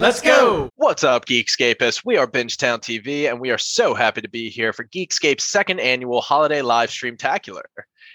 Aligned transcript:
Let's 0.00 0.20
go! 0.20 0.70
What's 0.76 1.02
up, 1.02 1.26
Geekscapists? 1.26 2.04
We 2.04 2.16
are 2.18 2.28
Bingetown 2.28 2.78
TV, 2.78 3.28
and 3.28 3.40
we 3.40 3.50
are 3.50 3.58
so 3.58 3.94
happy 3.94 4.20
to 4.20 4.28
be 4.28 4.48
here 4.48 4.72
for 4.72 4.84
Geekscape's 4.84 5.42
second 5.42 5.80
annual 5.80 6.20
holiday 6.20 6.62
live 6.62 6.90
stream 6.90 7.16
tacular. 7.16 7.64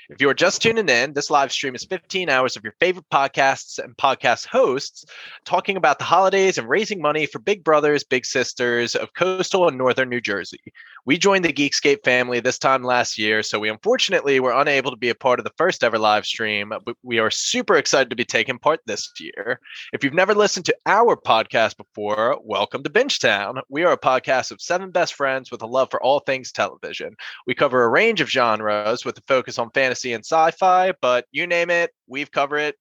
If 0.10 0.20
you 0.20 0.29
are 0.29 0.34
just 0.34 0.62
tuning 0.62 0.89
in, 0.89 1.13
this 1.13 1.29
live 1.29 1.50
stream 1.50 1.76
is 1.76 1.86
15 1.86 2.28
hours 2.28 2.57
of 2.57 2.63
your 2.63 2.76
favorite 2.82 3.10
podcasts 3.10 3.79
and 3.79 3.96
podcast 3.96 4.46
hosts 4.46 5.05
talking 5.46 5.78
about 5.78 5.98
the 5.98 6.04
holidays 6.04 6.57
and 6.57 6.68
raising 6.68 7.02
money 7.02 7.25
for 7.25 7.39
big 7.39 7.64
brothers, 7.64 8.04
big 8.04 8.25
sisters 8.25 8.96
of 8.96 9.14
coastal 9.14 9.66
and 9.70 9.78
northern 9.78 10.10
New 10.10 10.20
Jersey. 10.20 10.60
We 11.05 11.18
joined 11.18 11.46
the 11.46 11.54
Geekscape 11.54 12.04
family 12.04 12.42
this 12.42 12.57
time 12.57 12.84
last 12.84 13.18
year, 13.18 13.43
so 13.43 13.60
we 13.60 13.70
unfortunately 13.70 14.42
were 14.42 14.52
unable 14.52 14.92
to 14.92 14.97
be 14.97 15.10
a 15.10 15.16
part 15.16 15.39
of 15.39 15.46
the 15.46 15.54
first 15.57 15.86
ever 15.86 15.97
live 15.97 16.25
stream, 16.25 16.74
but 16.86 16.97
we 17.01 17.20
are 17.20 17.32
super 17.32 17.75
excited 17.75 18.10
to 18.10 18.15
be 18.15 18.25
taking 18.25 18.60
part 18.60 18.82
this 18.86 19.10
year. 19.20 19.60
If 19.93 20.04
you've 20.04 20.14
never 20.14 20.36
listened 20.36 20.65
to 20.65 20.75
our 20.86 21.15
podcast 21.15 21.78
before, 21.78 22.39
welcome 22.43 22.83
to 22.83 22.89
Bingetown. 22.89 23.61
We 23.70 23.86
are 23.86 23.93
a 23.93 23.97
podcast 23.97 24.51
of 24.51 24.61
seven 24.61 24.92
best 24.92 25.14
friends 25.14 25.50
with 25.50 25.61
a 25.61 25.68
love 25.68 25.89
for 25.92 26.04
all 26.04 26.20
things 26.20 26.51
television. 26.51 27.15
We 27.47 27.56
cover 27.56 27.83
a 27.83 27.89
range 27.89 28.20
of 28.20 28.29
genres 28.29 29.06
with 29.06 29.18
a 29.18 29.24
focus 29.28 29.57
on 29.57 29.71
fantasy 29.71 29.93
and 30.06 30.25
sci-fi, 30.25 30.93
but 31.02 31.25
you 31.32 31.47
name 31.47 31.70
it, 31.70 31.92
we've 32.08 32.31
covered 32.31 32.58
it 32.58 32.75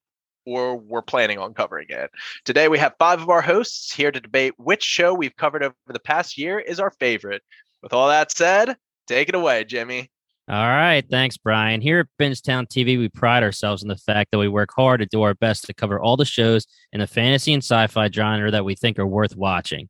or 0.45 0.75
we're 0.75 1.01
planning 1.01 1.39
on 1.39 1.53
covering 1.53 1.87
it. 1.89 2.11
Today 2.45 2.67
we 2.67 2.79
have 2.79 2.93
five 2.99 3.21
of 3.21 3.29
our 3.29 3.41
hosts 3.41 3.93
here 3.93 4.11
to 4.11 4.19
debate 4.19 4.53
which 4.57 4.83
show 4.83 5.13
we've 5.13 5.35
covered 5.35 5.63
over 5.63 5.75
the 5.87 5.99
past 5.99 6.37
year 6.37 6.59
is 6.59 6.79
our 6.79 6.91
favorite. 6.99 7.41
With 7.81 7.93
all 7.93 8.07
that 8.09 8.31
said, 8.31 8.75
take 9.07 9.29
it 9.29 9.35
away, 9.35 9.63
Jimmy. 9.63 10.09
All 10.49 10.67
right. 10.67 11.05
Thanks, 11.09 11.37
Brian. 11.37 11.79
Here 11.79 11.99
at 11.99 12.07
Bingetown 12.19 12.67
TV, 12.67 12.97
we 12.97 13.07
pride 13.07 13.43
ourselves 13.43 13.81
in 13.81 13.87
the 13.87 13.95
fact 13.95 14.31
that 14.31 14.39
we 14.39 14.49
work 14.49 14.71
hard 14.75 14.99
to 14.99 15.05
do 15.05 15.21
our 15.21 15.33
best 15.33 15.65
to 15.65 15.73
cover 15.73 16.01
all 16.01 16.17
the 16.17 16.25
shows 16.25 16.65
in 16.91 16.99
the 16.99 17.07
fantasy 17.07 17.53
and 17.53 17.63
sci 17.63 17.87
fi 17.87 18.09
genre 18.09 18.51
that 18.51 18.65
we 18.65 18.75
think 18.75 18.99
are 18.99 19.07
worth 19.07 19.37
watching. 19.37 19.87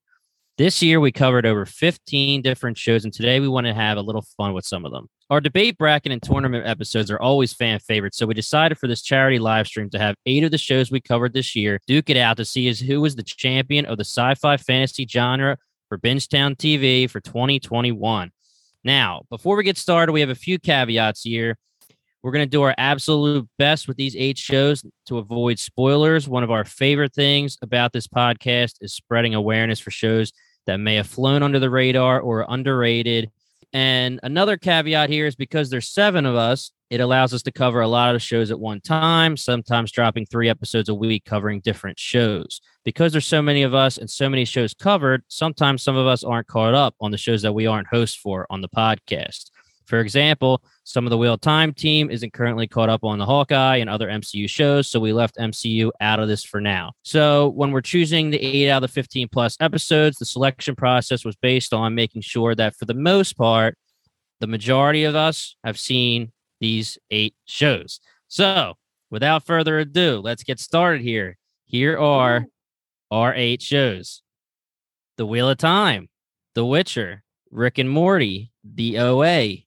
This 0.59 0.83
year, 0.83 0.99
we 0.99 1.11
covered 1.11 1.47
over 1.47 1.65
15 1.65 2.43
different 2.43 2.77
shows, 2.77 3.03
and 3.03 3.11
today 3.11 3.39
we 3.39 3.47
want 3.47 3.65
to 3.65 3.73
have 3.73 3.97
a 3.97 4.01
little 4.01 4.23
fun 4.37 4.53
with 4.53 4.65
some 4.65 4.85
of 4.85 4.91
them. 4.91 5.09
Our 5.33 5.41
debate 5.41 5.79
bracket 5.79 6.11
and 6.11 6.21
tournament 6.21 6.67
episodes 6.67 7.09
are 7.09 7.19
always 7.19 7.53
fan 7.53 7.79
favorites, 7.79 8.19
so 8.19 8.27
we 8.27 8.35
decided 8.35 8.77
for 8.77 8.85
this 8.85 9.01
charity 9.01 9.39
live 9.39 9.65
stream 9.65 9.89
to 9.89 9.97
have 9.97 10.13
eight 10.27 10.43
of 10.43 10.51
the 10.51 10.59
shows 10.59 10.91
we 10.91 11.01
covered 11.01 11.33
this 11.33 11.55
year 11.55 11.79
duke 11.87 12.11
it 12.11 12.17
out 12.17 12.37
to 12.37 12.45
see 12.45 12.71
who 12.71 13.01
was 13.01 13.15
the 13.15 13.23
champion 13.23 13.83
of 13.87 13.97
the 13.97 14.03
sci 14.03 14.35
fi 14.35 14.57
fantasy 14.57 15.07
genre 15.07 15.57
for 15.89 15.97
Bingetown 15.97 16.55
TV 16.55 17.09
for 17.09 17.19
2021. 17.19 18.29
Now, 18.83 19.23
before 19.31 19.55
we 19.55 19.63
get 19.63 19.79
started, 19.79 20.11
we 20.11 20.21
have 20.21 20.29
a 20.29 20.35
few 20.35 20.59
caveats 20.59 21.23
here. 21.23 21.57
We're 22.21 22.31
going 22.31 22.45
to 22.45 22.47
do 22.47 22.61
our 22.61 22.75
absolute 22.77 23.49
best 23.57 23.87
with 23.87 23.97
these 23.97 24.15
eight 24.15 24.37
shows 24.37 24.85
to 25.07 25.17
avoid 25.17 25.57
spoilers. 25.57 26.29
One 26.29 26.43
of 26.43 26.51
our 26.51 26.63
favorite 26.63 27.15
things 27.15 27.57
about 27.63 27.91
this 27.91 28.05
podcast 28.05 28.75
is 28.81 28.93
spreading 28.93 29.33
awareness 29.33 29.79
for 29.79 29.89
shows 29.89 30.31
that 30.67 30.77
may 30.77 30.93
have 30.93 31.07
flown 31.07 31.41
under 31.41 31.57
the 31.57 31.71
radar 31.71 32.21
or 32.21 32.45
underrated. 32.47 33.31
And 33.73 34.19
another 34.21 34.55
caveat 34.55 35.09
here 35.09 35.25
is 35.25 35.35
because 35.35 35.69
there's 35.69 35.89
seven 35.89 36.25
of 36.27 36.35
us, 36.35 36.71
it 36.91 37.01
allows 37.01 37.33
us 37.33 37.41
to 37.43 37.51
cover 37.51 37.81
a 37.81 37.87
lot 37.87 38.13
of 38.13 38.21
shows 38.21 38.51
at 38.51 38.59
one 38.59 38.79
time, 38.79 39.35
sometimes 39.35 39.91
dropping 39.91 40.27
three 40.27 40.47
episodes 40.47 40.89
a 40.89 40.93
week 40.93 41.25
covering 41.25 41.59
different 41.59 41.97
shows. 41.97 42.61
Because 42.85 43.11
there's 43.11 43.25
so 43.25 43.41
many 43.41 43.63
of 43.63 43.73
us 43.73 43.97
and 43.97 44.07
so 44.07 44.29
many 44.29 44.45
shows 44.45 44.75
covered, 44.75 45.23
sometimes 45.27 45.81
some 45.81 45.97
of 45.97 46.05
us 46.05 46.23
aren't 46.23 46.45
caught 46.45 46.75
up 46.75 46.93
on 47.01 47.09
the 47.09 47.17
shows 47.17 47.41
that 47.41 47.53
we 47.53 47.65
aren't 47.65 47.87
hosts 47.87 48.15
for 48.15 48.45
on 48.51 48.61
the 48.61 48.69
podcast. 48.69 49.49
For 49.85 49.99
example, 49.99 50.63
some 50.83 51.05
of 51.05 51.09
the 51.09 51.17
Wheel 51.17 51.33
of 51.33 51.41
Time 51.41 51.73
team 51.73 52.09
isn't 52.09 52.33
currently 52.33 52.67
caught 52.67 52.89
up 52.89 53.03
on 53.03 53.19
the 53.19 53.25
Hawkeye 53.25 53.77
and 53.77 53.89
other 53.89 54.07
MCU 54.07 54.49
shows, 54.49 54.89
so 54.89 54.99
we 54.99 55.13
left 55.13 55.37
MCU 55.37 55.91
out 56.01 56.19
of 56.19 56.27
this 56.27 56.43
for 56.43 56.61
now. 56.61 56.93
So 57.03 57.49
when 57.49 57.71
we're 57.71 57.81
choosing 57.81 58.29
the 58.29 58.41
8 58.41 58.69
out 58.69 58.83
of 58.83 58.89
the 58.89 58.93
15 58.93 59.27
plus 59.29 59.57
episodes, 59.59 60.17
the 60.17 60.25
selection 60.25 60.75
process 60.75 61.25
was 61.25 61.35
based 61.35 61.73
on 61.73 61.95
making 61.95 62.21
sure 62.21 62.55
that 62.55 62.75
for 62.75 62.85
the 62.85 62.93
most 62.93 63.37
part, 63.37 63.77
the 64.39 64.47
majority 64.47 65.03
of 65.05 65.15
us 65.15 65.55
have 65.63 65.79
seen 65.79 66.31
these 66.59 66.97
eight 67.11 67.35
shows. 67.45 67.99
So 68.27 68.75
without 69.09 69.45
further 69.45 69.79
ado, 69.79 70.21
let's 70.23 70.43
get 70.43 70.59
started 70.59 71.01
here. 71.01 71.37
Here 71.65 71.97
are 71.97 72.45
our 73.11 73.33
eight 73.35 73.61
shows 73.61 74.21
The 75.17 75.25
Wheel 75.25 75.49
of 75.49 75.57
Time, 75.57 76.09
The 76.55 76.65
Witcher, 76.65 77.23
Rick 77.51 77.77
and 77.77 77.89
Morty, 77.89 78.51
The 78.63 78.97
OA, 78.97 79.57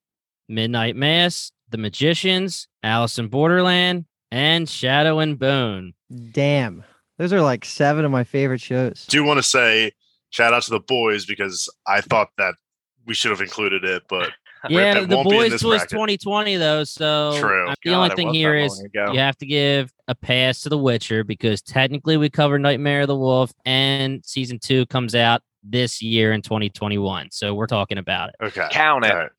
Midnight 0.49 0.97
Mass, 0.97 1.51
The 1.71 1.79
Magicians, 1.79 2.69
Alice 2.83 3.19
in 3.19 3.29
Borderland, 3.29 4.05
and 4.31 4.69
Shadow 4.69 5.19
and 5.19 5.39
Bone. 5.39 5.93
Damn. 6.33 6.84
Those 7.19 7.33
are 7.33 7.41
like 7.41 7.65
seven 7.65 8.05
of 8.05 8.11
my 8.11 8.25
favorite 8.25 8.61
shows. 8.61 9.06
do 9.06 9.25
want 9.25 9.39
to 9.39 9.43
say 9.43 9.93
shout 10.31 10.53
out 10.53 10.62
to 10.65 10.71
the 10.71 10.81
boys 10.81 11.25
because 11.27 11.69
I 11.87 12.01
thought 12.01 12.29
that 12.39 12.55
we 13.06 13.15
should 13.15 13.31
have 13.31 13.41
included 13.41 13.85
it, 13.85 14.03
but 14.09 14.31
Yeah, 14.69 14.99
it 14.99 15.09
the 15.09 15.17
won't 15.17 15.29
be 15.31 15.37
in 15.37 15.43
boys 15.43 15.53
was 15.62 15.62
bracket. 15.62 15.91
2020 15.91 16.56
though, 16.56 16.83
so 16.85 17.37
True. 17.39 17.73
the 17.85 17.91
God, 17.91 18.03
only 18.03 18.17
thing 18.17 18.27
was 18.29 18.37
here 18.37 18.59
that 18.59 18.65
is 18.65 18.77
long 18.79 18.87
ago. 18.87 19.12
you 19.12 19.19
have 19.21 19.37
to 19.39 19.47
give 19.47 19.93
a 20.09 20.15
pass 20.15 20.62
to 20.62 20.69
The 20.69 20.79
Witcher 20.79 21.23
because 21.25 21.62
technically 21.62 22.17
we 22.17 22.29
covered 22.31 22.61
Nightmare 22.61 23.03
of 23.03 23.09
the 23.09 23.17
Wolf 23.17 23.53
and 23.65 24.25
season 24.27 24.59
two 24.59 24.85
comes 24.87 25.15
out 25.15 25.43
this 25.62 26.03
year 26.03 26.33
in 26.33 26.43
2021. 26.43 27.29
So 27.31 27.55
we're 27.55 27.67
talking 27.67 27.99
about 27.99 28.31
it. 28.31 28.35
okay. 28.47 28.67
Count 28.73 29.05
it. 29.05 29.12
All 29.12 29.19
right. 29.19 29.31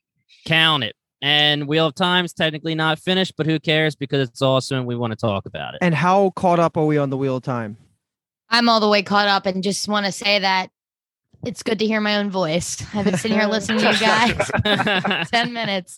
Count 0.46 0.84
it. 0.84 0.96
And 1.22 1.68
Wheel 1.68 1.88
of 1.88 1.96
Time's 1.96 2.34
technically 2.34 2.76
not 2.76 3.00
finished, 3.00 3.34
but 3.38 3.48
who 3.48 3.60
cares 3.60 3.96
because 3.96 4.30
it's 4.30 4.42
awesome 4.42 4.80
and 4.80 4.88
we 4.88 4.96
want 4.96 5.12
to 5.12 5.18
talk 5.18 5.46
about 5.46 5.74
it. 5.74 5.80
And 5.82 5.96
how 5.96 6.30
caught 6.32 6.60
up 6.60 6.78
are 6.78 6.86
we 6.86 6.98
on 6.98 7.10
the 7.10 7.18
Wheel 7.18 7.38
of 7.38 7.44
Time? 7.44 7.78
I'm 8.50 8.70
all 8.70 8.80
the 8.80 8.88
way 8.88 9.02
caught 9.02 9.28
up 9.28 9.46
and 9.46 9.64
just 9.64 9.88
want 9.88 10.06
to 10.06 10.12
say 10.12 10.40
that 10.40 10.70
it's 11.44 11.64
good 11.64 11.80
to 11.80 11.86
hear 11.86 12.02
my 12.02 12.18
own 12.18 12.30
voice. 12.30 12.84
I've 12.94 13.06
been 13.06 13.18
sitting 13.18 13.38
here 13.38 13.48
listening 13.48 13.80
to 13.80 13.92
you 13.92 14.00
guys 14.00 15.28
10 15.32 15.54
minutes. 15.54 15.98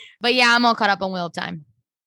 but 0.20 0.34
yeah, 0.34 0.54
I'm 0.54 0.64
all 0.64 0.74
caught 0.74 0.90
up 0.90 1.02
on 1.02 1.12
Wheel 1.12 1.26
of 1.26 1.32
Time. 1.32 1.64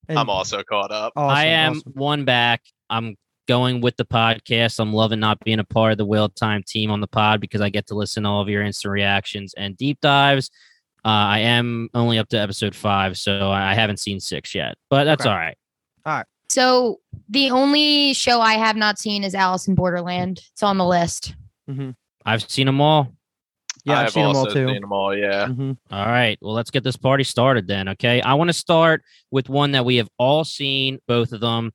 And 0.08 0.18
I'm 0.18 0.30
also 0.30 0.62
caught 0.62 0.90
up. 0.90 1.12
awesome, 1.16 1.36
I 1.36 1.46
am 1.46 1.76
awesome. 1.76 1.92
one 1.94 2.24
back. 2.24 2.62
I'm 2.90 3.16
going 3.48 3.80
with 3.80 3.96
the 3.96 4.04
podcast. 4.04 4.78
I'm 4.78 4.92
loving 4.92 5.20
not 5.20 5.40
being 5.40 5.58
a 5.58 5.64
part 5.64 5.92
of 5.92 5.98
the 5.98 6.04
Wheel 6.04 6.26
of 6.26 6.34
Time 6.34 6.62
team 6.66 6.90
on 6.90 7.00
the 7.00 7.06
pod 7.06 7.40
because 7.40 7.60
I 7.60 7.70
get 7.70 7.86
to 7.88 7.94
listen 7.94 8.22
to 8.24 8.28
all 8.28 8.42
of 8.42 8.48
your 8.48 8.62
instant 8.62 8.92
reactions 8.92 9.54
and 9.56 9.76
deep 9.76 10.00
dives. 10.00 10.50
Uh, 11.04 11.08
I 11.08 11.38
am 11.40 11.90
only 11.94 12.18
up 12.18 12.28
to 12.30 12.38
episode 12.38 12.74
five, 12.74 13.18
so 13.18 13.50
I 13.50 13.72
I 13.72 13.74
haven't 13.74 13.98
seen 13.98 14.20
six 14.20 14.54
yet, 14.54 14.76
but 14.88 15.04
that's 15.04 15.22
Okay. 15.26 15.30
all 15.30 15.36
right. 15.36 15.56
So 16.50 17.00
the 17.28 17.50
only 17.50 18.12
show 18.14 18.40
I 18.40 18.54
have 18.54 18.76
not 18.76 18.98
seen 18.98 19.24
is 19.24 19.34
Alice 19.34 19.66
in 19.66 19.74
Borderland. 19.74 20.40
It's 20.52 20.62
on 20.62 20.78
the 20.78 20.84
list. 20.86 21.34
I've 22.24 22.48
seen 22.48 22.66
them 22.66 22.80
all. 22.80 23.12
Yeah, 23.84 23.98
I've 24.00 24.06
I've 24.06 24.12
seen 24.12 24.22
them 24.22 24.36
all 24.36 24.44
also 24.46 24.54
too. 24.54 24.66
seen 24.68 24.80
them 24.82 24.92
all. 24.92 25.16
Yeah. 25.16 25.46
Mhm. 25.46 25.76
All 25.90 26.06
right. 26.06 26.38
Well, 26.40 26.54
let's 26.54 26.70
get 26.70 26.84
this 26.84 26.96
party 26.96 27.24
started 27.24 27.66
then. 27.66 27.88
Okay. 27.90 28.20
I 28.22 28.34
want 28.34 28.48
to 28.48 28.54
start 28.54 29.02
with 29.30 29.48
one 29.48 29.72
that 29.72 29.84
we 29.84 29.96
have 29.96 30.08
all 30.18 30.44
seen, 30.44 31.00
both 31.08 31.32
of 31.32 31.40
them. 31.40 31.72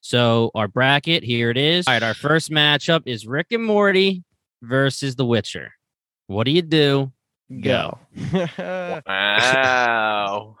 So, 0.00 0.50
our 0.54 0.68
bracket 0.68 1.22
here 1.24 1.50
it 1.50 1.56
is. 1.58 1.86
All 1.88 1.94
right. 1.94 2.02
Our 2.02 2.14
first 2.14 2.50
matchup 2.50 3.02
is 3.06 3.26
Rick 3.26 3.48
and 3.50 3.64
Morty 3.64 4.22
versus 4.62 5.16
The 5.16 5.26
Witcher. 5.26 5.72
What 6.28 6.44
do 6.44 6.52
you 6.52 6.62
do? 6.62 7.10
Go. 7.60 7.98
Wow. 9.06 10.56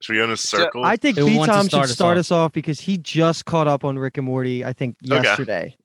Should 0.00 0.12
we 0.14 0.18
go 0.18 0.24
in 0.24 0.30
a 0.30 0.36
circle? 0.36 0.84
I 0.84 0.96
think 0.96 1.16
Who 1.16 1.26
B 1.26 1.38
wants 1.38 1.52
to 1.52 1.58
Tom 1.58 1.68
start 1.68 1.82
should 1.84 1.90
us 1.90 1.94
start 1.94 2.16
off? 2.16 2.20
us 2.20 2.30
off 2.32 2.52
because 2.52 2.80
he 2.80 2.98
just 2.98 3.44
caught 3.44 3.68
up 3.68 3.84
on 3.84 3.96
Rick 3.98 4.16
and 4.18 4.26
Morty, 4.26 4.64
I 4.64 4.72
think, 4.72 4.96
Okay. 5.08 5.22
yesterday. 5.22 5.76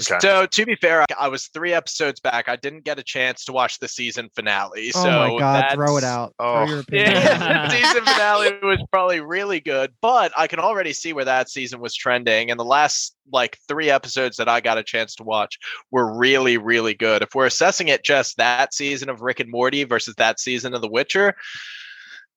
Okay. 0.00 0.18
So 0.20 0.46
to 0.46 0.66
be 0.66 0.74
fair, 0.76 1.04
I 1.18 1.28
was 1.28 1.46
three 1.48 1.72
episodes 1.72 2.20
back. 2.20 2.48
I 2.48 2.56
didn't 2.56 2.84
get 2.84 2.98
a 2.98 3.02
chance 3.02 3.44
to 3.44 3.52
watch 3.52 3.78
the 3.78 3.88
season 3.88 4.28
finale. 4.34 4.90
oh 4.94 5.02
so 5.02 5.10
my 5.10 5.38
god, 5.38 5.72
throw 5.74 5.96
it 5.96 6.04
out. 6.04 6.34
Oh. 6.38 6.66
Throw 6.66 6.74
your 6.74 6.80
opinion. 6.88 7.12
Yeah, 7.12 7.68
season 7.68 8.04
finale 8.04 8.58
was 8.62 8.84
probably 8.90 9.20
really 9.20 9.60
good, 9.60 9.92
but 10.00 10.32
I 10.36 10.46
can 10.46 10.58
already 10.58 10.92
see 10.92 11.12
where 11.12 11.24
that 11.24 11.48
season 11.48 11.80
was 11.80 11.94
trending. 11.94 12.50
And 12.50 12.58
the 12.58 12.64
last 12.64 13.16
like 13.32 13.58
three 13.68 13.90
episodes 13.90 14.36
that 14.36 14.48
I 14.48 14.60
got 14.60 14.78
a 14.78 14.82
chance 14.82 15.14
to 15.16 15.22
watch 15.22 15.58
were 15.90 16.16
really, 16.16 16.58
really 16.58 16.94
good. 16.94 17.22
If 17.22 17.34
we're 17.34 17.46
assessing 17.46 17.88
it 17.88 18.04
just 18.04 18.36
that 18.36 18.74
season 18.74 19.08
of 19.08 19.22
Rick 19.22 19.40
and 19.40 19.50
Morty 19.50 19.84
versus 19.84 20.14
that 20.16 20.40
season 20.40 20.74
of 20.74 20.82
The 20.82 20.90
Witcher, 20.90 21.34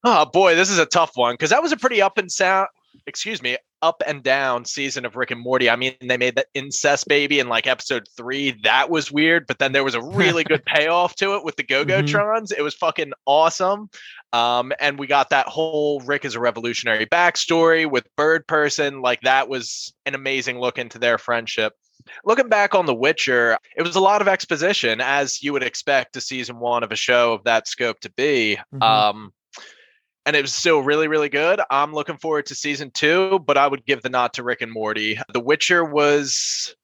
oh 0.03 0.25
boy, 0.25 0.55
this 0.55 0.69
is 0.69 0.79
a 0.79 0.85
tough 0.85 1.11
one 1.15 1.33
because 1.33 1.49
that 1.49 1.61
was 1.61 1.71
a 1.71 1.77
pretty 1.77 2.01
up 2.01 2.17
and 2.17 2.31
sound. 2.31 2.67
Excuse 3.07 3.41
me, 3.41 3.57
up 3.81 4.03
and 4.05 4.21
down 4.21 4.65
season 4.65 5.05
of 5.05 5.15
Rick 5.15 5.31
and 5.31 5.39
Morty. 5.39 5.69
I 5.69 5.75
mean, 5.75 5.95
they 6.01 6.17
made 6.17 6.35
that 6.35 6.47
incest 6.53 7.07
baby 7.07 7.39
in 7.39 7.47
like 7.47 7.67
episode 7.67 8.07
three. 8.17 8.59
That 8.63 8.89
was 8.89 9.11
weird, 9.11 9.47
but 9.47 9.59
then 9.59 9.71
there 9.71 9.83
was 9.83 9.95
a 9.95 10.01
really 10.01 10.43
good 10.43 10.65
payoff 10.65 11.15
to 11.15 11.35
it 11.35 11.45
with 11.45 11.55
the 11.55 11.63
Go 11.63 11.85
Go 11.85 12.01
Trons. 12.01 12.51
It 12.55 12.61
was 12.61 12.73
fucking 12.73 13.13
awesome. 13.25 13.89
Um, 14.33 14.73
and 14.79 14.99
we 14.99 15.07
got 15.07 15.29
that 15.29 15.47
whole 15.47 16.01
Rick 16.01 16.25
is 16.25 16.35
a 16.35 16.39
revolutionary 16.39 17.05
backstory 17.05 17.89
with 17.89 18.13
Bird 18.17 18.45
Person. 18.45 19.01
Like 19.01 19.21
that 19.21 19.47
was 19.47 19.93
an 20.05 20.15
amazing 20.15 20.59
look 20.59 20.77
into 20.77 20.99
their 20.99 21.17
friendship. 21.17 21.73
Looking 22.23 22.49
back 22.49 22.73
on 22.75 22.85
The 22.85 22.95
Witcher, 22.95 23.57
it 23.75 23.81
was 23.83 23.95
a 23.95 24.01
lot 24.01 24.21
of 24.21 24.27
exposition, 24.27 25.01
as 25.01 25.41
you 25.41 25.53
would 25.53 25.63
expect 25.63 26.15
a 26.15 26.21
season 26.21 26.59
one 26.59 26.83
of 26.83 26.91
a 26.91 26.95
show 26.95 27.33
of 27.33 27.43
that 27.43 27.67
scope 27.67 27.99
to 28.01 28.11
be. 28.11 28.57
Mhm. 28.73 28.81
Um, 28.81 29.33
and 30.27 30.35
it 30.35 30.41
was 30.41 30.53
still 30.53 30.81
really, 30.81 31.07
really 31.07 31.29
good. 31.29 31.61
I'm 31.71 31.93
looking 31.93 32.17
forward 32.17 32.47
to 32.47 32.55
season 32.55 32.91
two, 32.91 33.39
but 33.39 33.57
I 33.57 33.65
would 33.65 33.85
give 33.85 34.01
the 34.01 34.09
nod 34.09 34.33
to 34.33 34.43
Rick 34.43 34.61
and 34.61 34.71
Morty. 34.71 35.17
The 35.31 35.39
Witcher 35.39 35.85
was 35.85 36.75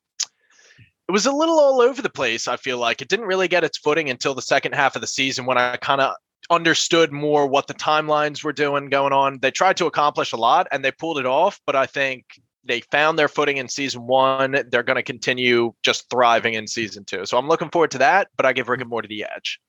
it 1.09 1.11
was 1.11 1.25
a 1.25 1.31
little 1.31 1.59
all 1.59 1.81
over 1.81 2.01
the 2.01 2.09
place. 2.09 2.47
I 2.47 2.55
feel 2.55 2.77
like 2.77 3.01
it 3.01 3.09
didn't 3.09 3.25
really 3.25 3.49
get 3.49 3.65
its 3.65 3.77
footing 3.77 4.09
until 4.09 4.33
the 4.33 4.41
second 4.41 4.73
half 4.73 4.95
of 4.95 5.01
the 5.01 5.07
season 5.07 5.45
when 5.45 5.57
I 5.57 5.75
kind 5.75 5.99
of 5.99 6.15
understood 6.49 7.11
more 7.11 7.45
what 7.45 7.67
the 7.67 7.73
timelines 7.73 8.45
were 8.45 8.53
doing 8.53 8.87
going 8.87 9.11
on. 9.11 9.39
They 9.41 9.51
tried 9.51 9.75
to 9.77 9.87
accomplish 9.87 10.31
a 10.31 10.37
lot 10.37 10.67
and 10.71 10.83
they 10.83 10.91
pulled 10.91 11.19
it 11.19 11.25
off, 11.25 11.59
but 11.65 11.75
I 11.75 11.85
think 11.85 12.23
they 12.63 12.79
found 12.79 13.19
their 13.19 13.27
footing 13.27 13.57
in 13.57 13.67
season 13.67 14.07
one. 14.07 14.63
They're 14.69 14.83
going 14.83 14.95
to 14.95 15.03
continue 15.03 15.73
just 15.83 16.09
thriving 16.09 16.53
in 16.53 16.65
season 16.65 17.03
two. 17.03 17.25
So 17.25 17.37
I'm 17.37 17.49
looking 17.49 17.69
forward 17.69 17.91
to 17.91 17.97
that, 17.97 18.29
but 18.37 18.45
I 18.45 18.53
give 18.53 18.69
Rick 18.69 18.79
and 18.79 18.89
Morty 18.89 19.09
the 19.09 19.25
edge. 19.35 19.59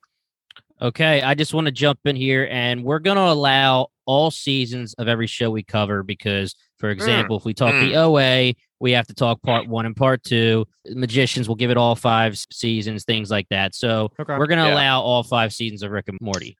Okay, 0.82 1.22
I 1.22 1.34
just 1.34 1.54
want 1.54 1.66
to 1.66 1.72
jump 1.72 2.00
in 2.04 2.16
here 2.16 2.48
and 2.50 2.82
we're 2.84 2.98
going 2.98 3.16
to 3.16 3.22
allow 3.22 3.88
all 4.06 4.30
seasons 4.30 4.92
of 4.94 5.08
every 5.08 5.26
show 5.26 5.50
we 5.50 5.62
cover 5.62 6.02
because, 6.02 6.54
for 6.78 6.90
example, 6.90 7.36
if 7.36 7.44
we 7.44 7.54
talk 7.54 7.72
the 7.72 7.96
OA, 7.96 8.54
we 8.80 8.90
have 8.92 9.06
to 9.06 9.14
talk 9.14 9.40
part 9.40 9.66
one 9.68 9.86
and 9.86 9.96
part 9.96 10.22
two. 10.24 10.66
Magicians 10.90 11.48
will 11.48 11.54
give 11.54 11.70
it 11.70 11.76
all 11.76 11.94
five 11.94 12.36
seasons, 12.52 13.04
things 13.04 13.30
like 13.30 13.48
that. 13.48 13.74
So 13.74 14.10
Okay. 14.18 14.36
we're 14.36 14.46
going 14.48 14.58
to 14.58 14.66
Yeah. 14.66 14.74
allow 14.74 15.00
all 15.00 15.22
five 15.22 15.52
seasons 15.54 15.82
of 15.82 15.90
Rick 15.92 16.08
and 16.08 16.18
Morty. 16.20 16.56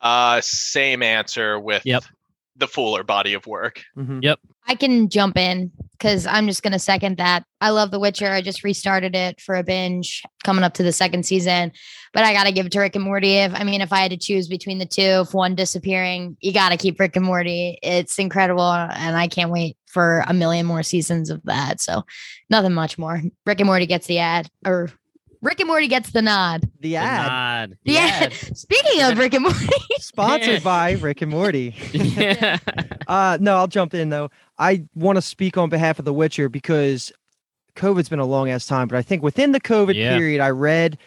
Uh, 0.00 0.40
same 0.42 1.02
answer 1.02 1.58
with 1.58 1.86
Yep. 1.86 2.02
the 2.56 2.66
Fuller 2.66 3.04
body 3.04 3.32
of 3.32 3.46
work. 3.46 3.82
Mhm. 3.96 4.22
Yep. 4.22 4.40
I 4.66 4.74
can 4.74 5.08
jump 5.08 5.38
in 5.38 5.70
because 6.02 6.26
I'm 6.26 6.48
just 6.48 6.64
gonna 6.64 6.80
second 6.80 7.18
that. 7.18 7.44
I 7.60 7.70
love 7.70 7.92
The 7.92 8.00
Witcher. 8.00 8.26
I 8.26 8.42
just 8.42 8.64
restarted 8.64 9.14
it 9.14 9.40
for 9.40 9.54
a 9.54 9.62
binge 9.62 10.24
coming 10.42 10.64
up 10.64 10.74
to 10.74 10.82
the 10.82 10.90
second 10.90 11.24
season, 11.24 11.70
but 12.12 12.24
I 12.24 12.32
gotta 12.32 12.50
give 12.50 12.66
it 12.66 12.72
to 12.72 12.80
Rick 12.80 12.96
and 12.96 13.04
Morty. 13.04 13.34
If 13.34 13.54
I 13.54 13.62
mean, 13.62 13.80
if 13.80 13.92
I 13.92 14.00
had 14.00 14.10
to 14.10 14.16
choose 14.16 14.48
between 14.48 14.78
the 14.78 14.86
two, 14.86 15.22
if 15.22 15.32
one 15.32 15.54
disappearing, 15.54 16.36
you 16.40 16.52
gotta 16.52 16.76
keep 16.76 16.98
Rick 16.98 17.14
and 17.14 17.24
Morty. 17.24 17.78
It's 17.84 18.18
incredible, 18.18 18.72
and 18.72 19.16
I 19.16 19.28
can't 19.28 19.52
wait 19.52 19.76
for 19.86 20.24
a 20.26 20.34
million 20.34 20.66
more 20.66 20.82
seasons 20.82 21.30
of 21.30 21.40
that. 21.44 21.80
So 21.80 22.02
nothing 22.50 22.72
much 22.72 22.98
more. 22.98 23.22
Rick 23.46 23.60
and 23.60 23.68
Morty 23.68 23.86
gets 23.86 24.08
the 24.08 24.18
ad, 24.18 24.50
or 24.66 24.90
Rick 25.40 25.58
and 25.58 25.68
Morty 25.68 25.88
gets 25.88 26.10
the 26.10 26.22
nod. 26.22 26.68
The 26.80 26.96
ad. 26.96 27.76
The 27.84 27.98
ad 27.98 28.20
nod. 28.22 28.32
The 28.42 28.46
ad. 28.48 28.56
Speaking 28.56 29.02
of 29.02 29.18
Rick 29.18 29.34
and 29.34 29.42
Morty, 29.44 29.68
sponsored 29.98 30.64
by 30.64 30.92
Rick 30.92 31.22
and 31.22 31.30
Morty. 31.30 31.74
yeah. 31.92 32.58
Uh, 33.06 33.38
no, 33.40 33.56
I'll 33.56 33.68
jump 33.68 33.94
in 33.94 34.08
though. 34.08 34.30
I 34.62 34.84
want 34.94 35.16
to 35.16 35.22
speak 35.22 35.58
on 35.58 35.68
behalf 35.68 35.98
of 35.98 36.04
The 36.04 36.12
Witcher 36.12 36.48
because 36.48 37.12
COVID's 37.74 38.08
been 38.08 38.20
a 38.20 38.24
long 38.24 38.48
ass 38.48 38.64
time, 38.64 38.86
but 38.86 38.96
I 38.96 39.02
think 39.02 39.22
within 39.22 39.50
the 39.50 39.60
COVID 39.60 39.94
Yeah. 39.96 40.16
period, 40.16 40.40
I 40.40 40.50
read 40.50 40.98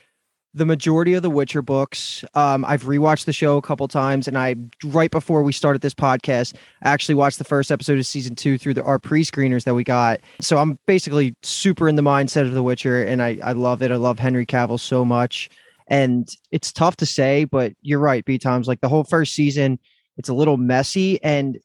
the 0.54 0.66
majority 0.66 1.14
of 1.14 1.22
the 1.22 1.30
Witcher 1.30 1.62
books. 1.62 2.26
Um, 2.34 2.66
I've 2.66 2.84
rewatched 2.84 3.26
the 3.26 3.34
show 3.34 3.56
a 3.58 3.62
couple 3.62 3.88
times, 3.88 4.28
and 4.28 4.38
I 4.38 4.56
right 4.84 5.10
before 5.10 5.42
we 5.42 5.54
started 5.54 5.82
this 5.82 5.94
podcast, 5.94 6.56
I 6.84 6.90
actually 6.90 7.16
watched 7.16 7.38
the 7.38 7.44
first 7.46 7.72
episode 7.72 7.98
of 7.98 8.06
season 8.06 8.36
two 8.36 8.58
through 8.58 8.74
the 8.74 8.84
our 8.84 9.00
pre-screeners 9.00 9.64
that 9.64 9.74
we 9.74 9.84
got. 9.86 10.20
So 10.42 10.58
I'm 10.58 10.78
basically 10.86 11.36
super 11.44 11.88
in 11.88 11.96
the 11.96 12.02
mindset 12.02 12.42
of 12.42 12.54
The 12.54 12.64
Witcher, 12.64 13.04
and 13.04 13.22
I 13.22 13.38
I 13.42 13.54
love 13.54 13.82
it. 13.82 13.92
I 13.92 13.96
love 13.98 14.20
Henry 14.20 14.46
Cavill 14.46 14.80
so 14.80 15.06
much, 15.06 15.50
and 15.88 16.28
it's 16.52 16.72
tough 16.74 16.96
to 16.98 17.06
say, 17.06 17.46
but 17.46 17.74
you're 17.82 18.00
right. 18.00 18.24
B 18.26 18.38
times 18.38 18.68
like 18.68 18.82
the 18.82 18.90
whole 18.90 19.04
first 19.06 19.34
season, 19.34 19.78
it's 20.18 20.30
a 20.30 20.34
little 20.34 20.58
messy, 20.58 21.22
and 21.24 21.58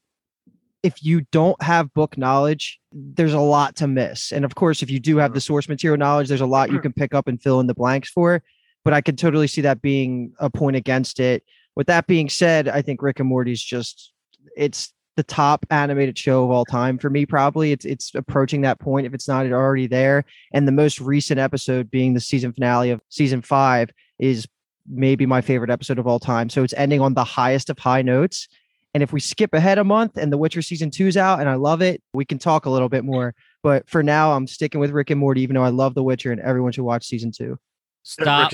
if 0.83 1.03
you 1.03 1.23
don't 1.31 1.61
have 1.63 1.93
book 1.93 2.17
knowledge, 2.17 2.81
there's 2.93 3.35
a 3.35 3.41
lot 3.41 3.77
to 3.77 3.87
miss. 3.87 4.33
And 4.33 4.45
of 4.45 4.55
course, 4.55 4.83
if 4.83 4.91
you 4.91 4.99
do 4.99 5.19
have 5.19 5.35
the 5.35 5.41
source 5.41 5.69
material 5.69 5.99
knowledge, 5.99 6.29
there's 6.29 6.41
a 6.41 6.47
lot 6.47 6.71
you 6.71 6.81
can 6.81 6.93
pick 6.93 7.15
up 7.15 7.29
and 7.29 7.41
fill 7.41 7.61
in 7.61 7.67
the 7.67 7.75
blanks 7.75 8.09
for. 8.11 8.43
But 8.85 8.95
I 8.95 9.01
could 9.01 9.19
totally 9.19 9.47
see 9.47 9.61
that 9.61 9.83
being 9.83 10.33
a 10.39 10.49
point 10.49 10.77
against 10.77 11.21
it. 11.21 11.45
With 11.77 11.87
that 11.89 12.07
being 12.07 12.29
said, 12.29 12.69
I 12.69 12.83
think 12.83 13.03
Rick 13.03 13.21
and 13.21 13.29
Morty's 13.29 13.63
just 13.63 14.13
it's 14.57 14.93
the 15.17 15.23
top 15.23 15.67
animated 15.71 16.17
show 16.17 16.45
of 16.45 16.51
all 16.51 16.65
time 16.65 16.99
for 16.99 17.11
me, 17.11 17.27
probably. 17.27 17.73
It's 17.73 17.85
it's 17.85 18.15
approaching 18.15 18.63
that 18.63 18.81
point 18.81 19.07
if 19.07 19.13
it's 19.13 19.29
not 19.29 19.47
already 19.53 19.87
there. 19.87 20.25
And 20.55 20.67
the 20.67 20.73
most 20.73 21.01
recent 21.01 21.39
episode 21.39 21.91
being 21.91 22.15
the 22.15 22.21
season 22.21 22.53
finale 22.53 22.91
of 22.91 23.03
season 23.11 23.43
five 23.43 23.91
is 24.19 24.47
maybe 24.89 25.27
my 25.27 25.41
favorite 25.41 25.71
episode 25.71 25.99
of 25.99 26.07
all 26.07 26.19
time. 26.19 26.49
So 26.49 26.63
it's 26.63 26.75
ending 26.75 27.01
on 27.01 27.15
the 27.15 27.25
highest 27.25 27.69
of 27.71 27.79
high 27.79 28.03
notes. 28.03 28.49
And 28.93 29.03
if 29.03 29.13
we 29.13 29.21
skip 29.21 29.55
ahead 29.55 29.79
a 29.79 29.85
month 29.85 30.17
and 30.17 30.33
The 30.33 30.39
Witcher 30.39 30.63
season 30.63 30.91
two's 30.91 31.17
out 31.17 31.41
and 31.41 31.49
I 31.49 31.55
love 31.55 31.81
it, 31.81 32.03
we 32.13 32.25
can 32.25 32.39
talk 32.39 32.67
a 32.67 32.71
little 32.71 32.89
bit 32.89 33.05
more. 33.05 33.35
But 33.63 33.89
for 33.89 34.03
now, 34.03 34.33
I'm 34.33 34.47
sticking 34.47 34.81
with 34.81 34.91
Rick 34.91 35.11
and 35.11 35.21
Morty, 35.21 35.43
even 35.43 35.55
though 35.55 35.63
I 35.63 35.69
love 35.69 35.95
The 35.95 36.03
Witcher 36.03 36.33
and 36.33 36.41
everyone 36.41 36.73
should 36.73 36.85
watch 36.85 37.07
season 37.07 37.31
two. 37.31 37.59
Stop. 38.03 38.53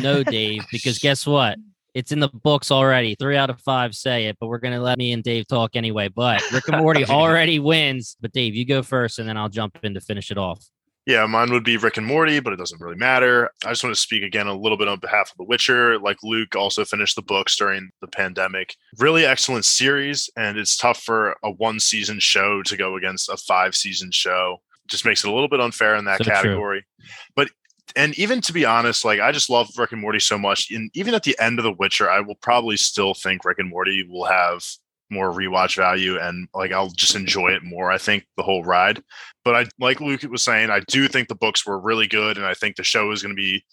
No, 0.00 0.22
Dave, 0.22 0.64
because 0.70 0.98
guess 1.00 1.26
what? 1.26 1.58
It's 1.94 2.12
in 2.12 2.20
the 2.20 2.28
books 2.28 2.70
already. 2.70 3.16
Three 3.16 3.36
out 3.36 3.50
of 3.50 3.60
five 3.60 3.94
say 3.94 4.26
it, 4.26 4.36
but 4.38 4.46
we're 4.46 4.58
gonna 4.58 4.80
let 4.80 4.98
me 4.98 5.12
and 5.12 5.24
Dave 5.24 5.48
talk 5.48 5.74
anyway. 5.74 6.08
But 6.08 6.40
Rick 6.52 6.68
and 6.68 6.80
Morty 6.80 7.04
already 7.08 7.58
wins. 7.58 8.16
But 8.20 8.32
Dave, 8.32 8.54
you 8.54 8.64
go 8.64 8.82
first, 8.82 9.18
and 9.18 9.28
then 9.28 9.36
I'll 9.36 9.48
jump 9.48 9.78
in 9.82 9.94
to 9.94 10.00
finish 10.00 10.30
it 10.30 10.38
off. 10.38 10.64
Yeah, 11.06 11.24
mine 11.26 11.50
would 11.50 11.64
be 11.64 11.76
Rick 11.76 11.96
and 11.96 12.06
Morty, 12.06 12.40
but 12.40 12.52
it 12.52 12.58
doesn't 12.58 12.80
really 12.80 12.96
matter. 12.96 13.50
I 13.64 13.70
just 13.70 13.82
want 13.82 13.94
to 13.94 14.00
speak 14.00 14.22
again 14.22 14.46
a 14.46 14.54
little 14.54 14.76
bit 14.76 14.86
on 14.86 14.98
behalf 14.98 15.30
of 15.30 15.36
The 15.38 15.44
Witcher. 15.44 15.98
Like 15.98 16.18
Luke 16.22 16.54
also 16.54 16.84
finished 16.84 17.16
the 17.16 17.22
books 17.22 17.56
during 17.56 17.90
the 18.00 18.06
pandemic. 18.06 18.76
Really 18.98 19.24
excellent 19.24 19.64
series, 19.64 20.28
and 20.36 20.58
it's 20.58 20.76
tough 20.76 21.02
for 21.02 21.36
a 21.42 21.50
one 21.50 21.80
season 21.80 22.20
show 22.20 22.62
to 22.62 22.76
go 22.76 22.96
against 22.96 23.28
a 23.28 23.36
five 23.36 23.74
season 23.74 24.10
show. 24.12 24.58
Just 24.88 25.04
makes 25.04 25.24
it 25.24 25.30
a 25.30 25.32
little 25.32 25.48
bit 25.48 25.60
unfair 25.60 25.96
in 25.96 26.04
that 26.04 26.18
So 26.18 26.24
true. 26.24 26.32
category. 26.32 26.86
But 27.34 27.48
and 27.96 28.16
even 28.18 28.40
to 28.42 28.52
be 28.52 28.64
honest, 28.64 29.04
like 29.04 29.20
I 29.20 29.32
just 29.32 29.50
love 29.50 29.70
Rick 29.78 29.92
and 29.92 30.00
Morty 30.00 30.20
so 30.20 30.38
much. 30.38 30.70
And 30.70 30.90
even 30.94 31.14
at 31.14 31.22
the 31.22 31.36
end 31.40 31.58
of 31.58 31.64
The 31.64 31.72
Witcher, 31.72 32.10
I 32.10 32.20
will 32.20 32.36
probably 32.36 32.76
still 32.76 33.14
think 33.14 33.44
Rick 33.44 33.58
and 33.58 33.70
Morty 33.70 34.06
will 34.08 34.26
have 34.26 34.64
more 35.10 35.32
rewatch 35.32 35.76
value 35.76 36.18
and 36.18 36.48
like 36.54 36.72
I'll 36.72 36.90
just 36.90 37.14
enjoy 37.14 37.48
it 37.48 37.62
more. 37.62 37.90
I 37.90 37.98
think 37.98 38.26
the 38.36 38.42
whole 38.42 38.64
ride. 38.64 39.02
But 39.44 39.56
I 39.56 39.66
like 39.78 40.00
Luke 40.00 40.22
was 40.30 40.42
saying, 40.42 40.70
I 40.70 40.80
do 40.80 41.08
think 41.08 41.28
the 41.28 41.34
books 41.34 41.66
were 41.66 41.78
really 41.78 42.06
good, 42.06 42.36
and 42.36 42.46
I 42.46 42.54
think 42.54 42.76
the 42.76 42.84
show 42.84 43.10
is 43.10 43.22
going 43.22 43.34
to 43.34 43.40
be 43.40 43.64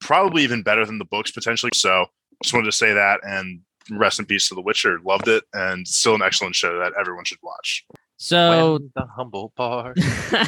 probably 0.00 0.42
even 0.42 0.62
better 0.62 0.84
than 0.84 0.98
the 0.98 1.04
books 1.04 1.30
potentially. 1.30 1.72
So 1.74 2.06
just 2.42 2.54
wanted 2.54 2.66
to 2.66 2.72
say 2.72 2.92
that 2.92 3.20
and 3.24 3.60
rest 3.90 4.18
in 4.18 4.26
peace 4.26 4.48
to 4.48 4.54
The 4.54 4.62
Witcher. 4.62 4.98
Loved 5.04 5.28
it 5.28 5.44
and 5.52 5.86
still 5.86 6.14
an 6.14 6.22
excellent 6.22 6.54
show 6.54 6.78
that 6.78 6.92
everyone 6.98 7.24
should 7.24 7.38
watch. 7.42 7.86
So 8.16 8.74
When 8.74 8.92
the 8.94 9.06
humble 9.06 9.52
part. 9.56 9.98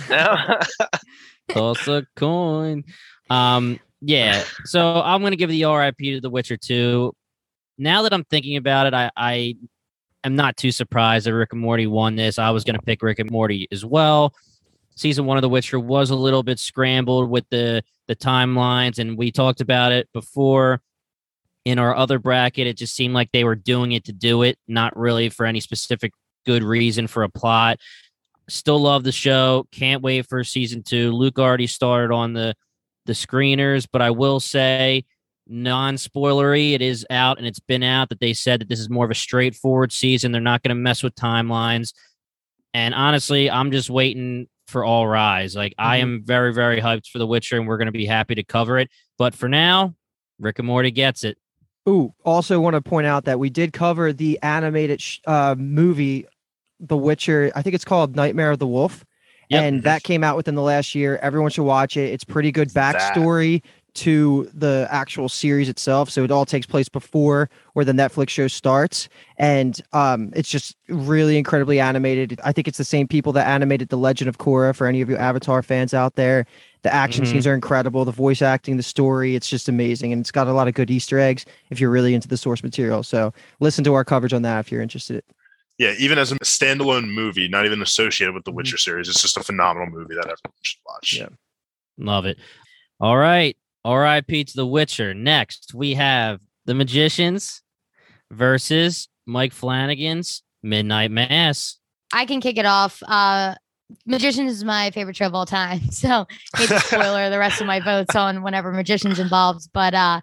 No. 0.09 0.59
toss 1.49 1.87
a 1.89 2.07
coin. 2.17 2.85
Um, 3.31 3.81
yeah. 4.01 4.45
So 4.65 5.01
I'm 5.01 5.23
gonna 5.23 5.37
give 5.37 5.51
the 5.51 5.65
RIP 5.65 5.99
to 5.99 6.21
The 6.21 6.31
Witcher 6.31 6.57
2. 6.57 7.15
Now 7.79 8.03
that 8.03 8.13
I'm 8.13 8.25
thinking 8.25 8.57
about 8.57 8.87
it, 8.87 8.95
I, 8.95 9.11
I 9.17 9.57
am 10.27 10.37
not 10.37 10.57
too 10.57 10.71
surprised 10.71 11.27
that 11.27 11.35
Rick 11.35 11.53
and 11.53 11.61
Morty 11.61 11.87
won 11.87 12.17
this. 12.17 12.39
I 12.39 12.51
was 12.51 12.65
gonna 12.65 12.83
pick 12.83 13.03
Rick 13.03 13.19
and 13.19 13.31
Morty 13.31 13.69
as 13.73 13.85
well. 13.85 14.35
Season 14.97 15.27
one 15.27 15.37
of 15.37 15.43
The 15.43 15.49
Witcher 15.49 15.79
was 15.79 16.11
a 16.11 16.17
little 16.17 16.43
bit 16.43 16.59
scrambled 16.59 17.31
with 17.31 17.45
the 17.51 17.83
the 18.09 18.17
timelines, 18.17 18.99
and 18.99 19.17
we 19.17 19.31
talked 19.31 19.61
about 19.61 19.93
it 19.93 20.09
before 20.13 20.81
in 21.65 21.79
our 21.79 21.95
other 21.97 22.19
bracket. 22.19 22.67
It 22.67 22.77
just 22.77 22.95
seemed 22.95 23.15
like 23.15 23.31
they 23.33 23.45
were 23.45 23.57
doing 23.57 23.93
it 23.93 24.05
to 24.05 24.13
do 24.13 24.43
it, 24.43 24.59
not 24.69 24.97
really 24.97 25.29
for 25.29 25.47
any 25.47 25.61
specific 25.61 26.13
good 26.47 26.63
reason 26.63 27.09
for 27.09 27.25
a 27.25 27.29
plot. 27.29 27.79
Still 28.49 28.79
love 28.79 29.03
the 29.03 29.13
show. 29.13 29.67
Can't 29.73 30.03
wait 30.03 30.29
for 30.29 30.45
season 30.45 30.83
two. 30.85 31.11
Luke 31.13 31.39
already 31.39 31.67
started 31.67 32.15
on 32.15 32.33
the 32.33 32.55
the 33.05 33.13
screeners, 33.13 33.87
but 33.91 34.03
I 34.03 34.11
will 34.11 34.41
say, 34.41 35.05
non-spoilery, 35.47 36.73
it 36.73 36.83
is 36.83 37.07
out 37.11 37.39
and 37.39 37.47
it's 37.47 37.61
been 37.61 37.83
out 37.83 38.09
that 38.09 38.21
they 38.21 38.33
said 38.33 38.61
that 38.61 38.69
this 38.69 38.81
is 38.81 38.91
more 38.91 39.05
of 39.05 39.11
a 39.11 39.15
straightforward 39.15 39.93
season. 39.93 40.33
They're 40.33 40.41
not 40.41 40.63
going 40.63 40.71
to 40.71 40.81
mess 40.81 41.03
with 41.03 41.15
timelines. 41.15 41.93
And 42.75 42.95
honestly, 42.95 43.51
I'm 43.51 43.71
just 43.71 43.89
waiting 43.89 44.49
for 44.67 44.85
All 44.85 45.07
Rise. 45.07 45.55
Like 45.57 45.75
I 45.79 45.99
am 45.99 46.23
very, 46.25 46.53
very 46.53 46.81
hyped 46.81 47.09
for 47.09 47.19
The 47.19 47.27
Witcher, 47.27 47.57
and 47.57 47.67
we're 47.67 47.79
going 47.79 47.87
to 47.87 47.93
be 47.93 48.07
happy 48.07 48.35
to 48.35 48.45
cover 48.45 48.79
it. 48.79 48.91
But 49.17 49.35
for 49.35 49.49
now, 49.49 49.95
Rick 50.39 50.59
and 50.59 50.67
Morty 50.67 50.91
gets 50.91 51.25
it. 51.25 51.39
Ooh, 51.89 52.13
also 52.25 52.61
want 52.61 52.75
to 52.75 52.83
point 52.83 53.07
out 53.07 53.25
that 53.27 53.39
we 53.39 53.49
did 53.49 53.73
cover 53.73 54.13
the 54.13 54.39
animated 54.43 55.01
sh- 55.01 55.21
uh, 55.27 55.55
movie, 55.57 56.27
The 56.81 56.97
Witcher. 56.97 57.53
I 57.55 57.63
think 57.63 57.75
it's 57.75 57.85
called 57.85 58.17
Nightmare 58.17 58.51
of 58.51 58.59
the 58.59 58.67
Wolf. 58.67 59.05
Yep. 59.49 59.63
And 59.63 59.83
that 59.85 60.03
came 60.03 60.25
out 60.25 60.37
within 60.37 60.57
the 60.57 60.63
last 60.63 60.97
year. 60.97 61.21
Everyone 61.23 61.51
should 61.51 61.63
watch 61.63 61.97
it. 61.97 62.13
It's 62.13 62.25
pretty 62.25 62.51
good 62.51 62.71
That. 62.71 62.97
backstory 62.97 63.63
to 63.97 64.51
the 64.55 64.87
actual 64.91 65.29
series 65.29 65.69
itself. 65.69 66.11
So 66.11 66.23
it 66.25 66.31
all 66.31 66.47
takes 66.47 66.67
place 66.67 66.89
before 66.89 67.49
where 67.73 67.85
the 67.85 67.93
Netflix 67.93 68.29
show 68.31 68.49
starts. 68.49 69.09
And 69.39 69.81
um, 69.93 70.33
it's 70.35 70.49
just 70.49 70.77
really 70.89 71.39
incredibly 71.39 71.81
animated. 71.81 72.41
I 72.45 72.53
think 72.53 72.69
it's 72.69 72.79
the 72.79 72.85
same 72.85 73.09
people 73.09 73.33
that 73.33 73.47
animated 73.47 73.89
The 73.89 73.97
Legend 73.99 74.29
of 74.29 74.39
Korra 74.39 74.75
for 74.75 74.87
any 74.87 75.01
of 75.01 75.11
you 75.11 75.17
Avatar 75.17 75.63
fans 75.63 75.95
out 75.95 76.15
there. 76.15 76.47
The 76.83 76.95
action 76.95 77.25
Mhm. 77.25 77.29
scenes 77.33 77.47
are 77.47 77.55
incredible. 77.55 78.05
The 78.05 78.13
voice 78.13 78.43
acting, 78.43 78.77
the 78.77 78.83
story, 78.83 79.35
it's 79.35 79.49
just 79.49 79.69
amazing. 79.69 80.13
And 80.13 80.21
it's 80.21 80.31
got 80.31 80.47
a 80.47 80.53
lot 80.53 80.69
of 80.69 80.75
good 80.75 80.91
Easter 80.91 81.19
eggs 81.19 81.45
if 81.71 81.81
you're 81.81 81.91
really 81.91 82.15
into 82.15 82.29
the 82.29 82.37
source 82.37 82.63
material. 82.63 83.03
So 83.03 83.33
listen 83.61 83.83
to 83.85 83.95
our 83.95 84.05
coverage 84.05 84.33
on 84.33 84.43
that 84.43 84.61
if 84.61 84.71
you're 84.71 84.83
interested. 84.83 85.25
Yeah, 85.79 85.95
even 85.99 86.17
as 86.19 86.33
a 86.33 86.37
standalone 86.37 87.13
movie, 87.13 87.49
not 87.49 87.67
even 87.67 87.83
associated 87.83 88.35
with 88.35 88.45
the 88.45 88.53
Witcher 88.53 88.79
series, 88.79 89.09
it's 89.09 89.21
just 89.21 89.37
a 89.37 89.43
phenomenal 89.43 89.89
movie 89.89 90.15
that 90.15 90.25
everyone 90.25 90.53
should 90.63 90.79
watch. 90.87 91.17
Yeah. 91.19 91.29
Love 91.99 92.25
it. 92.25 92.39
All 93.01 93.17
right. 93.17 93.57
RIP 93.87 94.47
to 94.49 94.53
The 94.57 94.67
Witcher. 94.67 95.15
Next, 95.15 95.73
we 95.75 95.95
have 95.95 96.41
The 96.65 96.75
Magicians 96.75 97.63
versus 98.31 99.09
Mike 99.27 99.53
Flanagan's 99.53 100.43
Midnight 100.63 101.11
Mass. 101.11 101.79
I 102.13 102.27
can 102.27 102.41
kick 102.41 102.59
it 102.59 102.67
off. 102.67 103.03
Uh, 103.07 103.55
Magicians 104.05 104.51
is 104.51 104.65
my 104.65 104.91
favorite 104.91 105.17
show 105.17 105.27
of 105.27 105.35
all 105.35 105.47
time. 105.47 105.81
So 105.91 106.27
to 106.57 106.81
spoiler 106.81 107.31
the 107.31 107.39
rest 107.39 107.61
of 107.61 107.67
my 107.67 107.81
votes 107.81 108.15
on 108.15 108.43
whenever 108.43 108.73
Magicians 108.73 109.19
involves, 109.19 109.69
but 109.69 109.95
uh 109.95 110.21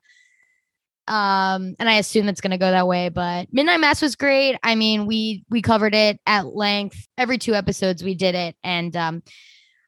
um 1.07 1.75
and 1.79 1.89
I 1.89 1.95
assume 1.95 2.29
it's 2.29 2.41
gonna 2.41 2.57
go 2.57 2.71
that 2.71 2.87
way. 2.87 3.09
But 3.09 3.47
Midnight 3.51 3.79
Mass 3.79 4.01
was 4.01 4.15
great. 4.15 4.57
I 4.63 4.75
mean, 4.75 5.05
we 5.05 5.43
we 5.49 5.61
covered 5.61 5.95
it 5.95 6.19
at 6.25 6.47
length. 6.47 7.07
Every 7.17 7.37
two 7.37 7.53
episodes 7.53 8.03
we 8.03 8.15
did 8.15 8.35
it. 8.35 8.55
And 8.63 8.95
um 8.95 9.23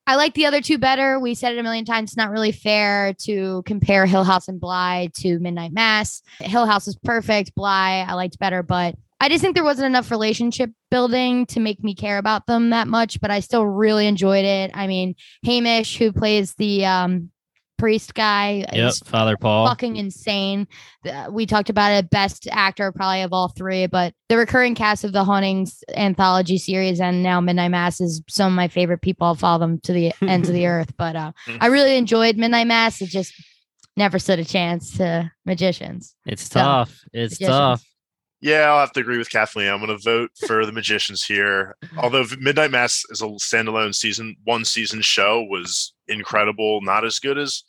I 0.07 0.15
like 0.15 0.33
the 0.35 0.45
other 0.45 0.61
two 0.61 0.77
better. 0.77 1.19
We 1.19 1.33
said 1.33 1.53
it 1.53 1.59
a 1.59 1.63
million 1.63 1.85
times. 1.85 2.11
It's 2.11 2.17
not 2.17 2.29
really 2.29 2.51
fair 2.51 3.13
to 3.21 3.63
compare 3.65 4.05
Hill 4.05 4.23
House 4.23 4.47
and 4.47 4.59
Bly 4.59 5.09
to 5.17 5.39
Midnight 5.39 5.73
Mass. 5.73 6.21
Hill 6.39 6.65
House 6.65 6.87
is 6.87 6.95
perfect. 6.95 7.55
Bly 7.55 8.05
I 8.07 8.13
liked 8.13 8.37
better, 8.37 8.61
but 8.61 8.95
I 9.19 9.29
just 9.29 9.41
think 9.41 9.55
there 9.55 9.63
wasn't 9.63 9.87
enough 9.87 10.11
relationship 10.11 10.71
building 10.91 11.45
to 11.47 11.59
make 11.59 11.83
me 11.83 11.95
care 11.95 12.17
about 12.17 12.45
them 12.45 12.69
that 12.71 12.87
much, 12.87 13.19
but 13.21 13.31
I 13.31 13.39
still 13.39 13.65
really 13.65 14.07
enjoyed 14.07 14.45
it. 14.45 14.71
I 14.73 14.87
mean, 14.87 15.15
Hamish, 15.43 15.97
who 15.97 16.11
plays 16.11 16.53
the 16.55 16.85
um, 16.85 17.31
priest 17.77 18.13
guy, 18.13 18.65
Yep, 18.73 18.89
is 18.89 18.99
Father 18.99 19.37
Paul. 19.37 19.67
fucking 19.67 19.95
insane. 19.97 20.67
We 21.29 21.45
talked 21.45 21.69
about 21.69 21.91
it, 21.91 22.09
best 22.09 22.47
actor 22.51 22.91
probably 22.91 23.21
of 23.21 23.33
all 23.33 23.49
three, 23.49 23.87
but 23.87 24.13
the 24.29 24.37
recurring 24.37 24.75
cast 24.75 25.03
of 25.03 25.11
the 25.11 25.23
Hauntings 25.23 25.83
anthology 25.95 26.57
series 26.57 26.99
and 26.99 27.21
now 27.23 27.41
Midnight 27.41 27.69
Mass 27.69 27.99
is 28.01 28.21
some 28.29 28.51
of 28.53 28.55
my 28.55 28.67
favorite 28.67 29.01
people. 29.01 29.27
I'll 29.27 29.35
follow 29.35 29.59
them 29.59 29.79
to 29.81 29.93
the 29.93 30.11
ends 30.21 30.47
of 30.49 30.55
the 30.55 30.67
earth, 30.67 30.93
but 30.97 31.15
uh, 31.15 31.31
I 31.59 31.67
really 31.67 31.95
enjoyed 31.97 32.37
Midnight 32.37 32.67
Mass. 32.67 33.01
It 33.01 33.07
just 33.09 33.33
never 33.97 34.19
stood 34.19 34.39
a 34.39 34.45
chance 34.45 34.97
to 34.97 35.31
Magicians. 35.45 36.15
It's 36.25 36.43
So, 36.43 36.59
tough. 36.59 36.99
It's 37.13 37.39
Magicians. 37.39 37.47
tough. 37.57 37.83
Yeah, 38.41 38.69
I'll 38.69 38.81
have 38.81 38.91
to 38.91 38.99
agree 38.99 39.17
with 39.17 39.29
Kathleen. 39.31 39.69
I'm 39.71 39.79
going 39.83 39.97
to 39.97 40.03
vote 40.03 40.29
for 40.45 40.65
the 40.67 40.71
Magicians 40.71 41.25
here. 41.25 41.75
Although 41.97 42.25
Midnight 42.39 42.69
Mass 42.69 43.03
is 43.09 43.21
a 43.21 43.25
standalone 43.25 43.95
season, 43.95 44.35
one 44.43 44.65
season 44.65 45.01
show 45.01 45.41
was 45.49 45.93
incredible. 46.07 46.81
Not 46.81 47.05
as 47.05 47.19
good 47.19 47.37
as 47.37 47.63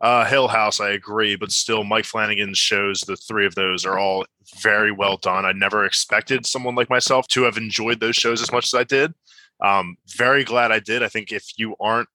uh, 0.00 0.24
Hill 0.24 0.48
House, 0.48 0.80
I 0.80 0.90
agree, 0.90 1.36
but 1.36 1.50
still, 1.50 1.82
Mike 1.84 2.04
Flanagan's 2.04 2.58
shows, 2.58 3.00
the 3.00 3.16
three 3.16 3.46
of 3.46 3.54
those, 3.54 3.84
are 3.84 3.98
all 3.98 4.24
very 4.60 4.92
well 4.92 5.16
done. 5.16 5.44
I 5.44 5.52
never 5.52 5.84
expected 5.84 6.46
someone 6.46 6.74
like 6.74 6.90
myself 6.90 7.26
to 7.28 7.42
have 7.42 7.56
enjoyed 7.56 8.00
those 8.00 8.16
shows 8.16 8.40
as 8.40 8.52
much 8.52 8.66
as 8.66 8.74
I 8.74 8.84
did. 8.84 9.12
Um, 9.64 9.96
very 10.16 10.44
glad 10.44 10.70
I 10.70 10.78
did. 10.78 11.02
I 11.02 11.08
think 11.08 11.32
if 11.32 11.58
you 11.58 11.74
aren't 11.80 12.08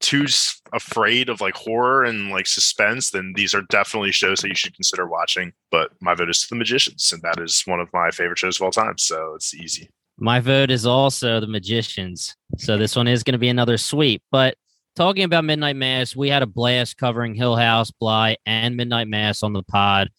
too 0.00 0.26
afraid 0.74 1.28
of 1.28 1.40
like 1.40 1.54
horror 1.54 2.04
and 2.04 2.30
like 2.30 2.46
suspense, 2.46 3.10
then 3.10 3.32
these 3.34 3.54
are 3.54 3.62
definitely 3.62 4.12
shows 4.12 4.40
that 4.40 4.48
you 4.48 4.54
should 4.54 4.74
consider 4.74 5.06
watching. 5.06 5.52
But 5.70 5.90
my 6.00 6.14
vote 6.14 6.28
is 6.28 6.42
to 6.42 6.48
The 6.50 6.56
Magicians, 6.56 7.12
and 7.12 7.22
that 7.22 7.40
is 7.40 7.62
one 7.62 7.80
of 7.80 7.88
my 7.94 8.10
favorite 8.10 8.38
shows 8.38 8.58
of 8.58 8.62
all 8.62 8.72
time. 8.72 8.98
So 8.98 9.34
it's 9.34 9.54
easy. 9.54 9.88
My 10.18 10.40
vote 10.40 10.70
is 10.70 10.84
also 10.84 11.40
the 11.40 11.46
Magicians. 11.46 12.36
So 12.58 12.76
this 12.76 12.94
one 12.94 13.08
is 13.08 13.22
going 13.22 13.32
to 13.32 13.38
be 13.38 13.48
another 13.48 13.78
sweep. 13.78 14.22
But 14.30 14.56
talking 14.96 15.24
about 15.24 15.44
Midnight 15.44 15.76
Mass, 15.76 16.14
we 16.14 16.28
had 16.28 16.42
a 16.42 16.46
blast 16.46 16.96
covering 16.96 17.34
Hill 17.34 17.56
House, 17.56 17.90
Bly, 17.90 18.36
and 18.46 18.76
Midnight 18.76 19.08
Mass 19.08 19.42
on 19.42 19.52
the 19.52 19.62
pod. 19.62 20.10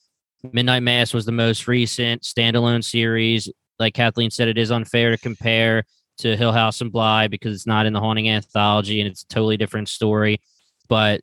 Midnight 0.51 0.83
Mass 0.83 1.13
was 1.13 1.25
the 1.25 1.31
most 1.31 1.67
recent 1.67 2.23
standalone 2.23 2.83
series. 2.83 3.49
Like 3.79 3.93
Kathleen 3.93 4.31
said, 4.31 4.47
it 4.47 4.57
is 4.57 4.71
unfair 4.71 5.11
to 5.11 5.17
compare 5.17 5.83
to 6.19 6.35
Hill 6.35 6.51
House 6.51 6.81
and 6.81 6.91
Bly 6.91 7.27
because 7.27 7.55
it's 7.55 7.67
not 7.67 7.85
in 7.85 7.93
the 7.93 7.99
Haunting 7.99 8.29
Anthology 8.29 8.99
and 9.01 9.09
it's 9.09 9.23
a 9.23 9.27
totally 9.27 9.57
different 9.57 9.89
story. 9.89 10.41
But 10.89 11.21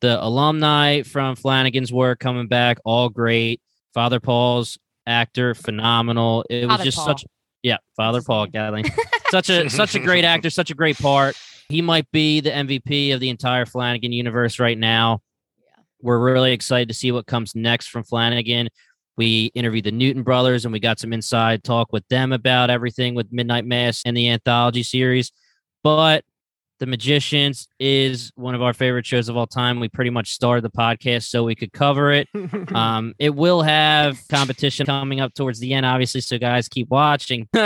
the 0.00 0.22
alumni 0.22 1.02
from 1.02 1.36
Flanagan's 1.36 1.92
work 1.92 2.20
coming 2.20 2.48
back, 2.48 2.78
all 2.84 3.08
great. 3.08 3.60
Father 3.94 4.20
Paul's 4.20 4.78
actor, 5.06 5.54
phenomenal. 5.54 6.44
It 6.48 6.66
was 6.66 6.80
just 6.82 6.96
Paul. 6.96 7.06
such 7.06 7.24
yeah, 7.62 7.76
Father 7.96 8.22
Paul 8.22 8.46
Kathleen. 8.46 8.84
such 9.30 9.50
a 9.50 9.68
such 9.68 9.94
a 9.94 9.98
great 9.98 10.24
actor, 10.24 10.50
such 10.50 10.70
a 10.70 10.74
great 10.74 10.98
part. 10.98 11.36
He 11.70 11.82
might 11.82 12.10
be 12.10 12.40
the 12.40 12.50
MVP 12.50 13.14
of 13.14 13.20
the 13.20 13.28
entire 13.28 13.64
Flanagan 13.64 14.12
universe 14.12 14.58
right 14.58 14.76
now. 14.76 15.20
Yeah. 15.58 15.82
We're 16.02 16.18
really 16.18 16.52
excited 16.52 16.88
to 16.88 16.94
see 16.94 17.12
what 17.12 17.26
comes 17.26 17.54
next 17.54 17.88
from 17.88 18.02
Flanagan. 18.02 18.68
We 19.16 19.52
interviewed 19.54 19.84
the 19.84 19.92
Newton 19.92 20.22
brothers 20.22 20.64
and 20.64 20.72
we 20.72 20.80
got 20.80 20.98
some 20.98 21.12
inside 21.12 21.62
talk 21.62 21.92
with 21.92 22.06
them 22.08 22.32
about 22.32 22.70
everything 22.70 23.14
with 23.14 23.30
Midnight 23.30 23.66
Mass 23.66 24.02
and 24.04 24.16
the 24.16 24.30
anthology 24.30 24.82
series. 24.82 25.30
But 25.84 26.24
The 26.80 26.86
Magicians 26.86 27.68
is 27.78 28.32
one 28.34 28.54
of 28.54 28.62
our 28.62 28.72
favorite 28.72 29.06
shows 29.06 29.28
of 29.28 29.36
all 29.36 29.46
time. 29.46 29.78
We 29.78 29.88
pretty 29.88 30.10
much 30.10 30.32
started 30.32 30.64
the 30.64 30.70
podcast 30.70 31.24
so 31.24 31.44
we 31.44 31.54
could 31.54 31.72
cover 31.72 32.10
it. 32.10 32.28
Um, 32.74 33.14
it 33.18 33.34
will 33.34 33.62
have 33.62 34.18
competition 34.28 34.86
coming 34.86 35.20
up 35.20 35.34
towards 35.34 35.60
the 35.60 35.74
end, 35.74 35.84
obviously. 35.84 36.20
So 36.20 36.38
guys, 36.38 36.68
keep 36.68 36.88
watching. 36.88 37.48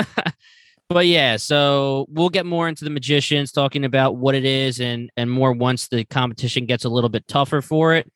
but 0.88 1.06
yeah, 1.06 1.36
so 1.36 2.06
we'll 2.08 2.28
get 2.28 2.46
more 2.46 2.68
into 2.68 2.84
the 2.84 2.90
magicians, 2.90 3.52
talking 3.52 3.84
about 3.84 4.16
what 4.16 4.34
it 4.34 4.44
is, 4.44 4.80
and 4.80 5.10
and 5.16 5.30
more 5.30 5.52
once 5.52 5.88
the 5.88 6.04
competition 6.04 6.66
gets 6.66 6.84
a 6.84 6.88
little 6.88 7.10
bit 7.10 7.26
tougher 7.26 7.62
for 7.62 7.94
it. 7.94 8.10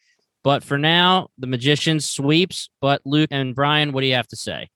But 0.45 0.63
for 0.63 0.79
now, 0.79 1.29
the 1.39 1.47
magicians 1.47 2.09
sweeps. 2.09 2.71
But 2.81 3.03
Luke 3.05 3.31
and 3.33 3.55
Brian, 3.55 3.93
what 3.93 4.03
do 4.03 4.07
you 4.07 4.15
have 4.15 4.29
to 4.29 4.37
say? 4.37 4.69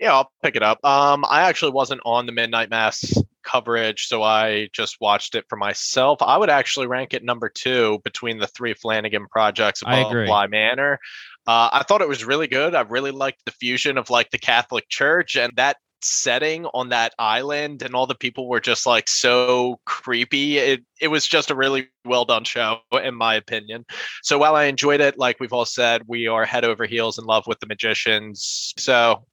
Yeah, 0.00 0.14
I'll 0.14 0.30
pick 0.42 0.56
it 0.56 0.62
up. 0.62 0.84
Um, 0.84 1.24
I 1.28 1.42
actually 1.42 1.72
wasn't 1.72 2.00
on 2.04 2.26
the 2.26 2.32
Midnight 2.32 2.68
Mass 2.68 3.14
coverage, 3.44 4.06
so 4.06 4.22
I 4.22 4.68
just 4.72 4.96
watched 5.00 5.34
it 5.34 5.44
for 5.48 5.56
myself. 5.56 6.20
I 6.20 6.36
would 6.36 6.50
actually 6.50 6.88
rank 6.88 7.14
it 7.14 7.22
number 7.22 7.48
two 7.48 8.00
between 8.02 8.38
the 8.38 8.48
three 8.48 8.74
Flanagan 8.74 9.26
projects 9.30 9.82
I 9.86 10.00
above 10.00 10.10
agree. 10.10 10.26
Bly 10.26 10.46
Manor. 10.48 10.98
Uh, 11.46 11.68
I 11.72 11.84
thought 11.86 12.00
it 12.00 12.08
was 12.08 12.24
really 12.24 12.48
good. 12.48 12.74
I 12.74 12.80
really 12.80 13.12
liked 13.12 13.44
the 13.44 13.52
fusion 13.52 13.96
of 13.96 14.10
like 14.10 14.30
the 14.30 14.38
Catholic 14.38 14.88
Church 14.88 15.36
and 15.36 15.52
that 15.56 15.76
setting 16.04 16.66
on 16.66 16.90
that 16.90 17.14
island, 17.18 17.82
and 17.82 17.94
all 17.94 18.06
the 18.06 18.14
people 18.14 18.48
were 18.48 18.60
just 18.60 18.86
like 18.86 19.08
so 19.08 19.80
creepy. 19.84 20.58
It 20.58 20.84
it 21.00 21.08
was 21.08 21.26
just 21.26 21.50
a 21.50 21.54
really 21.54 21.88
well 22.04 22.24
done 22.24 22.44
show, 22.44 22.80
in 23.02 23.14
my 23.14 23.34
opinion. 23.34 23.84
So 24.22 24.38
while 24.38 24.56
I 24.56 24.64
enjoyed 24.64 25.00
it, 25.00 25.18
like 25.18 25.40
we've 25.40 25.52
all 25.52 25.64
said, 25.64 26.02
we 26.06 26.26
are 26.26 26.44
head 26.44 26.64
over 26.64 26.86
heels 26.86 27.18
in 27.18 27.24
love 27.24 27.46
with 27.46 27.60
the 27.60 27.66
magicians. 27.66 28.74
So 28.76 29.24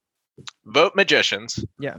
vote 0.66 0.94
magicians. 0.94 1.64
Yeah. 1.78 1.96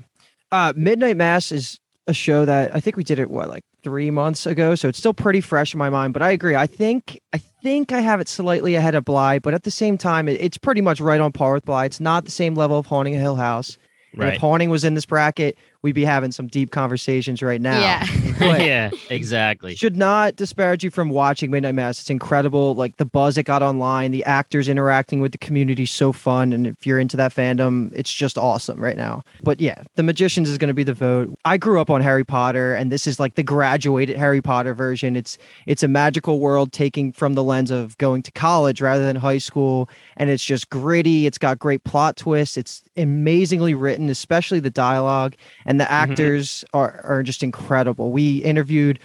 Uh, 0.51 0.73
Midnight 0.75 1.17
Mass 1.17 1.51
is 1.51 1.79
a 2.07 2.13
show 2.13 2.45
that 2.45 2.75
I 2.75 2.79
think 2.79 2.97
we 2.97 3.03
did 3.03 3.19
it 3.19 3.29
what 3.29 3.49
like 3.49 3.63
three 3.83 4.11
months 4.11 4.45
ago, 4.45 4.75
so 4.75 4.87
it's 4.87 4.97
still 4.97 5.13
pretty 5.13 5.41
fresh 5.41 5.73
in 5.73 5.77
my 5.77 5.89
mind. 5.89 6.13
But 6.13 6.21
I 6.21 6.31
agree. 6.31 6.55
I 6.55 6.67
think 6.67 7.19
I 7.33 7.37
think 7.37 7.91
I 7.91 8.01
have 8.01 8.19
it 8.19 8.27
slightly 8.27 8.75
ahead 8.75 8.95
of 8.95 9.05
Bly, 9.05 9.39
but 9.39 9.53
at 9.53 9.63
the 9.63 9.71
same 9.71 9.97
time, 9.97 10.27
it, 10.27 10.39
it's 10.41 10.57
pretty 10.57 10.81
much 10.81 10.99
right 10.99 11.21
on 11.21 11.31
par 11.31 11.53
with 11.53 11.65
Bly. 11.65 11.85
It's 11.85 11.99
not 11.99 12.25
the 12.25 12.31
same 12.31 12.55
level 12.55 12.77
of 12.77 12.85
Haunting 12.85 13.15
a 13.15 13.19
Hill 13.19 13.35
House. 13.35 13.77
And 14.13 14.21
if 14.35 14.41
Haunting 14.41 14.69
was 14.69 14.83
in 14.83 14.93
this 14.93 15.05
bracket, 15.05 15.57
we'd 15.83 15.93
be 15.93 16.05
having 16.05 16.31
some 16.31 16.47
deep 16.47 16.71
conversations 16.71 17.43
right 17.43 17.61
now. 17.61 17.79
Yeah. 17.79 18.05
Yeah, 18.63 18.91
exactly. 19.09 19.75
should 19.75 19.95
not 19.97 20.35
disparage 20.35 20.83
you 20.83 20.89
from 20.89 21.09
watching 21.09 21.51
Midnight 21.51 21.75
Mass. 21.75 21.99
It's 21.99 22.09
incredible. 22.09 22.75
Like 22.75 22.97
the 22.97 23.05
buzz 23.05 23.37
it 23.37 23.43
got 23.43 23.61
online, 23.61 24.11
the 24.11 24.23
actors 24.25 24.69
interacting 24.69 25.21
with 25.21 25.31
the 25.31 25.37
community, 25.37 25.85
so 25.85 26.11
fun. 26.11 26.53
And 26.53 26.67
if 26.67 26.85
you're 26.85 26.99
into 26.99 27.17
that 27.17 27.33
fandom, 27.33 27.91
it's 27.93 28.11
just 28.13 28.37
awesome 28.37 28.79
right 28.79 28.95
now. 28.95 29.23
But 29.43 29.59
yeah, 29.59 29.83
The 29.95 30.03
Magicians 30.03 30.49
is 30.49 30.57
going 30.57 30.69
to 30.69 30.73
be 30.73 30.83
the 30.83 30.93
vote. 30.93 31.33
I 31.45 31.57
grew 31.57 31.79
up 31.79 31.89
on 31.89 32.01
Harry 32.01 32.23
Potter, 32.23 32.73
and 32.73 32.91
this 32.91 33.05
is 33.07 33.19
like 33.19 33.35
the 33.35 33.43
graduated 33.43 34.17
Harry 34.17 34.41
Potter 34.41 34.73
version. 34.73 35.15
It's 35.15 35.37
it's 35.65 35.83
a 35.83 35.87
magical 35.87 36.39
world 36.39 36.71
taking 36.71 37.11
from 37.11 37.33
the 37.33 37.43
lens 37.43 37.71
of 37.71 37.97
going 37.97 38.23
to 38.23 38.31
college 38.31 38.81
rather 38.81 39.05
than 39.05 39.15
high 39.15 39.39
school, 39.39 39.89
and 40.17 40.29
it's 40.29 40.43
just 40.43 40.69
gritty. 40.69 41.27
It's 41.27 41.37
got 41.37 41.59
great 41.59 41.83
plot 41.83 42.17
twists. 42.17 42.57
It's 42.57 42.83
amazingly 42.97 43.73
written, 43.73 44.09
especially 44.09 44.59
the 44.59 44.69
dialogue, 44.69 45.35
and 45.65 45.72
the 45.79 45.89
actors 45.91 46.63
are 46.73 47.01
are 47.03 47.23
just 47.23 47.43
incredible. 47.43 48.11
We 48.11 48.37
interviewed 48.39 48.99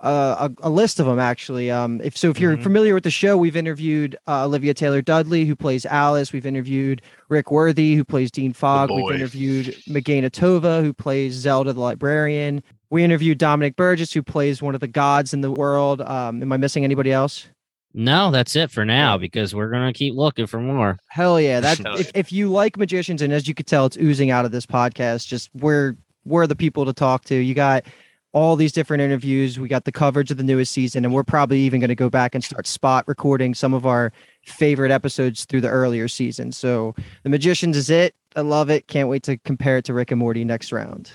uh, 0.00 0.48
a, 0.62 0.68
a 0.68 0.70
list 0.70 0.98
of 0.98 1.06
them 1.06 1.20
actually. 1.20 1.70
Um, 1.70 2.00
if 2.02 2.16
so, 2.16 2.28
if 2.30 2.40
you're 2.40 2.56
Mhm. 2.56 2.62
familiar 2.62 2.94
with 2.94 3.04
the 3.04 3.10
show, 3.10 3.36
we've 3.36 3.54
interviewed 3.56 4.16
uh, 4.26 4.44
Olivia 4.44 4.74
Taylor 4.74 5.00
Dudley, 5.00 5.44
who 5.44 5.54
plays 5.54 5.86
Alice. 5.86 6.32
We've 6.32 6.44
interviewed 6.46 7.02
Rick 7.28 7.52
Worthy, 7.52 7.94
who 7.94 8.04
plays 8.04 8.30
Dean 8.32 8.52
Fogg. 8.52 8.90
We've 8.90 9.14
interviewed 9.14 9.66
Mageina 9.88 10.28
Tovah, 10.30 10.82
who 10.82 10.92
plays 10.92 11.34
Zelda 11.34 11.72
the 11.72 11.80
librarian. 11.80 12.62
We 12.90 13.04
interviewed 13.04 13.38
Dominic 13.38 13.76
Burgess, 13.76 14.12
who 14.12 14.22
plays 14.22 14.60
one 14.60 14.74
of 14.74 14.80
the 14.80 14.88
gods 14.88 15.32
in 15.32 15.40
the 15.40 15.52
world. 15.52 16.00
Um, 16.02 16.42
am 16.42 16.52
I 16.52 16.56
missing 16.56 16.82
anybody 16.84 17.12
else? 17.12 17.46
No, 17.94 18.30
that's 18.30 18.56
it 18.56 18.70
for 18.70 18.84
now 18.84 19.18
because 19.18 19.54
we're 19.54 19.70
gonna 19.70 19.92
keep 19.92 20.14
looking 20.14 20.46
for 20.46 20.60
more. 20.60 20.98
Hell 21.08 21.40
yeah! 21.40 21.60
That 21.60 21.80
if, 21.98 22.10
if 22.14 22.32
you 22.32 22.50
like 22.50 22.76
magicians, 22.76 23.22
and 23.22 23.32
as 23.32 23.46
you 23.46 23.54
could 23.54 23.66
tell, 23.66 23.86
it's 23.86 23.96
oozing 23.96 24.30
out 24.30 24.44
of 24.44 24.52
this 24.52 24.66
podcast. 24.66 25.26
Just 25.26 25.50
we're 25.54 25.96
we're 26.24 26.46
the 26.46 26.56
people 26.56 26.84
to 26.86 26.92
talk 26.92 27.24
to. 27.24 27.34
You 27.34 27.54
got 27.54 27.84
all 28.32 28.56
these 28.56 28.72
different 28.72 29.02
interviews. 29.02 29.58
We 29.58 29.68
got 29.68 29.84
the 29.84 29.92
coverage 29.92 30.30
of 30.30 30.38
the 30.38 30.42
newest 30.42 30.72
season, 30.72 31.04
and 31.04 31.12
we're 31.12 31.24
probably 31.24 31.60
even 31.60 31.80
going 31.80 31.88
to 31.88 31.94
go 31.94 32.08
back 32.08 32.34
and 32.34 32.42
start 32.42 32.66
spot 32.66 33.04
recording 33.06 33.54
some 33.54 33.74
of 33.74 33.84
our 33.84 34.10
favorite 34.46 34.90
episodes 34.90 35.44
through 35.44 35.60
the 35.60 35.68
earlier 35.68 36.08
season. 36.08 36.50
So 36.52 36.94
the 37.24 37.28
magicians 37.28 37.76
is 37.76 37.90
it. 37.90 38.14
I 38.34 38.40
love 38.40 38.70
it. 38.70 38.88
Can't 38.88 39.08
wait 39.08 39.22
to 39.24 39.36
compare 39.38 39.76
it 39.76 39.84
to 39.86 39.94
Rick 39.94 40.12
and 40.12 40.18
Morty 40.18 40.44
next 40.44 40.72
round. 40.72 41.12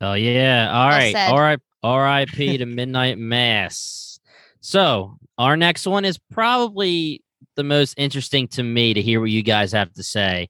Oh 0.00 0.14
yeah. 0.14 0.70
All 0.72 0.88
Well 0.88 0.98
right. 0.98 1.12
said. 1.12 1.30
All 1.30 1.40
right. 1.40 1.58
R.I.P. 1.82 2.58
to 2.58 2.66
Midnight 2.66 3.18
Mass. 3.18 4.20
So 4.60 5.18
our 5.38 5.56
next 5.56 5.86
one 5.86 6.04
is 6.04 6.18
probably 6.30 7.22
the 7.56 7.64
most 7.64 7.94
interesting 7.96 8.48
to 8.48 8.62
me 8.62 8.94
to 8.94 9.02
hear 9.02 9.20
what 9.20 9.30
you 9.30 9.42
guys 9.42 9.72
have 9.72 9.92
to 9.94 10.02
say. 10.02 10.48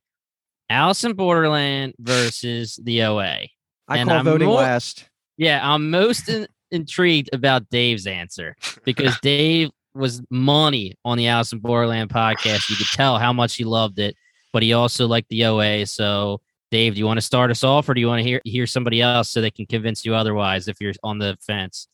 Alice 0.71 1.05
in 1.05 1.13
Borderland 1.15 1.95
versus 1.99 2.79
the 2.83 3.03
OA. 3.03 3.47
I 3.89 3.99
And 3.99 4.09
call 4.09 4.19
I'm 4.19 4.25
voting 4.25 4.49
more- 4.49 4.59
last. 4.59 5.09
Yeah, 5.37 5.61
I'm 5.63 5.91
most 5.91 6.29
in, 6.29 6.47
intrigued 6.71 7.31
about 7.33 7.69
Dave's 7.71 8.07
answer 8.07 8.57
because 8.85 9.19
Dave 9.23 9.71
was 9.95 10.23
money 10.31 10.95
on 11.05 11.19
the 11.19 11.27
Alice 11.27 11.53
in 11.53 11.59
Borderland 11.59 12.11
podcast. 12.11 12.69
You 12.71 12.77
could 12.77 12.87
tell 12.93 13.19
how 13.19 13.33
much 13.33 13.57
he 13.57 13.65
loved 13.65 13.99
it, 13.99 14.15
but 14.53 14.63
he 14.63 14.73
also 14.73 15.07
liked 15.07 15.29
the 15.31 15.45
OA. 15.45 15.85
So, 15.87 16.41
Dave, 16.71 16.95
do 16.95 16.99
you 17.01 17.07
want 17.07 17.19
to 17.19 17.23
start 17.23 17.51
us 17.51 17.65
off, 17.65 17.89
or 17.89 17.95
do 17.95 18.01
you 18.01 18.07
want 18.07 18.21
to 18.21 18.25
hear 18.29 18.41
hear 18.45 18.67
somebody 18.67 19.03
else 19.03 19.31
so 19.31 19.41
they 19.41 19.51
can 19.51 19.67
convince 19.67 20.05
you 20.07 20.15
otherwise 20.15 20.69
if 20.69 20.81
you're 20.81 20.95
on 21.03 21.19
the 21.19 21.37
fence? 21.41 21.89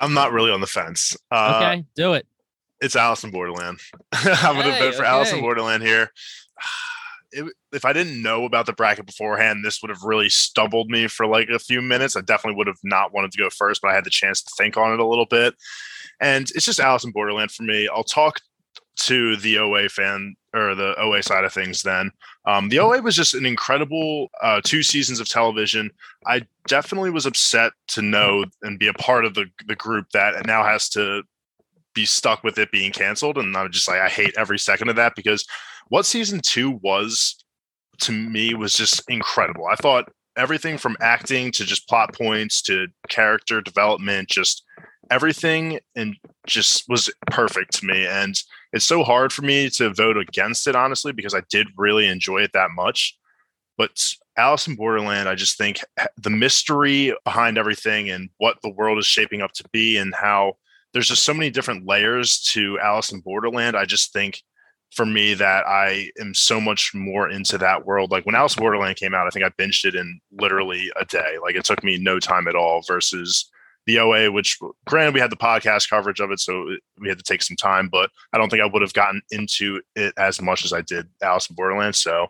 I'm 0.00 0.14
not 0.14 0.32
really 0.32 0.50
on 0.50 0.60
the 0.60 0.66
fence. 0.66 1.16
Uh, 1.30 1.60
okay, 1.62 1.84
do 1.94 2.14
it. 2.14 2.26
It's 2.80 2.96
Alice 2.96 3.22
in 3.22 3.30
Borderland. 3.30 3.78
I'm 4.12 4.54
going 4.54 4.72
to 4.72 4.78
vote 4.78 4.94
for 4.94 5.04
Alice 5.04 5.32
in. 5.32 5.40
Borderland 5.40 5.82
here. 5.82 6.12
It, 7.32 7.44
if 7.70 7.84
I 7.84 7.92
didn't 7.92 8.20
know 8.20 8.44
about 8.44 8.66
the 8.66 8.72
bracket 8.72 9.06
beforehand, 9.06 9.64
this 9.64 9.80
would 9.80 9.88
have 9.88 10.02
really 10.02 10.28
stumbled 10.28 10.90
me 10.90 11.06
for 11.06 11.28
like 11.28 11.48
a 11.48 11.60
few 11.60 11.80
minutes. 11.80 12.16
I 12.16 12.22
definitely 12.22 12.56
would 12.56 12.66
have 12.66 12.80
not 12.82 13.14
wanted 13.14 13.30
to 13.30 13.38
go 13.38 13.48
first, 13.50 13.80
but 13.80 13.92
I 13.92 13.94
had 13.94 14.02
the 14.02 14.10
chance 14.10 14.42
to 14.42 14.50
think 14.58 14.76
on 14.76 14.92
it 14.92 14.98
a 14.98 15.06
little 15.06 15.26
bit. 15.26 15.54
And 16.18 16.50
it's 16.56 16.64
just 16.64 16.80
Alice 16.80 17.04
in 17.04 17.12
Borderland 17.12 17.52
for 17.52 17.62
me. 17.62 17.86
I'll 17.86 18.02
talk 18.02 18.40
to 19.02 19.36
the 19.36 19.58
OA 19.58 19.88
fan 19.88 20.34
or 20.52 20.74
the 20.74 20.98
OA 20.98 21.22
side 21.22 21.44
of 21.44 21.52
things 21.52 21.82
then. 21.82 22.10
Um, 22.46 22.68
the 22.68 22.78
OA 22.78 23.02
was 23.02 23.16
just 23.16 23.34
an 23.34 23.44
incredible 23.44 24.30
uh, 24.42 24.60
two 24.64 24.82
seasons 24.82 25.20
of 25.20 25.28
television. 25.28 25.90
I 26.26 26.46
definitely 26.66 27.10
was 27.10 27.26
upset 27.26 27.72
to 27.88 28.02
know 28.02 28.44
and 28.62 28.78
be 28.78 28.88
a 28.88 28.94
part 28.94 29.24
of 29.24 29.34
the, 29.34 29.46
the 29.66 29.76
group 29.76 30.10
that 30.12 30.46
now 30.46 30.64
has 30.64 30.88
to 30.90 31.22
be 31.94 32.06
stuck 32.06 32.42
with 32.42 32.58
it 32.58 32.70
being 32.70 32.92
canceled. 32.92 33.36
And 33.36 33.56
I'm 33.56 33.70
just 33.70 33.88
like, 33.88 34.00
I 34.00 34.08
hate 34.08 34.34
every 34.38 34.58
second 34.58 34.88
of 34.88 34.96
that 34.96 35.14
because 35.16 35.46
what 35.88 36.06
season 36.06 36.40
two 36.40 36.70
was 36.82 37.36
to 38.02 38.12
me 38.12 38.54
was 38.54 38.72
just 38.72 39.02
incredible. 39.10 39.66
I 39.66 39.76
thought 39.76 40.10
everything 40.36 40.78
from 40.78 40.96
acting 41.00 41.52
to 41.52 41.64
just 41.64 41.88
plot 41.88 42.14
points 42.14 42.62
to 42.62 42.86
character 43.08 43.60
development, 43.60 44.28
just 44.28 44.64
everything 45.10 45.78
and 45.96 46.16
just 46.46 46.88
was 46.88 47.10
perfect 47.30 47.74
to 47.74 47.86
me. 47.86 48.06
And 48.06 48.40
it's 48.72 48.84
so 48.84 49.02
hard 49.02 49.32
for 49.32 49.42
me 49.42 49.68
to 49.70 49.92
vote 49.92 50.16
against 50.16 50.66
it, 50.66 50.76
honestly, 50.76 51.12
because 51.12 51.34
I 51.34 51.42
did 51.50 51.68
really 51.76 52.06
enjoy 52.06 52.42
it 52.42 52.52
that 52.52 52.70
much. 52.70 53.16
But 53.76 54.14
Alice 54.36 54.66
in 54.66 54.76
Borderland, 54.76 55.28
I 55.28 55.34
just 55.34 55.56
think 55.56 55.80
eh, 55.96 56.06
the 56.16 56.30
mystery 56.30 57.14
behind 57.24 57.58
everything 57.58 58.10
and 58.10 58.30
what 58.38 58.58
the 58.62 58.70
world 58.70 58.98
is 58.98 59.06
shaping 59.06 59.42
up 59.42 59.52
to 59.52 59.64
be 59.72 59.96
and 59.96 60.14
how 60.14 60.54
there's 60.92 61.08
just 61.08 61.24
so 61.24 61.34
many 61.34 61.50
different 61.50 61.86
layers 61.86 62.40
to 62.52 62.78
Alice 62.80 63.12
in 63.12 63.20
Borderland. 63.20 63.76
I 63.76 63.84
just 63.84 64.12
think 64.12 64.42
for 64.92 65.06
me 65.06 65.34
that 65.34 65.66
I 65.66 66.10
am 66.20 66.34
so 66.34 66.60
much 66.60 66.92
more 66.94 67.28
into 67.28 67.58
that 67.58 67.86
world. 67.86 68.10
Like 68.10 68.26
when 68.26 68.34
Alice 68.34 68.56
in 68.56 68.60
Borderland 68.60 68.96
came 68.96 69.14
out, 69.14 69.26
I 69.26 69.30
think 69.30 69.44
I 69.44 69.50
binged 69.50 69.84
it 69.84 69.94
in 69.94 70.20
literally 70.32 70.90
a 71.00 71.04
day. 71.04 71.36
Like 71.42 71.54
it 71.54 71.64
took 71.64 71.84
me 71.84 71.96
no 71.98 72.18
time 72.18 72.48
at 72.48 72.56
all 72.56 72.82
versus 72.82 73.48
the 73.86 73.98
OA, 73.98 74.30
which 74.30 74.58
granted 74.86 75.14
we 75.14 75.20
had 75.20 75.30
the 75.30 75.36
podcast 75.36 75.88
coverage 75.88 76.20
of 76.20 76.30
it, 76.30 76.38
so 76.40 76.66
we 76.98 77.08
had 77.08 77.18
to 77.18 77.24
take 77.24 77.42
some 77.42 77.56
time, 77.56 77.88
but 77.88 78.10
I 78.32 78.38
don't 78.38 78.50
think 78.50 78.62
I 78.62 78.66
would 78.66 78.82
have 78.82 78.92
gotten 78.92 79.22
into 79.30 79.80
it 79.96 80.12
as 80.18 80.40
much 80.40 80.64
as 80.64 80.72
I 80.72 80.82
did 80.82 81.08
Alice 81.22 81.48
in 81.48 81.56
Borderland. 81.56 81.96
So 81.96 82.28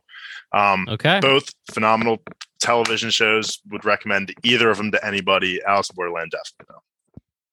um, 0.52 0.86
Okay. 0.88 1.18
both 1.20 1.52
phenomenal 1.72 2.22
television 2.60 3.10
shows. 3.10 3.58
Would 3.70 3.84
recommend 3.84 4.34
either 4.42 4.70
of 4.70 4.76
them 4.78 4.90
to 4.92 5.04
anybody. 5.06 5.60
Alice 5.66 5.90
in 5.90 5.94
Borderland, 5.96 6.30
definitely. 6.32 6.66
though. 6.74 6.82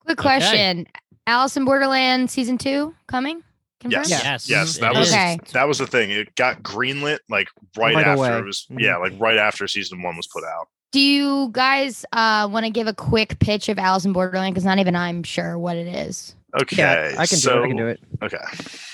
Quick 0.05 0.19
Okay. 0.19 0.27
question: 0.39 0.87
Alice 1.25 1.57
in 1.57 1.65
Borderland 1.65 2.29
season 2.31 2.57
two 2.57 2.95
coming? 3.07 3.43
Confirmed? 3.79 4.07
Yes. 4.09 4.23
Yes. 4.23 4.49
Yes, 4.49 4.77
it 4.77 4.81
that 4.81 4.95
was. 4.95 5.11
Okay. 5.11 5.37
that 5.53 5.67
was 5.67 5.77
the 5.77 5.85
thing. 5.87 6.09
It 6.11 6.33
got 6.35 6.63
greenlit 6.63 7.19
like 7.29 7.47
right, 7.77 7.93
Right 7.95 8.07
after 8.07 8.23
away. 8.25 8.37
it 8.39 8.45
was 8.45 8.65
Mhm. 8.71 8.79
yeah, 8.79 8.97
like 8.97 9.13
right 9.19 9.37
after 9.37 9.67
season 9.67 10.01
one 10.01 10.17
was 10.17 10.25
put 10.27 10.43
out. 10.43 10.67
Do 10.97 11.03
you 11.03 11.49
guys 11.51 12.07
uh, 12.11 12.49
want 12.51 12.65
to 12.65 12.71
give 12.71 12.87
a 12.87 12.93
quick 12.93 13.37
pitch 13.37 13.69
of 13.69 13.77
Alice 13.77 14.03
in 14.03 14.13
Borderland? 14.13 14.55
Because 14.55 14.65
not 14.65 14.79
even 14.79 14.95
I'm 14.95 15.21
sure 15.21 15.59
what 15.59 15.77
it 15.77 15.85
is. 15.85 16.35
Okay, 16.59 16.77
Yeah, 16.77 17.21
I 17.21 17.27
can 17.27 17.37
so, 17.37 17.53
do 17.53 17.59
it. 17.59 17.63
I 17.63 17.67
can 17.67 17.77
do 17.77 17.85
it. 17.85 17.99
Okay, 18.23 18.37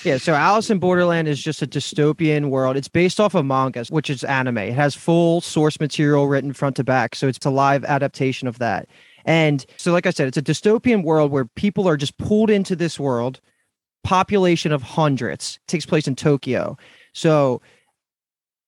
Yeah, 0.04 0.18
so 0.18 0.34
Alice 0.34 0.70
in 0.70 0.80
Borderland 0.80 1.30
is 1.30 1.42
just 1.42 1.62
a 1.62 1.66
dystopian 1.66 2.50
world. 2.50 2.76
It's 2.76 2.90
based 2.90 3.22
off 3.22 3.36
of 3.36 3.46
manga, 3.46 3.86
which 3.86 4.10
is 4.10 4.26
anime. 4.26 4.58
It 4.58 4.74
has 4.74 4.96
full 4.96 5.40
source 5.40 5.80
material 5.80 6.28
written 6.28 6.52
front 6.52 6.76
to 6.76 6.84
back, 6.84 7.16
so 7.16 7.30
it's 7.30 7.46
a 7.46 7.50
live 7.50 7.86
adaptation 7.86 8.50
of 8.50 8.60
that. 8.60 8.90
And 9.24 9.66
so, 9.78 9.94
like 9.94 10.06
I 10.06 10.10
said, 10.10 10.28
it's 10.28 10.36
a 10.36 10.42
dystopian 10.42 11.06
world 11.06 11.32
where 11.32 11.46
people 11.46 11.88
are 11.88 11.96
just 11.96 12.18
pulled 12.18 12.50
into 12.50 12.76
this 12.76 13.00
world. 13.00 13.40
Population 14.04 14.74
of 14.74 14.82
hundreds 14.82 15.58
takes 15.70 15.86
place 15.86 16.06
in 16.06 16.18
Tokyo. 16.18 16.78
So, 17.14 17.62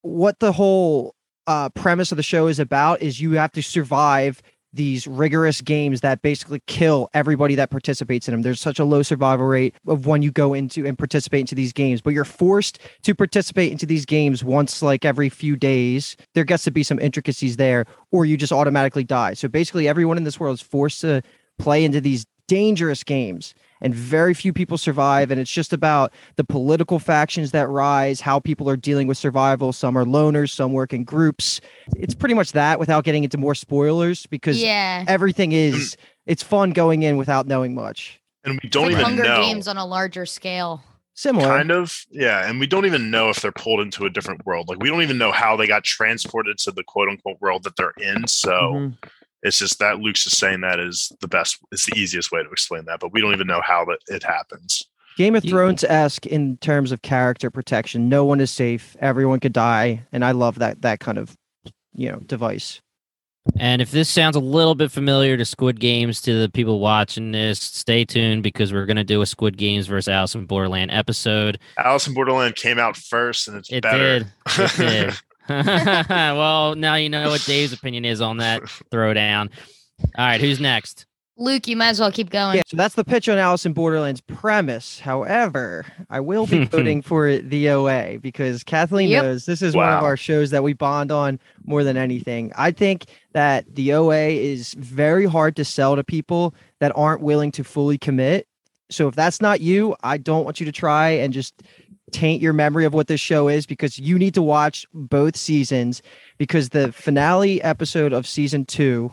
what 0.00 0.38
the 0.38 0.52
whole 0.52 1.15
uh, 1.46 1.68
premise 1.70 2.12
of 2.12 2.16
the 2.16 2.22
show 2.22 2.46
is 2.46 2.58
about 2.58 3.02
is 3.02 3.20
you 3.20 3.32
have 3.32 3.52
to 3.52 3.62
survive 3.62 4.42
these 4.72 5.06
rigorous 5.06 5.60
games 5.60 6.02
that 6.02 6.20
basically 6.22 6.60
kill 6.66 7.08
everybody 7.14 7.54
that 7.54 7.70
participates 7.70 8.28
in 8.28 8.32
them. 8.32 8.42
There's 8.42 8.60
such 8.60 8.78
a 8.78 8.84
low 8.84 9.02
survival 9.02 9.46
rate 9.46 9.74
of 9.86 10.06
when 10.06 10.22
you 10.22 10.30
go 10.30 10.54
into 10.54 10.86
and 10.86 10.98
participate 10.98 11.40
into 11.40 11.54
these 11.54 11.72
games, 11.72 12.02
but 12.02 12.12
you're 12.12 12.24
forced 12.24 12.78
to 13.02 13.14
participate 13.14 13.72
into 13.72 13.86
these 13.86 14.04
games 14.04 14.44
once 14.44 14.82
like 14.82 15.04
every 15.04 15.28
few 15.28 15.56
days. 15.56 16.16
There 16.34 16.44
gets 16.44 16.64
to 16.64 16.70
be 16.70 16.82
some 16.82 16.98
intricacies 16.98 17.56
there, 17.56 17.86
or 18.12 18.26
you 18.26 18.36
just 18.36 18.52
automatically 18.52 19.04
die. 19.04 19.34
So 19.34 19.48
basically, 19.48 19.88
everyone 19.88 20.18
in 20.18 20.24
this 20.24 20.38
world 20.38 20.54
is 20.54 20.62
forced 20.62 21.00
to 21.00 21.22
play 21.58 21.84
into 21.84 22.00
these 22.00 22.26
dangerous 22.46 23.02
games 23.02 23.54
and 23.80 23.94
very 23.94 24.34
few 24.34 24.52
people 24.52 24.78
survive 24.78 25.30
and 25.30 25.40
it's 25.40 25.50
just 25.50 25.72
about 25.72 26.12
the 26.36 26.44
political 26.44 26.98
factions 26.98 27.50
that 27.52 27.68
rise 27.68 28.20
how 28.20 28.38
people 28.40 28.68
are 28.68 28.76
dealing 28.76 29.06
with 29.06 29.18
survival 29.18 29.72
some 29.72 29.96
are 29.96 30.04
loners 30.04 30.50
some 30.50 30.72
work 30.72 30.92
in 30.92 31.04
groups 31.04 31.60
it's 31.96 32.14
pretty 32.14 32.34
much 32.34 32.52
that 32.52 32.78
without 32.78 33.04
getting 33.04 33.24
into 33.24 33.36
more 33.38 33.54
spoilers 33.54 34.26
because 34.26 34.62
Yeah, 34.62 35.04
everything 35.08 35.52
is 35.52 35.96
it's 36.26 36.42
fun 36.42 36.70
going 36.70 37.02
in 37.02 37.16
without 37.16 37.46
knowing 37.46 37.74
much 37.74 38.20
and 38.44 38.58
we 38.62 38.68
don't 38.68 38.84
like 38.84 38.92
even 38.92 39.04
Hunger 39.04 39.24
know. 39.24 39.40
Games 39.42 39.66
on 39.68 39.76
a 39.76 39.84
larger 39.84 40.24
scale. 40.24 40.82
similar 41.14 41.48
Kind 41.48 41.72
of, 41.72 42.06
yeah, 42.10 42.48
and 42.48 42.60
we 42.60 42.66
don't 42.66 42.86
even 42.86 43.10
know 43.10 43.28
if 43.28 43.40
they're 43.40 43.50
pulled 43.50 43.80
into 43.80 44.04
a 44.06 44.10
different 44.10 44.46
world. 44.46 44.68
Like 44.68 44.78
we 44.78 44.88
don't 44.88 45.02
even 45.02 45.18
know 45.18 45.32
how 45.32 45.56
they 45.56 45.66
got 45.66 45.82
transported 45.82 46.56
to 46.58 46.70
the 46.70 46.84
quote 46.84 47.08
unquote 47.08 47.40
world 47.40 47.64
that 47.64 47.74
they're 47.76 47.94
in. 47.98 48.26
So 48.28 48.50
Mhm. 48.50 48.96
It's 49.42 49.58
just 49.58 49.78
that 49.78 49.98
Luke's 50.00 50.24
just 50.24 50.38
saying 50.38 50.60
that 50.62 50.80
is 50.80 51.12
the 51.20 51.28
best, 51.28 51.58
it's 51.72 51.86
the 51.86 51.98
easiest 51.98 52.32
way 52.32 52.42
to 52.42 52.50
explain 52.50 52.84
that, 52.86 53.00
but 53.00 53.12
we 53.12 53.20
don't 53.20 53.32
even 53.34 53.46
know 53.46 53.60
how 53.62 53.84
that 53.84 53.98
it 54.08 54.22
happens. 54.22 54.82
game 55.16 55.34
of 55.34 55.42
thrones 55.44 55.84
esque 55.84 56.26
in 56.26 56.56
terms 56.58 56.92
of 56.92 57.00
character 57.02 57.50
protection 57.50 58.08
no 58.08 58.24
one 58.24 58.38
is 58.40 58.50
safe 58.50 58.94
everyone 59.00 59.40
could 59.40 59.52
die 59.54 60.02
and 60.12 60.22
i 60.24 60.30
love 60.32 60.58
that 60.58 60.82
that 60.82 61.00
kind 61.00 61.16
of 61.16 61.34
you 61.94 62.10
know 62.10 62.18
device 62.26 62.80
And 63.58 63.80
if 63.80 63.92
this 63.92 64.08
sounds 64.08 64.34
a 64.36 64.40
little 64.40 64.74
bit 64.74 64.90
familiar 64.90 65.36
to 65.36 65.44
Squid 65.44 65.78
Games 65.78 66.20
to 66.22 66.34
the 66.34 66.48
people 66.50 66.80
watching 66.80 67.30
this, 67.30 67.60
stay 67.60 68.04
tuned 68.04 68.42
because 68.42 68.72
we're 68.72 68.86
going 68.86 68.96
to 68.96 69.04
do 69.04 69.22
a 69.22 69.26
Squid 69.26 69.56
Games 69.56 69.86
versus 69.86 70.08
Alice 70.08 70.34
in 70.34 70.46
Borderland 70.46 70.90
episode. 70.90 71.60
Alice 71.78 72.08
in 72.08 72.12
Borderland 72.14 72.56
came 72.56 72.80
out 72.80 72.96
first, 72.96 73.46
and 73.46 73.56
it's 73.56 73.70
It 73.70 73.82
better. 73.82 74.18
did. 74.18 74.32
It 74.58 74.72
did. 74.76 75.14
well, 75.48 76.74
now 76.74 76.94
you 76.94 77.08
know 77.08 77.28
what 77.30 77.42
Dave's 77.44 77.72
opinion 77.72 78.04
is 78.04 78.20
on 78.20 78.38
that 78.38 78.62
throwdown. 78.90 79.50
All 80.16 80.26
right, 80.26 80.40
who's 80.40 80.60
next? 80.60 81.06
Luke, 81.38 81.68
you 81.68 81.76
might 81.76 81.88
as 81.90 82.00
well 82.00 82.10
keep 82.10 82.30
going. 82.30 82.56
Yeah, 82.56 82.62
so 82.66 82.78
that's 82.78 82.94
the 82.94 83.04
pitch 83.04 83.28
on 83.28 83.36
Alice 83.36 83.66
in 83.66 83.74
Borderland's 83.74 84.22
premise. 84.22 84.98
However, 84.98 85.84
I 86.08 86.18
will 86.20 86.46
be 86.46 86.64
voting 86.70 87.02
for 87.02 87.36
the 87.36 87.68
OA 87.68 88.18
because 88.18 88.64
Kathleen 88.64 89.10
Yep. 89.10 89.22
knows 89.22 89.44
this 89.44 89.60
is 89.60 89.76
one 89.76 89.92
of 89.92 90.02
our 90.02 90.16
shows 90.16 90.50
that 90.50 90.62
we 90.62 90.72
bond 90.72 91.12
on 91.12 91.38
more 91.66 91.84
than 91.84 91.98
anything. 91.98 92.52
I 92.56 92.70
think 92.70 93.04
that 93.32 93.66
the 93.74 93.92
OA 93.92 94.28
is 94.28 94.72
very 94.74 95.26
hard 95.26 95.56
to 95.56 95.64
sell 95.64 95.94
to 95.96 96.02
people 96.04 96.54
that 96.80 96.92
aren't 96.96 97.20
willing 97.20 97.52
to 97.52 97.64
fully 97.64 97.98
commit. 97.98 98.48
So 98.88 99.06
if 99.08 99.14
that's 99.14 99.42
not 99.42 99.60
you, 99.60 99.94
I 100.02 100.16
don't 100.16 100.44
want 100.44 100.58
you 100.58 100.64
to 100.64 100.72
try 100.72 101.10
and 101.10 101.34
just 101.34 101.54
taint 102.12 102.40
your 102.40 102.52
memory 102.52 102.84
of 102.84 102.94
what 102.94 103.08
this 103.08 103.20
show 103.20 103.48
is 103.48 103.66
because 103.66 103.98
you 103.98 104.18
need 104.18 104.34
to 104.34 104.42
watch 104.42 104.86
both 104.94 105.36
seasons 105.36 106.02
because 106.38 106.68
the 106.68 106.92
finale 106.92 107.60
episode 107.62 108.12
of 108.12 108.26
season 108.26 108.64
2 108.64 109.12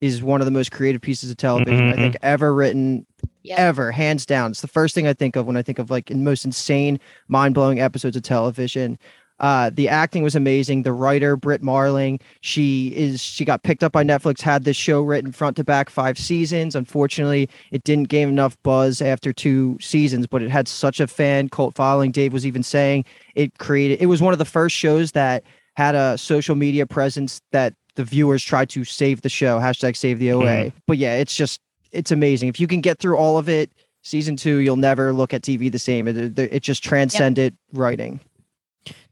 is 0.00 0.22
one 0.22 0.40
of 0.40 0.44
the 0.44 0.50
most 0.50 0.72
creative 0.72 1.00
pieces 1.00 1.30
of 1.30 1.36
mm-hmm, 1.36 1.46
television 1.46 1.88
I 1.88 1.94
think 1.94 2.14
mm-hmm. 2.14 2.26
ever 2.26 2.54
written 2.54 3.06
Yep. 3.42 3.58
ever 3.58 3.90
hands 3.90 4.26
down. 4.26 4.50
It's 4.50 4.60
the 4.60 4.68
first 4.68 4.94
thing 4.94 5.06
i 5.06 5.14
think 5.14 5.34
of 5.34 5.46
when 5.46 5.56
i 5.56 5.62
think 5.62 5.78
of 5.78 5.90
like 5.90 6.10
in 6.10 6.24
most 6.24 6.44
insane 6.44 7.00
mind-blowing 7.28 7.80
episodes 7.80 8.14
of 8.14 8.22
television 8.22 8.98
uh, 9.40 9.70
the 9.72 9.88
acting 9.88 10.22
was 10.22 10.36
amazing. 10.36 10.82
The 10.82 10.92
writer 10.92 11.36
britt 11.36 11.62
marling 11.62 12.20
she 12.42 12.88
is 12.88 13.20
she 13.22 13.44
got 13.44 13.62
picked 13.62 13.82
up 13.82 13.92
by 13.92 14.04
netflix 14.04 14.40
had 14.40 14.64
this 14.64 14.76
show 14.76 15.00
written 15.00 15.32
front 15.32 15.56
to 15.56 15.64
back 15.64 15.88
five 15.90 16.18
seasons. 16.18 16.76
Unfortunately 16.76 17.48
it 17.70 17.82
didn't 17.84 18.08
gain 18.08 18.28
enough 18.28 18.56
buzz 18.62 19.00
after 19.00 19.32
two 19.32 19.78
seasons 19.80 20.26
but 20.26 20.42
it 20.42 20.50
had 20.50 20.68
such 20.68 21.00
a 21.00 21.06
fan 21.06 21.48
cult 21.48 21.74
following 21.74 22.12
dave 22.12 22.32
was 22.32 22.46
even 22.46 22.62
saying. 22.62 23.04
It 23.34 23.58
created 23.58 24.00
it 24.00 24.06
was 24.06 24.20
one 24.20 24.32
of 24.32 24.38
the 24.38 24.44
first 24.44 24.76
shows 24.76 25.12
that 25.12 25.42
had 25.76 25.94
a 25.94 26.18
social 26.18 26.54
media 26.54 26.86
presence 26.86 27.40
that 27.52 27.74
the 27.94 28.04
viewers 28.04 28.44
tried 28.44 28.68
to 28.70 28.84
save 28.84 29.22
the 29.22 29.28
show 29.28 29.58
hashtag 29.58 29.96
save 29.96 30.18
the 30.18 30.32
oa 30.32 30.70
but 30.86 30.98
yeah 30.98 31.16
it's 31.16 31.34
just 31.34 31.60
it's 31.92 32.12
amazing. 32.12 32.48
If 32.48 32.60
you 32.60 32.68
can 32.68 32.80
get 32.80 33.00
through 33.00 33.16
all 33.16 33.38
of 33.38 33.48
it 33.48 33.70
season 34.02 34.36
two 34.36 34.58
you'll 34.58 34.76
never 34.76 35.14
look 35.14 35.32
at 35.32 35.40
tv 35.40 35.72
the 35.72 35.78
same. 35.78 36.06
It, 36.06 36.38
it, 36.38 36.38
it 36.38 36.62
just 36.62 36.84
transcended 36.84 37.56
writing 37.72 38.20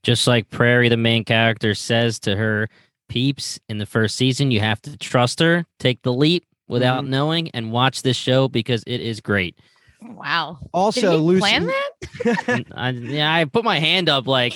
Just 0.03 0.27
like 0.27 0.49
Prairie, 0.51 0.89
the 0.89 0.97
main 0.97 1.25
character, 1.25 1.75
says 1.75 2.19
to 2.21 2.37
her 2.37 2.69
peeps 3.09 3.59
in 3.69 3.79
the 3.79 3.87
first 3.87 4.17
season. 4.17 4.51
You 4.51 4.61
have 4.61 4.81
to 4.83 4.97
trust 4.99 5.41
her, 5.41 5.65
take 5.79 6.03
the 6.03 6.13
leap 6.13 6.45
without 6.69 7.05
Mhm. 7.05 7.09
knowing, 7.09 7.51
and 7.53 7.73
watch 7.73 8.03
this 8.03 8.17
show 8.17 8.49
because 8.49 8.85
it 8.87 9.01
is 9.01 9.21
great. 9.21 9.57
Wow. 10.03 10.59
Also, 10.73 11.11
he 11.13 11.17
Lucy. 11.17 11.41
plan 11.41 11.67
that? 11.67 12.65
I, 12.77 12.91
yeah, 12.91 13.33
I 13.35 13.45
put 13.47 13.65
my 13.65 13.81
hand 13.81 14.09
up 14.09 14.27
like 14.29 14.55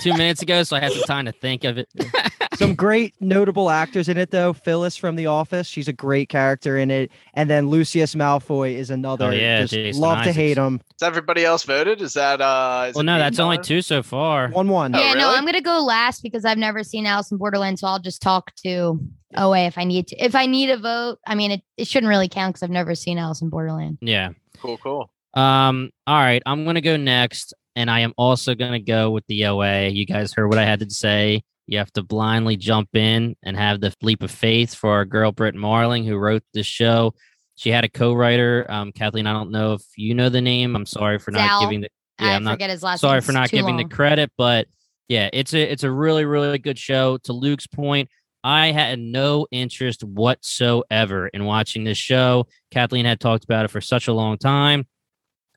two 0.00 0.12
minutes 0.12 0.42
ago, 0.42 0.62
so 0.62 0.76
I 0.76 0.80
had 0.80 0.92
some 0.92 1.02
time 1.02 1.24
to 1.24 1.32
think 1.32 1.64
of 1.64 1.78
it. 1.78 1.88
Some 2.58 2.74
great 2.74 3.14
notable 3.20 3.70
actors 3.70 4.08
in 4.08 4.16
it, 4.16 4.32
though. 4.32 4.52
Phyllis 4.52 4.96
from 4.96 5.14
The 5.14 5.26
Office, 5.26 5.68
she's 5.68 5.86
a 5.86 5.92
great 5.92 6.28
character 6.28 6.76
in 6.76 6.90
it, 6.90 7.12
and 7.34 7.48
then 7.48 7.68
Lucius 7.68 8.16
Malfoy 8.16 8.74
is 8.74 8.90
another. 8.90 9.26
Oh, 9.26 9.30
yeah, 9.30 9.60
just 9.60 9.74
Jason 9.74 10.02
love 10.02 10.24
to 10.24 10.32
hate 10.32 10.56
him. 10.56 10.80
Is 10.96 11.02
everybody 11.02 11.44
else 11.44 11.62
voted? 11.62 12.02
Is 12.02 12.14
that 12.14 12.40
uh? 12.40 12.86
Is 12.88 12.96
well, 12.96 13.04
no, 13.04 13.16
that's 13.18 13.38
only 13.38 13.58
two 13.58 13.80
so 13.80 14.02
far. 14.02 14.48
One 14.48 14.68
one. 14.68 14.92
Oh, 14.94 14.98
yeah, 14.98 15.14
no. 15.14 15.32
I'm 15.32 15.44
gonna 15.44 15.60
go 15.60 15.80
last 15.84 16.22
because 16.22 16.44
I've 16.44 16.58
never 16.58 16.82
seen 16.82 17.06
Alice 17.06 17.30
in 17.30 17.38
Borderland, 17.38 17.78
so 17.78 17.86
I'll 17.86 18.00
just 18.00 18.20
talk 18.20 18.52
to 18.64 18.98
OA 19.36 19.66
if 19.66 19.78
I 19.78 19.84
need 19.84 20.08
to. 20.08 20.16
If 20.16 20.34
I 20.34 20.46
need 20.46 20.70
a 20.70 20.78
vote, 20.78 21.20
I 21.26 21.36
mean, 21.36 21.52
it, 21.52 21.62
it 21.76 21.86
shouldn't 21.86 22.10
really 22.10 22.28
count 22.28 22.54
because 22.54 22.64
I've 22.64 22.70
never 22.70 22.96
seen 22.96 23.18
Alice 23.18 23.40
in 23.40 23.50
Borderland. 23.50 23.98
Yeah. 24.00 24.30
Cool, 24.60 24.78
cool. 24.78 25.10
Um. 25.34 25.90
All 26.08 26.18
right, 26.18 26.42
I'm 26.44 26.64
gonna 26.64 26.80
go 26.80 26.96
next, 26.96 27.54
and 27.76 27.88
I 27.88 28.00
am 28.00 28.14
also 28.16 28.56
gonna 28.56 28.80
go 28.80 29.12
with 29.12 29.24
the 29.28 29.46
OA. 29.46 29.88
You 29.90 30.06
guys 30.06 30.32
heard 30.32 30.48
what 30.48 30.58
I 30.58 30.64
had 30.64 30.80
to 30.80 30.90
say. 30.90 31.44
You 31.68 31.76
have 31.78 31.92
to 31.92 32.02
blindly 32.02 32.56
jump 32.56 32.96
in 32.96 33.36
and 33.42 33.54
have 33.54 33.80
the 33.82 33.92
leap 34.00 34.22
of 34.22 34.30
faith 34.30 34.74
for 34.74 34.90
our 34.90 35.04
girl 35.04 35.32
Britt 35.32 35.54
Marling, 35.54 36.02
who 36.04 36.16
wrote 36.16 36.42
this 36.54 36.66
show. 36.66 37.12
She 37.56 37.68
had 37.68 37.84
a 37.84 37.90
co-writer, 37.90 38.64
um, 38.70 38.90
Kathleen. 38.90 39.26
I 39.26 39.34
don't 39.34 39.50
know 39.50 39.74
if 39.74 39.82
you 39.94 40.14
know 40.14 40.30
the 40.30 40.40
name. 40.40 40.74
I'm 40.74 40.86
sorry 40.86 41.18
for 41.18 41.30
not 41.30 41.46
Zal. 41.46 41.60
giving 41.60 41.82
the. 41.82 41.90
Yeah, 42.18 42.28
I 42.28 42.34
I'm 42.36 42.42
not 42.42 42.60
his 42.60 42.82
last 42.82 43.00
sorry 43.00 43.20
for 43.20 43.32
not 43.32 43.50
giving 43.50 43.76
the 43.76 43.84
credit, 43.84 44.32
but 44.38 44.66
yeah, 45.08 45.28
it's 45.32 45.52
a 45.52 45.60
it's 45.60 45.82
a 45.82 45.90
really 45.90 46.24
really 46.24 46.58
good 46.58 46.78
show. 46.78 47.18
To 47.24 47.34
Luke's 47.34 47.66
point, 47.66 48.08
I 48.42 48.72
had 48.72 48.98
no 48.98 49.46
interest 49.50 50.02
whatsoever 50.02 51.28
in 51.28 51.44
watching 51.44 51.84
this 51.84 51.98
show. 51.98 52.46
Kathleen 52.70 53.04
had 53.04 53.20
talked 53.20 53.44
about 53.44 53.66
it 53.66 53.70
for 53.70 53.82
such 53.82 54.08
a 54.08 54.12
long 54.14 54.38
time. 54.38 54.86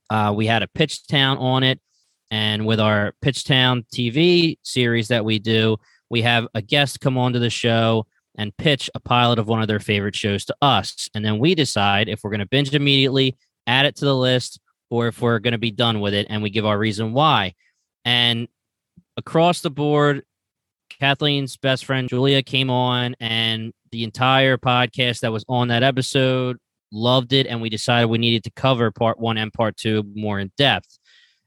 Uh, 0.09 0.33
we 0.35 0.45
had 0.45 0.61
a 0.61 0.67
pitch 0.67 1.07
town 1.07 1.37
on 1.37 1.63
it, 1.63 1.79
and 2.31 2.65
with 2.65 2.81
our 2.81 3.13
pitch 3.21 3.45
town 3.45 3.85
TV 3.95 4.57
series 4.61 5.07
that 5.07 5.23
we 5.23 5.39
do, 5.39 5.77
we 6.11 6.21
have 6.21 6.47
a 6.53 6.61
guest 6.61 6.99
come 6.99 7.17
onto 7.17 7.39
the 7.39 7.49
show 7.49 8.05
and 8.35 8.55
pitch 8.57 8.89
a 8.93 8.99
pilot 8.99 9.39
of 9.39 9.47
one 9.47 9.61
of 9.61 9.67
their 9.67 9.79
favorite 9.79 10.15
shows 10.15 10.45
to 10.45 10.55
us, 10.61 11.09
and 11.15 11.25
then 11.25 11.39
we 11.39 11.55
decide 11.55 12.07
if 12.07 12.23
we're 12.23 12.29
going 12.29 12.39
to 12.39 12.45
binge 12.45 12.67
it 12.67 12.75
immediately, 12.75 13.37
add 13.65 13.85
it 13.85 13.95
to 13.95 14.05
the 14.05 14.15
list, 14.15 14.59
or 14.89 15.07
if 15.07 15.21
we're 15.21 15.39
going 15.39 15.53
to 15.53 15.57
be 15.57 15.71
done 15.71 16.01
with 16.01 16.13
it, 16.13 16.27
and 16.29 16.43
we 16.43 16.49
give 16.49 16.65
our 16.65 16.77
reason 16.77 17.13
why. 17.13 17.53
And 18.05 18.47
across 19.17 19.61
the 19.61 19.71
board, 19.71 20.23
Kathleen's 20.89 21.57
best 21.57 21.85
friend 21.85 22.09
Julia 22.09 22.43
came 22.43 22.69
on, 22.69 23.15
and 23.19 23.73
the 23.91 24.03
entire 24.03 24.57
podcast 24.57 25.21
that 25.21 25.31
was 25.31 25.45
on 25.47 25.69
that 25.69 25.83
episode 25.83 26.57
loved 26.91 27.33
it. 27.33 27.47
And 27.47 27.61
we 27.61 27.69
decided 27.69 28.09
we 28.09 28.17
needed 28.17 28.43
to 28.43 28.51
cover 28.51 28.91
part 28.91 29.19
one 29.19 29.37
and 29.37 29.51
part 29.51 29.77
two 29.77 30.03
more 30.13 30.39
in 30.39 30.51
depth. 30.57 30.99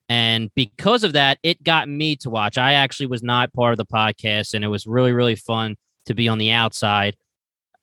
And 0.09 0.51
because 0.55 1.03
of 1.05 1.15
that, 1.15 1.39
it 1.43 1.63
got 1.63 1.89
me 1.89 2.17
to 2.17 2.31
watch. 2.31 2.59
I 2.59 2.75
actually 2.75 3.07
was 3.07 3.23
not 3.23 3.53
part 3.55 3.73
of 3.73 3.79
the 3.79 3.87
podcast, 3.87 4.53
and 4.55 4.63
it 4.65 4.69
was 4.69 4.87
really, 4.87 5.13
really 5.13 5.35
fun 5.37 5.77
to 6.07 6.15
be 6.15 6.29
on 6.29 6.39
the 6.39 6.51
outside. 6.51 7.17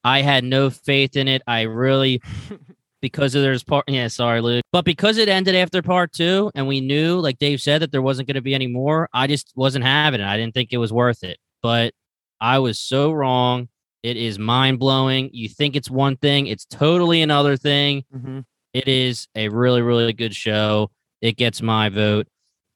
I 0.04 0.22
had 0.22 0.44
no 0.44 0.70
faith 0.70 1.16
in 1.16 1.28
it. 1.28 1.42
I 1.48 1.62
really 1.62 2.22
because 3.02 3.34
of 3.34 3.42
there's 3.42 3.64
part 3.64 3.84
yeah 3.88 4.08
sorry 4.08 4.42
luke 4.42 4.64
but 4.72 4.86
because 4.86 5.18
it 5.18 5.28
ended 5.28 5.56
after 5.56 5.82
part 5.82 6.12
two 6.14 6.52
and 6.54 6.68
we 6.68 6.80
knew 6.80 7.20
like 7.20 7.40
dave 7.40 7.60
said 7.60 7.82
that 7.82 7.92
there 7.92 8.02
wasn't 8.02 8.28
going 8.28 8.36
to 8.36 8.42
be 8.44 8.54
any 8.54 8.68
more 8.68 9.10
i 9.12 9.26
just 9.26 9.52
wasn't 9.56 9.84
having 9.84 10.22
it 10.22 10.28
i 10.28 10.38
didn't 10.38 10.54
think 10.54 10.72
it 10.72 10.78
was 10.78 10.94
worth 10.94 11.24
it 11.24 11.40
but 11.64 11.92
i 12.40 12.60
was 12.60 12.78
so 12.78 13.12
wrong 13.12 13.68
it 14.04 14.18
is 14.18 14.38
mind-blowing 14.38 15.32
you 15.34 15.50
think 15.50 15.76
it's 15.76 15.90
one 15.90 16.16
thing 16.16 16.46
it's 16.46 16.66
totally 16.66 17.24
another 17.24 17.58
thing 17.58 18.04
Mhm. 18.16 18.46
it 18.76 18.88
is 18.88 19.28
a 19.36 19.50
really 19.50 19.82
really 19.82 20.14
good 20.14 20.36
show 20.36 20.92
it 21.22 21.38
gets 21.38 21.62
my 21.62 21.90
vote 21.90 22.28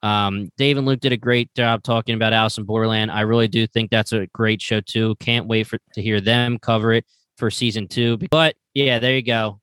um, 0.03 0.49
dave 0.57 0.77
and 0.77 0.85
luke 0.85 0.99
did 0.99 1.11
a 1.11 1.17
great 1.17 1.53
job 1.55 1.81
talking 1.83 2.15
about 2.15 2.33
alice 2.33 2.57
in 2.57 2.63
borderland 2.63 3.09
i 3.11 3.21
really 3.21 3.47
do 3.47 3.65
think 3.67 3.89
that's 3.89 4.13
a 4.13 4.27
great 4.33 4.61
show 4.61 4.79
too 4.81 5.15
can't 5.19 5.47
wait 5.47 5.65
for 5.67 5.77
to 5.93 6.01
hear 6.01 6.21
them 6.21 6.59
cover 6.59 6.93
it 6.93 7.05
for 7.37 7.49
season 7.49 7.87
two 7.87 8.17
but 8.29 8.55
yeah 8.73 8.99
there 8.99 9.15
you 9.15 9.21
go 9.23 9.59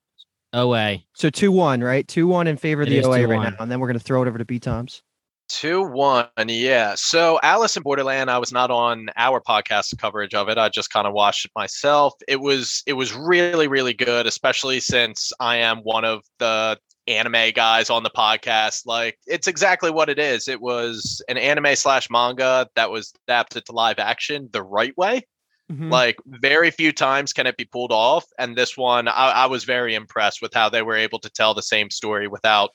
oa 0.54 0.98
So 1.14 1.30
two 1.30 1.50
one, 1.52 1.80
right? 1.80 2.06
Two 2.06 2.26
one 2.26 2.46
in 2.46 2.56
favor 2.58 2.82
of 2.82 2.88
It 2.88 2.90
the 2.90 2.98
is 2.98 3.06
OA 3.06 3.26
right 3.26 3.38
2-1. 3.38 3.50
now, 3.52 3.56
and 3.62 3.70
then 3.70 3.80
we're 3.80 3.86
gonna 3.86 3.98
throw 3.98 4.22
it 4.22 4.28
over 4.28 4.36
to 4.38 4.44
B 4.44 4.58
Toms. 4.58 5.02
Two 5.48 5.82
one, 5.82 6.28
yeah. 6.46 6.94
So 6.96 7.38
Alice 7.42 7.76
in 7.76 7.82
Borderland, 7.82 8.30
I 8.30 8.36
was 8.38 8.52
not 8.52 8.70
on 8.70 9.06
our 9.16 9.40
podcast 9.40 9.96
coverage 9.98 10.34
of 10.34 10.48
it. 10.50 10.58
I 10.58 10.68
just 10.68 10.90
kind 10.90 11.06
of 11.06 11.12
watched 11.14 11.44
it 11.46 11.50
myself. 11.56 12.12
It 12.28 12.40
was 12.40 12.82
it 12.86 12.92
was 12.94 13.14
really 13.14 13.66
really 13.68 13.94
good, 13.94 14.26
especially 14.26 14.80
since 14.80 15.32
I 15.40 15.56
am 15.56 15.78
one 15.78 16.04
of 16.04 16.22
the 16.38 16.78
anime 17.06 17.52
guys 17.54 17.90
on 17.90 18.02
the 18.02 18.10
podcast. 18.10 18.86
Like 18.86 19.18
it's 19.26 19.46
exactly 19.46 19.90
what 19.90 20.08
it 20.08 20.18
is. 20.18 20.48
It 20.48 20.60
was 20.60 21.22
an 21.28 21.36
anime 21.36 21.76
slash 21.76 22.08
manga 22.10 22.68
that 22.76 22.90
was 22.90 23.12
adapted 23.26 23.64
to 23.66 23.72
live 23.72 23.98
action 23.98 24.48
the 24.52 24.62
right 24.62 24.96
way. 24.96 25.26
Mhm. 25.70 25.90
Like 25.90 26.16
very 26.26 26.70
few 26.70 26.92
times 26.92 27.32
can 27.32 27.46
it 27.46 27.56
be 27.56 27.64
pulled 27.64 27.92
off, 27.92 28.26
and 28.38 28.56
this 28.56 28.76
one 28.76 29.08
I, 29.08 29.30
I 29.30 29.46
was 29.46 29.64
very 29.64 29.94
impressed 29.94 30.42
with 30.42 30.52
how 30.54 30.68
they 30.68 30.82
were 30.82 30.96
able 30.96 31.18
to 31.20 31.30
tell 31.30 31.54
the 31.54 31.62
same 31.62 31.90
story 31.90 32.28
without 32.28 32.70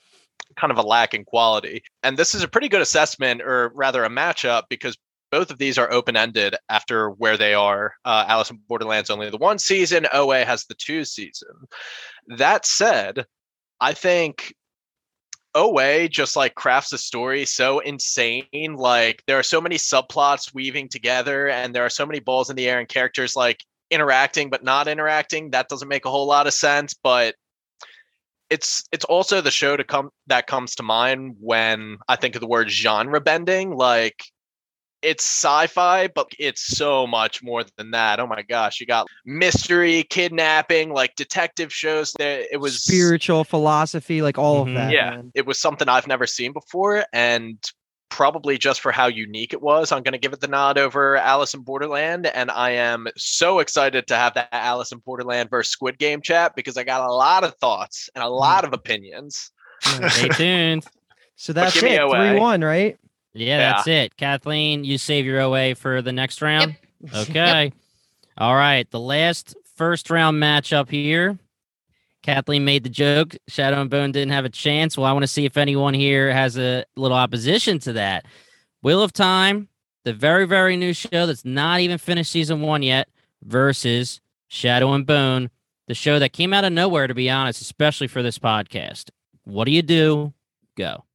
kind 0.56 0.72
of 0.72 0.78
a 0.78 0.84
lack 0.84 1.13
in 1.13 1.24
quality. 1.24 1.84
And 2.04 2.18
this 2.18 2.34
is 2.34 2.44
a 2.44 2.48
pretty 2.48 2.70
good 2.70 2.82
assessment, 2.82 3.42
or 3.42 3.72
rather 3.76 4.04
a 4.04 4.10
matchup, 4.10 4.63
because 4.70 4.98
both 5.30 5.52
of 5.52 5.58
these 5.58 5.78
are 5.78 5.92
open 5.92 6.16
ended 6.16 6.56
after 6.70 7.10
where 7.12 7.38
they 7.38 7.54
are. 7.54 7.94
Uh, 8.06 8.26
Alice 8.28 8.50
in 8.50 8.60
Borderlands 8.68 9.10
only 9.10 9.30
the 9.30 9.38
one 9.38 9.60
season, 9.60 10.08
OA 10.13 10.46
has 10.46 10.66
the 10.66 10.76
two 10.76 11.04
season. 11.04 11.50
That 12.38 12.66
said, 12.66 13.26
I 13.80 13.94
think 13.94 14.54
OA 15.56 16.08
just 16.08 16.36
like 16.36 16.56
crafts 16.56 16.94
a 16.94 16.98
story 16.98 17.46
so 17.46 17.80
insane. 17.80 18.46
Like 18.76 19.24
there 19.28 19.40
are 19.40 19.44
so 19.44 19.60
many 19.60 19.78
subplots 19.78 20.54
weaving 20.54 20.90
together, 20.90 21.50
and 21.50 21.74
there 21.74 21.86
are 21.86 21.90
so 21.90 22.06
many 22.06 22.20
balls 22.20 22.50
in 22.50 22.56
the 22.56 22.70
air 22.70 22.80
and 22.80 22.88
characters 22.88 23.36
like 23.36 23.63
interacting 23.90 24.50
but 24.50 24.63
not 24.63 24.88
interacting. 24.88 25.52
That 25.52 25.70
doesn't 25.70 25.88
make 25.88 26.06
a 26.06 26.12
whole 26.12 26.28
lot 26.28 26.48
of 26.48 26.54
sense, 26.54 26.94
but 26.94 27.36
it's 28.50 28.84
it's 28.92 29.06
also 29.06 29.42
the 29.42 29.52
show 29.52 29.76
to 29.76 29.84
come 29.84 30.10
that 30.28 30.48
comes 30.48 30.76
to 30.76 30.84
mind 30.84 31.36
when 31.40 31.98
I 32.08 32.16
think 32.16 32.36
of 32.36 32.42
the 32.42 32.48
word 32.48 32.70
genre 32.70 33.20
bending. 33.20 33.76
Like 33.76 34.24
it's 35.02 35.24
sci-fi, 35.26 36.08
but 36.08 36.28
it's 36.40 36.66
so 36.78 37.06
much 37.08 37.44
more 37.44 37.64
than 37.78 37.92
that. 37.92 38.20
Oh 38.20 38.28
my 38.28 38.42
gosh, 38.42 38.80
you 38.80 38.86
got 38.86 39.08
mystery, 39.26 40.04
kidnapping, 40.10 40.92
like 40.92 41.16
detective 41.16 41.72
shows. 41.74 42.12
There, 42.18 42.46
it 42.52 42.58
was 42.58 42.82
spiritual 42.84 43.44
philosophy, 43.44 44.22
like 44.22 44.38
all 44.38 44.66
Mhm. 44.66 44.70
of 44.70 44.74
that. 44.76 44.92
yeah, 44.92 45.10
man. 45.12 45.32
it 45.36 45.46
was 45.46 45.60
something 45.60 45.88
I've 45.88 46.08
never 46.08 46.26
seen 46.28 46.52
before, 46.54 47.06
and 47.14 47.58
probably 48.10 48.58
just 48.58 48.80
for 48.80 48.92
how 48.92 49.06
unique 49.08 49.52
it 49.54 49.62
was, 49.62 49.92
I'm 49.92 50.02
going 50.02 50.14
to 50.14 50.18
give 50.18 50.32
it 50.32 50.40
the 50.40 50.48
nod 50.48 50.78
over 50.78 51.18
Alice 51.18 51.54
in 51.54 51.60
Borderland. 51.62 52.26
And 52.26 52.50
I 52.50 52.72
am 52.72 53.06
so 53.18 53.60
excited 53.60 54.08
to 54.08 54.16
have 54.16 54.34
that 54.36 54.48
Alice 54.54 54.94
in 54.94 55.00
Borderland 55.00 55.50
versus 55.50 55.74
Squid 55.74 55.98
Game 56.00 56.22
chat 56.22 56.54
because 56.56 56.78
I 56.78 56.84
got 56.86 57.02
a 57.08 57.12
lot 57.14 57.44
of 57.44 57.54
thoughts 57.58 58.10
and 58.16 58.24
a 58.24 58.30
lot 58.30 58.64
of 58.64 58.72
opinions. 58.72 59.52
Stay 59.82 60.30
tuned. 60.30 60.86
So 61.36 61.52
that's 61.52 61.74
give 61.74 61.84
me 61.84 61.96
it. 61.96 62.00
OA. 62.00 62.30
Three 62.32 62.40
one, 62.40 62.64
right? 62.64 62.98
Yeah, 63.38 63.58
Yeah. 63.60 63.71
that's 63.73 63.88
it. 63.88 64.17
Kathleen, 64.17 64.84
you 64.84 64.97
save 64.97 65.26
your 65.26 65.39
OA 65.41 65.73
for 65.76 66.02
the 66.02 66.12
next 66.12 66.41
round. 66.41 66.76
Okay. 67.13 67.71
All 68.38 68.56
right. 68.56 68.89
The 68.89 69.00
last 69.00 69.56
first 69.76 70.10
round 70.10 70.41
matchup 70.41 70.89
here. 70.89 71.38
Kathleen 72.23 72.65
made 72.65 72.84
the 72.84 72.89
joke. 72.89 73.36
Shadow 73.47 73.80
and 73.80 73.89
Bone 73.89 74.12
didn't 74.12 74.34
have 74.34 74.43
a 74.45 74.50
chance. 74.50 74.97
Well, 74.97 75.06
I 75.06 75.13
want 75.13 75.23
to 75.23 75.28
see 75.28 75.45
if 75.45 75.56
anyone 75.56 75.93
here 75.93 76.32
has 76.34 76.58
a 76.58 76.84
little 76.95 77.15
opposition 77.15 77.80
to 77.80 77.93
that. 77.93 78.26
Wheel 78.82 79.02
of 79.02 79.13
Time, 79.13 79.69
the 80.04 80.13
very, 80.13 80.45
very 80.45 80.76
new 80.76 80.93
show 80.93 81.26
that's 81.26 81.45
not 81.45 81.80
even 81.80 81.97
finished 81.97 82.32
season 82.32 82.62
one 82.62 82.84
yet, 82.84 83.08
versus 83.43 84.19
Shadow 84.50 84.91
and 84.93 85.06
Bone, 85.06 85.50
the 85.88 85.93
show 85.93 86.19
that 86.19 86.34
came 86.34 86.52
out 86.54 86.65
of 86.65 86.73
nowhere, 86.73 87.08
to 87.08 87.13
be 87.13 87.30
honest, 87.30 87.62
especially 87.62 88.08
for 88.08 88.21
this 88.21 88.38
podcast. 88.39 89.10
What 89.45 89.65
do 89.65 89.71
you 89.71 89.82
do? 89.82 90.34
Go. 90.76 91.06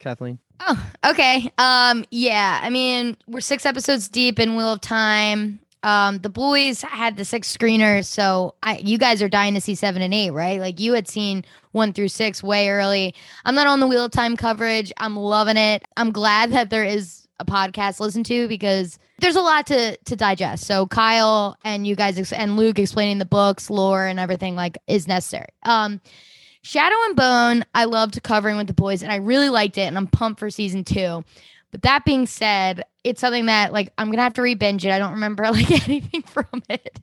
Kathleen. 0.00 0.38
Oh, 0.64 0.90
okay. 1.06 1.50
Um, 1.58 2.04
yeah. 2.10 2.60
I 2.62 2.70
mean, 2.70 3.16
we're 3.26 3.40
six 3.40 3.66
episodes 3.66 4.08
deep 4.08 4.38
in 4.38 4.54
Wheel 4.54 4.72
of 4.72 4.80
Time. 4.80 5.58
Um, 5.82 6.18
the 6.18 6.28
boys 6.28 6.82
had 6.82 7.16
the 7.16 7.24
six 7.24 7.54
screeners, 7.54 8.04
so 8.06 8.54
I 8.62 8.76
you 8.78 8.98
guys 8.98 9.20
are 9.20 9.28
dying 9.28 9.54
to 9.54 9.60
see 9.60 9.74
seven 9.74 10.00
and 10.00 10.14
eight, 10.14 10.30
right? 10.30 10.60
Like 10.60 10.78
you 10.78 10.92
had 10.92 11.08
seen 11.08 11.44
one 11.72 11.92
through 11.92 12.08
six 12.08 12.40
way 12.40 12.70
early. 12.70 13.16
I'm 13.44 13.56
not 13.56 13.66
on 13.66 13.80
the 13.80 13.88
Wheel 13.88 14.04
of 14.04 14.12
Time 14.12 14.36
coverage. 14.36 14.92
I'm 14.98 15.16
loving 15.16 15.56
it. 15.56 15.84
I'm 15.96 16.12
glad 16.12 16.52
that 16.52 16.70
there 16.70 16.84
is 16.84 17.26
a 17.40 17.44
podcast 17.44 17.96
to 17.96 18.04
listen 18.04 18.22
to 18.24 18.46
because 18.46 19.00
there's 19.18 19.34
a 19.34 19.40
lot 19.40 19.66
to 19.66 19.96
to 19.96 20.14
digest. 20.14 20.66
So 20.66 20.86
Kyle 20.86 21.56
and 21.64 21.84
you 21.84 21.96
guys 21.96 22.16
ex- 22.16 22.32
and 22.32 22.56
Luke 22.56 22.78
explaining 22.78 23.18
the 23.18 23.24
books, 23.24 23.68
lore, 23.68 24.06
and 24.06 24.20
everything 24.20 24.54
like 24.54 24.78
is 24.86 25.08
necessary. 25.08 25.48
Um, 25.64 26.00
Shadow 26.62 26.96
and 27.04 27.16
Bone, 27.16 27.64
I 27.74 27.84
loved 27.84 28.22
covering 28.22 28.56
with 28.56 28.68
the 28.68 28.74
boys, 28.74 29.02
and 29.02 29.10
I 29.10 29.16
really 29.16 29.48
liked 29.48 29.78
it, 29.78 29.82
and 29.82 29.96
I'm 29.96 30.06
pumped 30.06 30.38
for 30.40 30.48
season 30.48 30.84
two. 30.84 31.24
But 31.72 31.82
that 31.82 32.04
being 32.04 32.26
said, 32.26 32.84
it's 33.02 33.20
something 33.20 33.46
that 33.46 33.72
like 33.72 33.92
I'm 33.98 34.10
gonna 34.10 34.22
have 34.22 34.34
to 34.34 34.42
re-binge 34.42 34.86
it. 34.86 34.90
I 34.90 34.98
don't 34.98 35.12
remember 35.12 35.44
like 35.50 35.70
anything 35.88 36.22
from 36.22 36.62
it. 36.68 37.00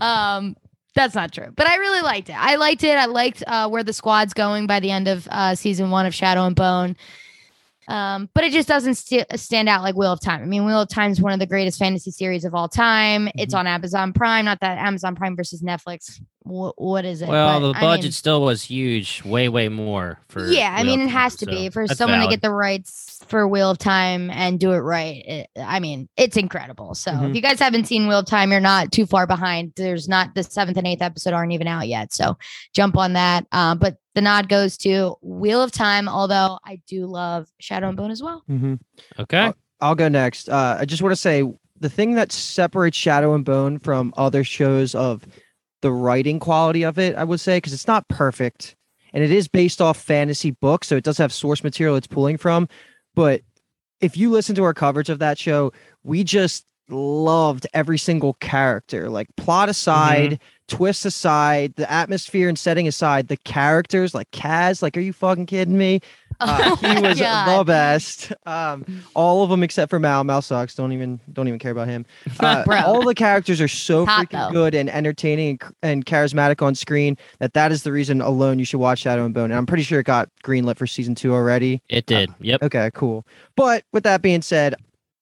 Um, 0.00 0.56
that's 0.94 1.14
not 1.14 1.32
true, 1.32 1.52
but 1.54 1.66
I 1.66 1.76
really 1.76 2.00
liked 2.00 2.30
it. 2.30 2.36
I 2.38 2.54
liked 2.54 2.84
it. 2.84 2.96
I 2.96 3.06
liked 3.06 3.42
uh, 3.46 3.68
where 3.68 3.82
the 3.82 3.92
squad's 3.92 4.32
going 4.32 4.66
by 4.66 4.80
the 4.80 4.90
end 4.90 5.08
of 5.08 5.28
uh, 5.30 5.54
season 5.54 5.90
one 5.90 6.06
of 6.06 6.14
Shadow 6.14 6.44
and 6.46 6.56
Bone. 6.56 6.96
Um, 7.88 8.30
but 8.34 8.44
it 8.44 8.52
just 8.52 8.68
doesn't 8.68 8.94
st- 8.94 9.26
stand 9.38 9.68
out 9.68 9.82
like 9.82 9.94
Wheel 9.94 10.12
of 10.12 10.20
Time. 10.20 10.42
I 10.42 10.46
mean, 10.46 10.64
Wheel 10.64 10.80
of 10.80 10.88
Time 10.88 11.10
is 11.10 11.20
one 11.20 11.32
of 11.32 11.38
the 11.38 11.46
greatest 11.46 11.78
fantasy 11.78 12.10
series 12.10 12.44
of 12.44 12.54
all 12.54 12.68
time. 12.68 13.26
Mm-hmm. 13.26 13.38
It's 13.38 13.54
on 13.54 13.66
Amazon 13.66 14.12
Prime. 14.12 14.44
Not 14.44 14.60
that 14.60 14.78
Amazon 14.78 15.14
Prime 15.14 15.36
versus 15.36 15.62
Netflix. 15.62 16.20
W- 16.44 16.72
what 16.76 17.04
is 17.04 17.22
it? 17.22 17.28
Well, 17.28 17.60
but, 17.60 17.66
the 17.66 17.72
budget 17.74 18.00
I 18.00 18.02
mean, 18.02 18.12
still 18.12 18.42
was 18.42 18.62
huge, 18.62 19.22
way, 19.24 19.48
way 19.48 19.68
more 19.68 20.18
for. 20.28 20.46
Yeah, 20.46 20.70
Wheel 20.70 20.80
I 20.80 20.82
mean, 20.84 21.00
it 21.00 21.08
has 21.08 21.36
to 21.36 21.44
so 21.44 21.50
be 21.50 21.70
for 21.70 21.86
someone 21.86 22.20
valid. 22.20 22.30
to 22.30 22.36
get 22.36 22.42
the 22.42 22.50
rights 22.50 23.13
for 23.28 23.46
Wheel 23.48 23.70
of 23.70 23.78
Time 23.78 24.30
and 24.30 24.58
do 24.58 24.72
it 24.72 24.78
right. 24.78 25.24
It, 25.26 25.50
I 25.56 25.80
mean, 25.80 26.08
it's 26.16 26.36
incredible. 26.36 26.94
So 26.94 27.10
mm-hmm. 27.10 27.26
if 27.26 27.36
you 27.36 27.42
guys 27.42 27.58
haven't 27.58 27.86
seen 27.86 28.06
Wheel 28.06 28.20
of 28.20 28.26
Time, 28.26 28.50
you're 28.50 28.60
not 28.60 28.92
too 28.92 29.06
far 29.06 29.26
behind. 29.26 29.72
There's 29.76 30.08
not 30.08 30.34
the 30.34 30.42
seventh 30.42 30.76
and 30.76 30.86
eighth 30.86 31.02
episode 31.02 31.32
aren't 31.32 31.52
even 31.52 31.66
out 31.66 31.88
yet. 31.88 32.12
So 32.12 32.36
jump 32.74 32.96
on 32.96 33.14
that. 33.14 33.46
Uh, 33.52 33.74
but 33.74 33.96
the 34.14 34.20
nod 34.20 34.48
goes 34.48 34.76
to 34.78 35.16
Wheel 35.22 35.62
of 35.62 35.72
Time, 35.72 36.08
although 36.08 36.58
I 36.64 36.80
do 36.86 37.06
love 37.06 37.48
Shadow 37.60 37.88
and 37.88 37.96
Bone 37.96 38.10
as 38.10 38.22
well. 38.22 38.42
Mm-hmm. 38.48 38.74
Okay. 39.18 39.38
I'll, 39.38 39.56
I'll, 39.80 39.94
go 39.94 40.08
next. 40.08 40.48
Uh, 40.48 40.78
I 40.80 40.84
just 40.84 41.02
want 41.02 41.12
to 41.12 41.20
say 41.20 41.44
the 41.80 41.88
thing 41.88 42.14
that 42.14 42.32
separates 42.32 42.96
Shadow 42.96 43.34
and 43.34 43.44
Bone 43.44 43.78
from 43.78 44.14
other 44.16 44.44
shows 44.44 44.94
of 44.94 45.26
the 45.82 45.92
writing 45.92 46.38
quality 46.38 46.84
of 46.84 46.98
it, 46.98 47.16
I 47.16 47.24
would 47.24 47.40
say, 47.40 47.58
because 47.58 47.72
it's 47.72 47.86
not 47.86 48.08
perfect 48.08 48.76
and 49.14 49.22
it 49.22 49.30
is 49.30 49.48
based 49.48 49.80
off 49.80 49.96
fantasy 49.96 50.50
books. 50.50 50.88
So 50.88 50.96
it 50.96 51.04
does 51.04 51.16
have 51.18 51.32
source 51.32 51.64
material 51.64 51.96
it's 51.96 52.06
pulling 52.06 52.36
from. 52.36 52.68
But 53.14 53.42
if 54.00 54.16
you 54.16 54.30
listen 54.30 54.54
to 54.56 54.64
our 54.64 54.74
coverage 54.74 55.10
of 55.10 55.18
that 55.20 55.38
show, 55.38 55.72
we 56.02 56.24
just 56.24 56.66
loved 56.88 57.66
every 57.72 57.98
single 57.98 58.34
character. 58.34 59.08
Like 59.08 59.28
plot 59.36 59.68
aside, 59.68 60.32
mm-hmm 60.32 60.44
twists 60.68 61.04
aside, 61.04 61.74
the 61.76 61.90
atmosphere 61.90 62.48
and 62.48 62.58
setting 62.58 62.88
aside, 62.88 63.28
the 63.28 63.36
characters 63.38 64.14
like 64.14 64.30
Kaz, 64.30 64.82
like, 64.82 64.96
are 64.96 65.00
you 65.00 65.12
fucking 65.12 65.46
kidding 65.46 65.78
me? 65.78 66.00
Uh, 66.40 66.74
he 66.76 67.00
was 67.00 67.20
God. 67.20 67.60
the 67.60 67.64
best. 67.64 68.32
Um, 68.44 69.04
all 69.14 69.44
of 69.44 69.50
them 69.50 69.62
except 69.62 69.88
for 69.88 70.00
Mal. 70.00 70.24
Mal 70.24 70.42
sucks. 70.42 70.74
Don't 70.74 70.90
even 70.90 71.20
don't 71.32 71.46
even 71.46 71.60
care 71.60 71.70
about 71.70 71.86
him. 71.86 72.04
Uh, 72.40 72.64
all 72.84 73.04
the 73.04 73.14
characters 73.14 73.60
are 73.60 73.68
so 73.68 74.04
Hot, 74.04 74.26
freaking 74.28 74.48
though. 74.48 74.52
good 74.52 74.74
and 74.74 74.90
entertaining 74.90 75.60
and, 75.62 75.72
and, 75.82 76.06
charismatic 76.06 76.60
on 76.60 76.74
screen 76.74 77.16
that 77.38 77.54
that 77.54 77.70
is 77.70 77.84
the 77.84 77.92
reason 77.92 78.20
alone 78.20 78.58
you 78.58 78.64
should 78.64 78.80
watch 78.80 78.98
Shadow 78.98 79.24
and 79.24 79.32
Bone. 79.32 79.44
And 79.44 79.54
I'm 79.54 79.64
pretty 79.64 79.84
sure 79.84 80.00
it 80.00 80.06
got 80.06 80.28
greenlit 80.42 80.76
for 80.76 80.88
season 80.88 81.14
two 81.14 81.32
already. 81.32 81.80
It 81.88 82.06
did. 82.06 82.30
Uh, 82.30 82.34
yep. 82.40 82.62
Okay. 82.64 82.90
Cool. 82.94 83.24
But 83.54 83.84
with 83.92 84.02
that 84.02 84.20
being 84.20 84.42
said, 84.42 84.74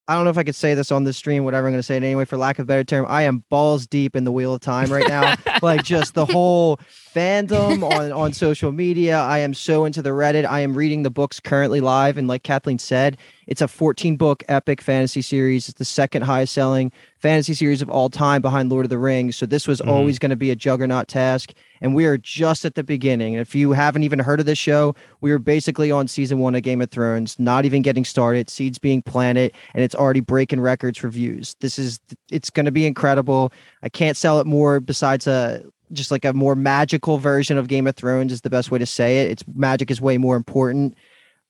I 0.08 0.14
don't 0.14 0.24
know 0.24 0.30
if 0.30 0.38
I 0.38 0.42
could 0.42 0.56
say 0.56 0.74
this 0.74 0.90
on 0.90 1.04
the 1.04 1.12
stream, 1.12 1.44
whatever 1.44 1.68
I'm 1.68 1.72
going 1.72 1.78
to 1.78 1.84
say 1.84 1.96
it 1.96 2.02
anyway, 2.02 2.24
for 2.24 2.36
lack 2.36 2.58
of 2.58 2.64
a 2.64 2.66
better 2.66 2.82
term. 2.82 3.06
I 3.08 3.22
am 3.22 3.44
balls 3.50 3.86
deep 3.86 4.16
in 4.16 4.24
the 4.24 4.32
wheel 4.32 4.52
of 4.52 4.60
time 4.60 4.90
right 4.90 5.06
now. 5.06 5.36
like 5.62 5.84
just 5.84 6.14
the 6.14 6.26
whole 6.26 6.78
fandom 7.14 7.88
on, 7.88 8.10
on 8.10 8.32
social 8.32 8.72
media. 8.72 9.18
I 9.18 9.38
am 9.38 9.54
so 9.54 9.84
into 9.84 10.02
the 10.02 10.10
Reddit. 10.10 10.44
I 10.44 10.60
am 10.60 10.74
reading 10.74 11.04
the 11.04 11.10
books 11.10 11.38
currently 11.38 11.80
live. 11.80 12.18
And 12.18 12.26
like 12.26 12.42
Kathleen 12.42 12.80
said, 12.80 13.16
it's 13.46 13.60
a 13.60 13.68
14 13.68 14.16
book 14.16 14.44
epic 14.48 14.80
fantasy 14.80 15.22
series. 15.22 15.68
It's 15.68 15.78
the 15.78 15.84
second 15.84 16.22
highest 16.22 16.52
selling 16.52 16.92
fantasy 17.18 17.54
series 17.54 17.82
of 17.82 17.90
all 17.90 18.10
time 18.10 18.42
behind 18.42 18.70
Lord 18.70 18.84
of 18.84 18.90
the 18.90 18.98
Rings. 18.98 19.36
So 19.36 19.46
this 19.46 19.66
was 19.66 19.80
mm-hmm. 19.80 19.90
always 19.90 20.18
going 20.18 20.30
to 20.30 20.36
be 20.36 20.50
a 20.50 20.56
juggernaut 20.56 21.08
task. 21.08 21.52
And 21.80 21.94
we 21.94 22.04
are 22.06 22.18
just 22.18 22.64
at 22.64 22.74
the 22.74 22.84
beginning. 22.84 23.34
And 23.34 23.40
if 23.40 23.54
you 23.54 23.72
haven't 23.72 24.04
even 24.04 24.18
heard 24.18 24.40
of 24.40 24.46
this 24.46 24.58
show, 24.58 24.94
we 25.20 25.32
are 25.32 25.38
basically 25.38 25.90
on 25.90 26.08
season 26.08 26.38
one 26.38 26.54
of 26.54 26.62
Game 26.62 26.80
of 26.80 26.90
Thrones, 26.90 27.38
not 27.38 27.64
even 27.64 27.82
getting 27.82 28.04
started, 28.04 28.48
seeds 28.48 28.78
being 28.78 29.02
planted, 29.02 29.52
and 29.74 29.82
it's 29.82 29.94
already 29.94 30.20
breaking 30.20 30.60
records 30.60 30.98
for 30.98 31.08
views. 31.08 31.56
This 31.60 31.78
is, 31.78 31.98
it's 32.30 32.50
going 32.50 32.66
to 32.66 32.72
be 32.72 32.86
incredible. 32.86 33.52
I 33.82 33.88
can't 33.88 34.16
sell 34.16 34.38
it 34.40 34.46
more 34.46 34.80
besides 34.80 35.26
a, 35.26 35.64
just 35.92 36.10
like 36.10 36.24
a 36.24 36.32
more 36.32 36.54
magical 36.54 37.18
version 37.18 37.58
of 37.58 37.68
Game 37.68 37.86
of 37.86 37.96
Thrones 37.96 38.32
is 38.32 38.40
the 38.40 38.50
best 38.50 38.70
way 38.70 38.78
to 38.78 38.86
say 38.86 39.22
it. 39.22 39.30
It's 39.30 39.44
magic 39.54 39.90
is 39.90 40.00
way 40.00 40.18
more 40.18 40.36
important 40.36 40.96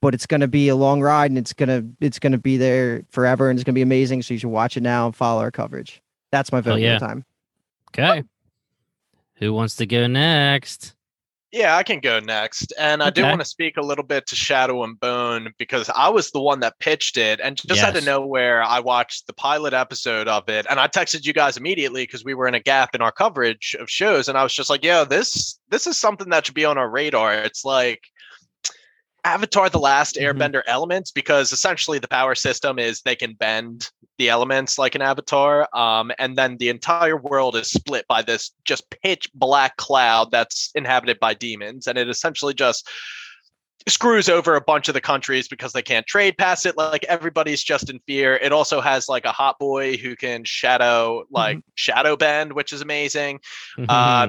but 0.02 0.12
it's 0.12 0.26
going 0.26 0.42
to 0.42 0.48
be 0.48 0.68
a 0.68 0.76
long 0.76 1.00
ride 1.00 1.30
and 1.30 1.38
it's 1.38 1.54
going 1.54 1.68
to 1.70 2.04
it's 2.04 2.18
going 2.18 2.32
to 2.32 2.38
be 2.38 2.58
there 2.58 3.02
forever 3.08 3.48
and 3.48 3.58
it's 3.58 3.64
going 3.64 3.72
to 3.72 3.78
be 3.78 3.82
amazing 3.82 4.20
so 4.20 4.34
you 4.34 4.38
should 4.38 4.50
watch 4.50 4.76
it 4.76 4.82
now 4.82 5.06
and 5.06 5.16
follow 5.16 5.40
our 5.40 5.50
coverage 5.50 6.02
that's 6.30 6.52
my 6.52 6.60
vote 6.60 6.76
yeah. 6.76 6.98
time 6.98 7.24
okay 7.88 8.22
who 9.36 9.54
wants 9.54 9.76
to 9.76 9.86
go 9.86 10.06
next 10.06 10.94
yeah, 11.52 11.76
I 11.76 11.82
can 11.82 12.00
go 12.00 12.18
next. 12.18 12.72
And 12.78 13.02
I 13.02 13.10
do 13.10 13.22
want 13.24 13.42
to 13.42 13.44
speak 13.44 13.76
a 13.76 13.82
little 13.82 14.04
bit 14.04 14.26
to 14.28 14.34
Shadow 14.34 14.84
and 14.84 14.98
Bone 14.98 15.52
because 15.58 15.90
I 15.94 16.08
was 16.08 16.30
the 16.30 16.40
one 16.40 16.60
that 16.60 16.78
pitched 16.78 17.18
it. 17.18 17.40
And 17.40 17.58
just 17.58 17.80
yes. 17.80 17.84
out 17.84 17.94
of 17.94 18.06
nowhere, 18.06 18.62
I 18.62 18.80
watched 18.80 19.26
the 19.26 19.34
pilot 19.34 19.74
episode 19.74 20.28
of 20.28 20.48
it. 20.48 20.64
And 20.70 20.80
I 20.80 20.88
texted 20.88 21.26
you 21.26 21.34
guys 21.34 21.58
immediately 21.58 22.04
because 22.04 22.24
we 22.24 22.32
were 22.32 22.48
in 22.48 22.54
a 22.54 22.60
gap 22.60 22.94
in 22.94 23.02
our 23.02 23.12
coverage 23.12 23.76
of 23.78 23.90
shows. 23.90 24.30
And 24.30 24.38
I 24.38 24.42
was 24.42 24.54
just 24.54 24.70
like, 24.70 24.82
yeah, 24.82 25.04
this 25.04 25.60
this 25.68 25.86
is 25.86 25.98
something 25.98 26.30
that 26.30 26.46
should 26.46 26.54
be 26.54 26.64
on 26.64 26.78
our 26.78 26.88
radar. 26.88 27.34
It's 27.34 27.66
like 27.66 28.00
Avatar 29.24 29.68
the 29.68 29.78
Last 29.78 30.16
mm-hmm. 30.16 30.24
Airbender 30.26 30.61
mm-hmm. 30.61 30.70
elements 30.70 31.11
because 31.11 31.52
essentially 31.52 31.98
the 31.98 32.08
power 32.08 32.35
system 32.35 32.78
is 32.78 33.02
they 33.02 33.16
can 33.16 33.35
bend 33.35 33.90
the 34.18 34.28
elements 34.28 34.78
like 34.78 34.94
an 34.94 35.02
avatar. 35.02 35.68
Um, 35.76 36.12
and 36.18 36.37
then 36.37 36.56
the 36.58 36.68
entire 36.68 37.16
world 37.16 37.56
is 37.56 37.70
split 37.70 38.06
by 38.08 38.22
this 38.22 38.52
just 38.64 38.88
pitch 39.02 39.28
black 39.35 39.76
cloud 39.76 40.30
that's 40.30 40.70
inhabited 40.74 41.18
by 41.18 41.35
demons. 41.35 41.87
And 41.87 41.98
it 41.98 42.08
essentially 42.08 42.54
just 42.54 42.88
screws 43.88 44.28
over 44.28 44.54
a 44.54 44.61
bunch 44.61 44.88
of 44.88 44.94
the 44.94 45.00
countries 45.00 45.48
because 45.48 45.72
they 45.72 45.82
can't 45.82 46.06
trade 46.06 46.37
past 46.38 46.66
it. 46.66 46.76
Like 46.76 47.04
everybody's 47.04 47.62
just 47.62 47.90
in 47.90 47.98
fear. 48.06 48.37
It 48.37 48.52
also 48.52 48.80
has 48.80 49.08
like 49.08 49.24
a 49.24 49.32
hot 49.32 49.58
boy 49.58 49.96
who 49.96 50.14
can 50.14 50.44
shadow, 50.44 51.24
like 51.30 51.58
mm-hmm. 51.58 51.68
shadow 51.74 52.16
bend, 52.16 52.52
which 52.52 52.72
is 52.72 52.80
amazing. 52.80 53.40
Mm-hmm. 53.76 53.87
Uh, 53.88 54.28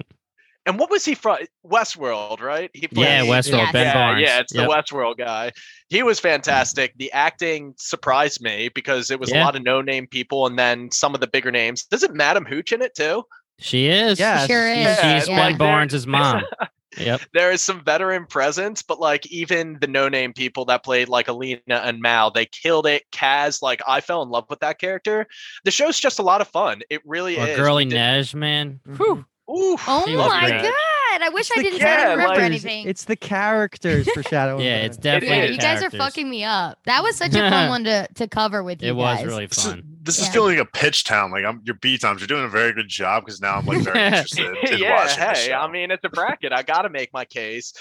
and 0.65 0.80
what 0.80 0.89
was 0.89 1.04
he 1.04 1.15
from? 1.15 1.38
Westworld, 1.65 2.41
right? 2.41 2.69
He 2.73 2.88
played, 2.88 3.04
yeah, 3.04 3.21
Westworld. 3.23 3.71
Ben 3.73 3.88
yeah, 3.88 3.93
Barnes. 3.93 4.21
Yeah, 4.21 4.39
it's 4.39 4.54
yep. 4.54 4.67
the 4.67 4.73
Westworld 4.73 5.17
guy. 5.17 5.52
He 5.89 6.04
was 6.04 6.19
mm-hmm. 6.19 6.28
fantastic. 6.30 6.93
The 6.97 7.12
acting 7.12 7.73
surprised 7.78 8.41
me 8.41 8.69
because 8.73 9.12
it 9.12 9.19
was 9.19 9.30
yeah. 9.30 9.43
a 9.43 9.45
lot 9.45 9.56
of 9.56 9.63
no-name 9.63 10.08
people, 10.08 10.47
and 10.47 10.58
then 10.58 10.91
some 10.91 11.13
of 11.13 11.21
the 11.21 11.28
bigger 11.28 11.52
names. 11.52 11.84
Doesn't 11.86 12.15
Madam 12.15 12.45
Hooch 12.45 12.71
in 12.71 12.82
it 12.82 12.95
too? 12.95 13.23
She 13.60 13.88
is. 13.88 14.19
Yeah, 14.19 14.47
sure 14.47 14.69
is. 14.69 14.95
She's 14.99 15.28
yeah. 15.28 15.49
Ben 15.49 15.58
Barnes' 15.58 16.08
mom. 16.08 16.43
Yep. 16.97 17.21
There 17.34 17.52
is 17.52 17.62
some 17.62 17.84
veteran 17.84 18.26
presence, 18.28 18.82
but 18.82 18.99
like 18.99 19.26
even 19.28 19.78
the 19.82 19.88
no-name 19.88 20.34
people 20.34 20.65
that 20.65 20.84
played 20.84 21.10
like 21.10 21.28
Alina 21.28 21.62
and 21.67 21.99
Mal, 21.99 22.32
they 22.32 22.45
killed 22.45 22.86
it. 22.86 23.04
Kaz, 23.12 23.62
like 23.62 23.82
I 23.88 24.02
fell 24.02 24.21
in 24.21 24.30
love 24.30 24.45
with 24.49 24.60
that 24.60 24.80
character. 24.80 25.26
The 25.63 25.71
show's 25.71 25.99
just 25.99 26.19
a 26.19 26.23
lot 26.23 26.41
of 26.41 26.47
fun. 26.49 26.82
It 26.89 27.02
really 27.06 27.39
or 27.39 27.47
is. 27.47 27.58
Girly 27.58 27.86
Nej, 27.86 28.34
man. 28.36 28.80
Whew. 28.86 28.95
Mm-hmm. 28.95 29.21
Ooh, 29.49 29.77
oh 29.88 30.06
my 30.08 30.47
great. 30.47 30.62
god! 30.62 31.21
I 31.21 31.29
wish 31.29 31.49
it's 31.51 31.60
I 31.60 31.63
didn't 31.63 31.79
say 31.79 32.15
rip 32.15 32.29
or 32.29 32.41
anything. 32.41 32.88
It's 32.88 33.03
the 33.03 33.17
characters 33.17 34.10
for 34.10 34.23
Shadow. 34.23 34.58
yeah, 34.60 34.77
it's 34.77 34.97
definitely. 34.97 35.38
Yeah, 35.38 35.45
you 35.45 35.58
guys 35.58 35.84
are 35.84 35.89
fucking 35.89 36.29
me 36.29 36.45
up. 36.45 36.79
That 36.86 37.03
was 37.03 37.17
such 37.17 37.36
a 37.36 37.39
fun 37.49 37.69
one 37.69 37.84
to, 37.84 38.08
to 38.15 38.27
cover 38.27 38.63
with 38.63 38.82
you. 38.82 38.91
It 38.91 38.97
guys. 38.97 39.19
was 39.19 39.27
really 39.27 39.47
fun. 39.47 39.51
This 39.51 39.65
is, 39.65 39.84
this 40.03 40.19
yeah. 40.19 40.27
is 40.27 40.34
feeling 40.34 40.58
like 40.58 40.67
a 40.67 40.71
pitch 40.71 41.03
town. 41.03 41.32
Like 41.32 41.43
I'm 41.43 41.62
your 41.65 41.75
B 41.75 41.97
times. 41.97 42.21
You're 42.21 42.27
doing 42.27 42.45
a 42.45 42.49
very 42.49 42.71
good 42.71 42.88
job 42.88 43.25
because 43.25 43.41
now 43.41 43.58
I'm 43.58 43.65
like 43.65 43.79
very 43.79 43.99
interested 44.06 44.56
in 44.71 44.79
yeah, 44.79 44.95
watching. 44.95 45.23
Hey, 45.23 45.53
I 45.53 45.69
mean 45.69 45.91
it's 45.91 46.06
a 46.06 46.10
bracket. 46.10 46.53
I 46.53 46.63
got 46.63 46.84
to 46.84 46.89
make 46.89 47.12
my 47.12 47.25
case. 47.25 47.73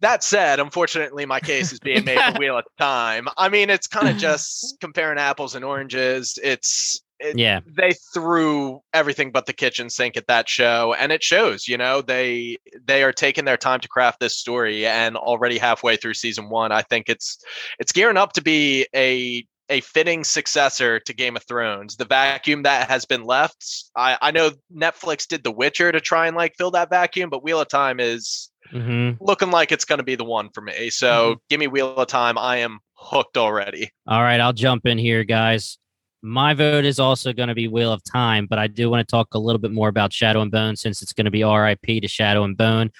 That 0.00 0.24
said, 0.24 0.58
unfortunately, 0.58 1.26
my 1.26 1.40
case 1.40 1.72
is 1.72 1.80
being 1.80 2.04
made 2.06 2.18
for 2.18 2.38
Wheel 2.38 2.56
of 2.56 2.64
Time. 2.78 3.28
I 3.36 3.50
mean, 3.50 3.68
it's 3.68 3.86
kind 3.86 4.08
of 4.08 4.16
just 4.18 4.78
comparing 4.80 5.18
apples 5.18 5.54
and 5.54 5.66
oranges. 5.66 6.38
It's 6.42 7.02
it, 7.20 7.38
yeah 7.38 7.60
they 7.66 7.92
threw 8.14 8.80
everything 8.92 9.30
but 9.30 9.46
the 9.46 9.52
kitchen 9.52 9.90
sink 9.90 10.16
at 10.16 10.26
that 10.26 10.48
show 10.48 10.94
and 10.98 11.12
it 11.12 11.22
shows 11.22 11.68
you 11.68 11.76
know 11.76 12.00
they 12.00 12.56
they 12.84 13.02
are 13.02 13.12
taking 13.12 13.44
their 13.44 13.56
time 13.56 13.80
to 13.80 13.88
craft 13.88 14.20
this 14.20 14.36
story 14.36 14.86
and 14.86 15.16
already 15.16 15.58
halfway 15.58 15.96
through 15.96 16.14
season 16.14 16.48
one 16.48 16.72
i 16.72 16.82
think 16.82 17.08
it's 17.08 17.38
it's 17.78 17.92
gearing 17.92 18.16
up 18.16 18.32
to 18.32 18.42
be 18.42 18.86
a 18.94 19.44
a 19.70 19.80
fitting 19.82 20.24
successor 20.24 20.98
to 20.98 21.14
Game 21.14 21.36
of 21.36 21.44
Thrones. 21.44 21.96
The 21.96 22.04
vacuum 22.04 22.64
that 22.64 22.90
has 22.90 23.04
been 23.04 23.22
left. 23.22 23.84
I, 23.96 24.18
I 24.20 24.32
know 24.32 24.50
Netflix 24.74 25.28
did 25.28 25.44
The 25.44 25.52
Witcher 25.52 25.92
to 25.92 26.00
try 26.00 26.26
and 26.26 26.36
like 26.36 26.56
fill 26.58 26.72
that 26.72 26.90
vacuum, 26.90 27.30
but 27.30 27.44
Wheel 27.44 27.60
of 27.60 27.68
Time 27.68 28.00
is 28.00 28.50
mm-hmm. 28.72 29.22
looking 29.24 29.50
like 29.50 29.72
it's 29.72 29.84
going 29.84 29.98
to 29.98 30.04
be 30.04 30.16
the 30.16 30.24
one 30.24 30.50
for 30.52 30.60
me. 30.60 30.90
So 30.90 31.06
mm-hmm. 31.06 31.38
give 31.48 31.60
me 31.60 31.68
Wheel 31.68 31.94
of 31.94 32.08
Time. 32.08 32.36
I 32.36 32.58
am 32.58 32.80
hooked 32.94 33.36
already. 33.36 33.90
All 34.06 34.22
right, 34.22 34.40
I'll 34.40 34.52
jump 34.52 34.86
in 34.86 34.98
here, 34.98 35.24
guys. 35.24 35.78
My 36.22 36.52
vote 36.52 36.84
is 36.84 36.98
also 36.98 37.32
going 37.32 37.48
to 37.48 37.54
be 37.54 37.68
Wheel 37.68 37.92
of 37.92 38.02
Time, 38.04 38.46
but 38.46 38.58
I 38.58 38.66
do 38.66 38.90
want 38.90 39.06
to 39.06 39.10
talk 39.10 39.28
a 39.32 39.38
little 39.38 39.58
bit 39.58 39.70
more 39.70 39.88
about 39.88 40.12
Shadow 40.12 40.42
and 40.42 40.50
Bone 40.50 40.76
since 40.76 41.00
it's 41.00 41.14
going 41.14 41.24
to 41.24 41.30
be 41.30 41.44
RIP 41.44 42.02
to 42.02 42.08
Shadow 42.08 42.44
and 42.44 42.56
Bone. 42.56 42.90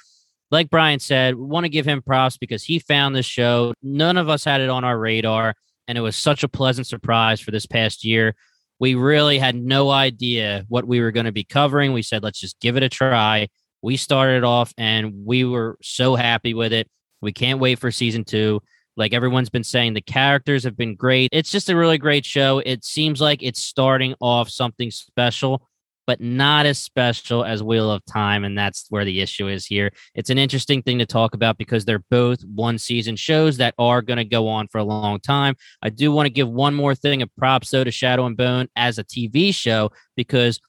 Like 0.50 0.70
Brian 0.70 0.98
said, 0.98 1.36
we 1.36 1.44
want 1.44 1.64
to 1.64 1.70
give 1.70 1.86
him 1.86 2.02
props 2.02 2.38
because 2.38 2.64
he 2.64 2.78
found 2.78 3.14
this 3.14 3.26
show. 3.26 3.74
None 3.82 4.16
of 4.16 4.28
us 4.28 4.42
had 4.42 4.60
it 4.60 4.70
on 4.70 4.84
our 4.84 4.98
radar, 4.98 5.54
and 5.86 5.98
it 5.98 6.00
was 6.00 6.16
such 6.16 6.42
a 6.42 6.48
pleasant 6.48 6.86
surprise 6.86 7.40
for 7.40 7.50
this 7.50 7.66
past 7.66 8.04
year. 8.04 8.34
We 8.78 8.94
really 8.94 9.38
had 9.38 9.54
no 9.54 9.90
idea 9.90 10.64
what 10.68 10.86
we 10.86 11.00
were 11.00 11.12
going 11.12 11.26
to 11.26 11.32
be 11.32 11.44
covering. 11.44 11.92
We 11.92 12.02
said, 12.02 12.22
let's 12.22 12.40
just 12.40 12.58
give 12.60 12.78
it 12.78 12.82
a 12.82 12.88
try. 12.88 13.48
We 13.82 13.96
started 13.96 14.42
off 14.42 14.72
and 14.78 15.24
we 15.26 15.44
were 15.44 15.76
so 15.82 16.14
happy 16.14 16.54
with 16.54 16.72
it. 16.72 16.88
We 17.20 17.32
can't 17.32 17.60
wait 17.60 17.78
for 17.78 17.90
season 17.90 18.24
two. 18.24 18.62
Like 18.96 19.14
everyone's 19.14 19.50
been 19.50 19.64
saying, 19.64 19.94
the 19.94 20.00
characters 20.00 20.64
have 20.64 20.76
been 20.76 20.94
great. 20.94 21.30
It's 21.32 21.50
just 21.50 21.70
a 21.70 21.76
really 21.76 21.98
great 21.98 22.24
show. 22.24 22.58
It 22.64 22.84
seems 22.84 23.20
like 23.20 23.42
it's 23.42 23.62
starting 23.62 24.14
off 24.20 24.50
something 24.50 24.90
special, 24.90 25.66
but 26.06 26.20
not 26.20 26.66
as 26.66 26.78
special 26.78 27.44
as 27.44 27.62
Wheel 27.62 27.90
of 27.90 28.04
Time. 28.04 28.44
And 28.44 28.58
that's 28.58 28.86
where 28.90 29.04
the 29.04 29.20
issue 29.20 29.48
is 29.48 29.64
here. 29.64 29.92
It's 30.14 30.30
an 30.30 30.38
interesting 30.38 30.82
thing 30.82 30.98
to 30.98 31.06
talk 31.06 31.34
about 31.34 31.56
because 31.56 31.84
they're 31.84 32.04
both 32.10 32.42
one 32.42 32.78
season 32.78 33.16
shows 33.16 33.56
that 33.58 33.74
are 33.78 34.02
going 34.02 34.16
to 34.16 34.24
go 34.24 34.48
on 34.48 34.68
for 34.68 34.78
a 34.78 34.84
long 34.84 35.20
time. 35.20 35.54
I 35.82 35.90
do 35.90 36.10
want 36.12 36.26
to 36.26 36.30
give 36.30 36.48
one 36.48 36.74
more 36.74 36.94
thing 36.94 37.22
of 37.22 37.34
props, 37.36 37.70
though, 37.70 37.84
to 37.84 37.90
Shadow 37.90 38.26
and 38.26 38.36
Bone 38.36 38.68
as 38.76 38.98
a 38.98 39.04
TV 39.04 39.54
show 39.54 39.92
because 40.16 40.60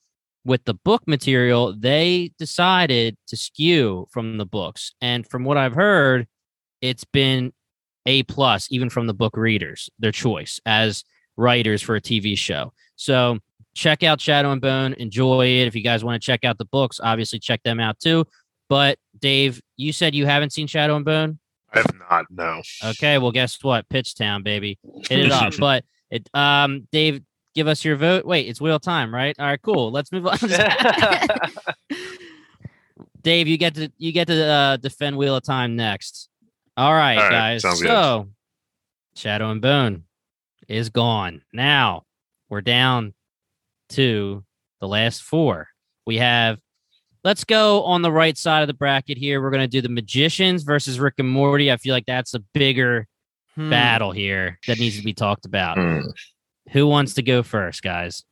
with 0.44 0.64
the 0.66 0.74
book 0.74 1.04
material, 1.08 1.74
they 1.78 2.32
decided 2.38 3.16
to 3.28 3.38
skew 3.38 4.08
from 4.12 4.38
the 4.38 4.46
books. 4.46 4.94
And 5.02 5.28
from 5.28 5.44
what 5.44 5.58
I've 5.58 5.76
heard, 5.76 6.28
it's 6.82 7.04
been 7.04 7.54
a 8.06 8.24
plus, 8.24 8.68
even 8.72 8.90
from 8.90 9.08
the 9.08 9.14
book 9.14 9.38
readers, 9.38 9.90
their 10.00 10.12
choice 10.12 10.60
as 10.66 11.04
writers 11.38 11.82
for 11.82 11.96
a 11.96 12.02
TV 12.02 12.38
show. 12.38 12.74
So 12.96 13.40
check 13.74 14.04
out 14.04 14.20
Shadow 14.20 14.52
and 14.52 14.62
Bone, 14.62 14.94
enjoy 14.94 15.48
it. 15.48 15.68
If 15.68 15.76
you 15.76 15.82
guys 15.82 16.04
want 16.04 16.22
to 16.22 16.26
check 16.26 16.44
out 16.44 16.58
the 16.58 16.66
books, 16.66 17.00
obviously 17.02 17.40
check 17.40 17.64
them 17.64 17.80
out 17.80 18.00
too. 18.00 18.26
But 18.70 18.98
Dave, 19.20 19.62
you 19.78 19.94
said 19.94 20.16
you 20.16 20.26
haven't 20.26 20.54
seen 20.54 20.68
Shadow 20.68 20.96
and 20.96 21.06
Bone. 21.06 21.40
I 21.74 21.80
have 21.80 21.94
not. 22.10 22.26
No. 22.30 22.62
Okay, 22.84 23.18
well, 23.18 23.32
guess 23.32 23.62
what? 23.64 23.88
Bingetown, 23.90 24.44
baby, 24.44 24.78
hit 25.10 25.20
it 25.20 25.32
up. 25.32 25.54
but 25.60 25.86
it, 26.10 26.30
um, 26.34 26.88
Dave, 26.92 27.22
give 27.56 27.68
us 27.68 27.86
your 27.86 27.96
vote. 27.96 28.26
Wait, 28.26 28.48
it's 28.48 28.62
wheel 28.62 28.80
time, 28.80 29.14
right? 29.14 29.36
All 29.40 29.46
right, 29.46 29.62
cool. 29.62 29.92
Let's 29.92 30.12
move 30.12 30.28
on. 30.28 30.38
Dave, 33.22 33.48
you 33.48 33.58
get 33.58 33.76
to 33.76 33.92
you 33.98 34.12
get 34.12 34.28
to 34.28 34.46
uh, 34.46 34.78
defend 34.78 35.18
wheel 35.18 35.36
of 35.36 35.44
time 35.44 35.76
next. 35.76 36.30
All 36.78 36.94
right, 36.94 37.18
All 37.18 37.24
right, 37.24 37.32
guys. 37.32 37.62
sounds 37.62 37.82
good. 37.82 37.88
So, 37.90 38.30
Shadow 39.16 39.52
and 39.52 39.62
Bone 39.62 40.04
is 40.68 40.90
gone. 40.90 41.42
Now 41.54 42.04
we're 42.50 42.62
down 42.62 43.14
to 43.90 44.44
the 44.80 44.88
last 44.88 45.22
four. 45.22 45.68
We 46.06 46.18
have. 46.18 46.60
Let's 47.24 47.44
go 47.44 47.84
on 47.84 48.02
the 48.02 48.12
right 48.12 48.36
side 48.36 48.62
of 48.62 48.68
the 48.68 48.74
bracket 48.74 49.16
here. 49.18 49.42
We're 49.44 49.52
going 49.52 49.62
to 49.62 49.68
do 49.68 49.82
the 49.82 49.90
Magicians 49.90 50.64
versus 50.64 51.00
Rick 51.00 51.16
and 51.20 51.30
Morty. 51.30 51.72
I 51.72 51.78
feel 51.78 51.94
like 51.94 52.08
that's 52.08 52.34
a 52.34 52.40
bigger 52.40 53.08
Hmm. 53.56 53.70
battle 53.70 54.12
here 54.14 54.58
that 54.66 54.80
needs 54.80 54.98
to 54.98 55.04
be 55.04 55.14
talked 55.14 55.46
about. 55.46 55.78
Hmm. 55.78 56.00
Who 56.72 56.88
wants 56.88 57.16
to 57.16 57.22
go 57.22 57.44
first, 57.44 57.84
guys? 57.84 58.24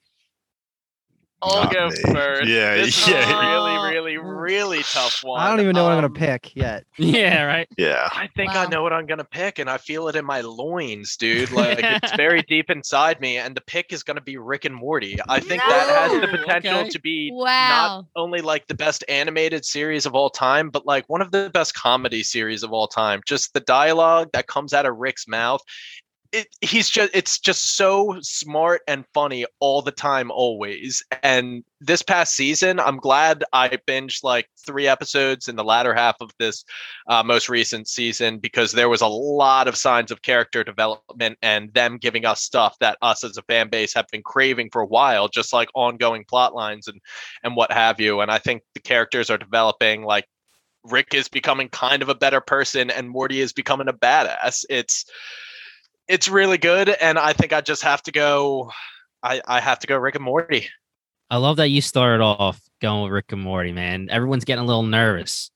I'll 1.42 1.64
Not 1.64 1.74
go 1.74 1.88
me. 1.88 1.96
first. 2.14 2.50
Yeah, 2.50 2.76
this 2.76 3.08
yeah. 3.08 3.20
is 3.22 3.30
a 3.30 3.38
really, 3.40 3.90
really, 3.96 4.18
really 4.18 4.84
tough 4.84 5.24
one. 5.24 5.40
I 5.40 5.50
don't 5.50 5.62
even 5.62 5.74
know 5.74 5.84
what 5.86 5.94
I'm 5.94 6.04
Um, 6.04 6.12
gonna 6.14 6.20
pick 6.28 6.56
yet. 6.56 6.84
Yeah, 6.98 7.44
right. 7.44 7.68
Yeah. 7.78 8.10
I 8.12 8.28
think 8.36 8.54
I 8.56 8.66
know 8.66 8.84
what 8.84 8.92
I'm 8.92 9.06
gonna 9.06 9.24
pick, 9.24 9.58
and 9.60 9.70
I 9.70 9.78
feel 9.78 10.10
it 10.10 10.16
in 10.18 10.26
my 10.26 10.42
loins, 10.42 11.16
dude. 11.16 11.50
Like 11.60 11.80
it's 11.82 12.12
very 12.18 12.42
deep 12.44 12.70
inside 12.70 13.22
me, 13.22 13.38
and 13.38 13.56
the 13.56 13.62
pick 13.62 13.94
is 13.94 14.04
gonna 14.04 14.20
be 14.22 14.36
Rick 14.38 14.66
and 14.66 14.76
Morty. 14.76 15.18
I 15.30 15.40
think 15.40 15.62
that 15.62 16.10
has 16.12 16.22
the 16.22 16.28
potential 16.38 16.80
Okay. 16.80 16.90
to 16.90 17.00
be 17.00 17.32
not 17.32 18.06
only 18.18 18.42
like 18.42 18.68
the 18.68 18.76
best 18.76 19.04
animated 19.08 19.64
series 19.66 20.06
of 20.06 20.16
all 20.16 20.30
time, 20.30 20.70
but 20.70 20.86
like 20.86 21.06
one 21.08 21.22
of 21.22 21.32
the 21.32 21.50
best 21.54 21.74
comedy 21.74 22.22
series 22.24 22.64
of 22.64 22.74
all 22.74 22.88
time. 22.88 23.22
Just 23.26 23.54
the 23.54 23.62
dialogue 23.62 24.30
that 24.34 24.48
comes 24.48 24.74
out 24.74 24.86
of 24.86 24.98
Rick's 24.98 25.28
mouth. 25.28 25.62
It, 26.32 26.48
he's 26.62 26.90
just 26.90 27.10
it's 27.16 27.40
just 27.40 27.76
so 27.76 28.18
smart 28.22 28.82
and 28.88 29.04
funny 29.16 29.46
all 29.60 29.82
the 29.82 29.92
time 29.92 30.30
always 30.30 31.04
and 31.24 31.64
this 31.82 32.04
past 32.04 32.36
season 32.36 32.80
i'm 32.80 32.98
glad 32.98 33.44
i 33.52 33.68
binged 33.88 34.24
like 34.24 34.48
three 34.64 34.86
episodes 34.88 35.48
in 35.48 35.56
the 35.56 35.64
latter 35.64 35.92
half 35.92 36.18
of 36.22 36.30
this 36.38 36.66
uh, 37.08 37.24
most 37.24 37.50
recent 37.50 37.88
season 37.88 38.38
because 38.38 38.74
there 38.74 38.90
was 38.90 39.02
a 39.02 39.08
lot 39.08 39.68
of 39.68 39.76
signs 39.76 40.12
of 40.12 40.22
character 40.22 40.64
development 40.64 41.36
and 41.42 41.74
them 41.74 41.98
giving 41.98 42.26
us 42.26 42.42
stuff 42.42 42.78
that 42.80 43.00
us 43.02 43.24
as 43.24 43.38
a 43.38 43.42
fan 43.44 43.68
base 43.68 43.96
have 43.96 44.06
been 44.12 44.22
craving 44.22 44.70
for 44.72 44.84
a 44.84 44.88
while 44.88 45.28
just 45.30 45.52
like 45.52 45.70
ongoing 45.74 46.24
plot 46.26 46.54
lines 46.54 46.88
and 46.88 47.02
and 47.44 47.56
what 47.56 47.72
have 47.72 48.00
you. 48.00 48.22
And 48.22 48.32
I 48.32 48.38
think 48.38 48.64
the 48.74 48.80
characters 48.80 49.30
are 49.30 49.38
developing 49.38 50.04
like 50.04 50.26
Rick 50.84 51.14
is 51.14 51.28
becoming 51.28 51.70
kind 51.70 52.02
of 52.02 52.10
a 52.10 52.16
better 52.16 52.42
person 52.42 52.90
and 52.90 53.10
Morty 53.10 53.42
is 53.42 53.54
becoming 53.54 53.88
a 53.88 53.94
badass. 53.94 54.66
It's 54.70 55.06
it's 56.10 56.28
really 56.28 56.58
good. 56.58 56.90
And 56.90 57.18
I 57.18 57.32
think 57.32 57.54
I 57.54 57.62
just 57.62 57.84
have 57.84 58.04
to 58.04 58.12
go 58.12 58.72
I, 59.24 59.42
I 59.48 59.60
have 59.62 59.80
to 59.80 59.88
go 59.88 59.96
Rick 59.98 60.16
and 60.16 60.24
Morty. 60.24 60.68
I 61.30 61.38
love 61.38 61.58
that 61.58 61.68
you 61.70 61.82
started 61.82 62.24
off 62.24 62.60
going 62.82 63.04
with 63.04 63.12
Rick 63.12 63.32
and 63.32 63.42
Morty, 63.42 63.72
man. 63.72 64.10
Everyone's 64.10 64.46
getting 64.46 64.64
a 64.64 64.68
little 64.68 64.84
nervous. 64.84 65.52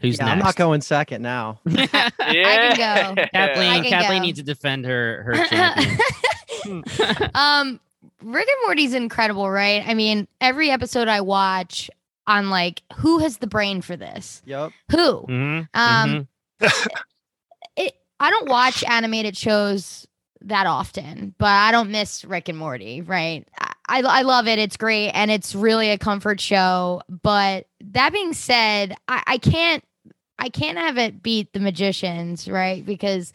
Who's 0.00 0.16
Yeah, 0.18 0.24
next? 0.26 0.32
I'm 0.32 0.38
not 0.38 0.56
going 0.56 0.80
second 0.80 1.22
now. 1.22 1.60
I 1.68 1.86
can 2.16 2.76
go. 3.16 3.26
Kathleen, 3.34 3.70
I 3.70 3.80
can 3.80 3.90
Kathleen 3.90 4.22
go. 4.22 4.26
needs 4.26 4.38
to 4.38 4.44
defend 4.44 4.86
her 4.86 5.22
her 5.24 5.34
um, 7.34 7.80
Rick 8.22 8.48
and 8.48 8.56
Morty's 8.64 8.94
incredible, 8.94 9.50
right? 9.50 9.82
I 9.86 9.94
mean, 9.94 10.26
every 10.40 10.70
episode 10.70 11.08
I 11.08 11.20
watch, 11.20 11.90
I'm 12.26 12.48
like, 12.50 12.82
who 12.96 13.18
has 13.18 13.38
the 13.38 13.46
brain 13.46 13.82
for 13.82 13.96
this? 13.96 14.42
Yep. 14.46 14.72
Who? 14.92 15.26
Mhm, 15.28 15.68
Um, 15.74 16.28
mhm. 16.62 17.02
I 18.20 18.30
don't 18.30 18.48
watch 18.48 18.84
animated 18.84 19.36
shows 19.36 20.06
that 20.42 20.66
often, 20.66 21.34
but 21.38 21.48
I 21.48 21.72
don't 21.72 21.90
miss 21.90 22.24
Rick 22.24 22.48
and 22.48 22.58
Morty, 22.58 23.00
right? 23.00 23.46
I, 23.58 23.72
I, 23.88 24.00
I 24.02 24.22
love 24.22 24.46
it. 24.46 24.58
It's 24.58 24.76
great 24.76 25.10
and 25.10 25.30
it's 25.30 25.54
really 25.54 25.90
a 25.90 25.98
comfort 25.98 26.40
show. 26.40 27.02
But 27.08 27.66
that 27.80 28.12
being 28.12 28.32
said, 28.32 28.94
I, 29.08 29.22
I 29.26 29.38
can't 29.38 29.84
I 30.38 30.48
can't 30.48 30.78
have 30.78 30.98
it 30.98 31.22
beat 31.22 31.52
the 31.52 31.60
magicians, 31.60 32.46
right? 32.48 32.86
Because 32.86 33.32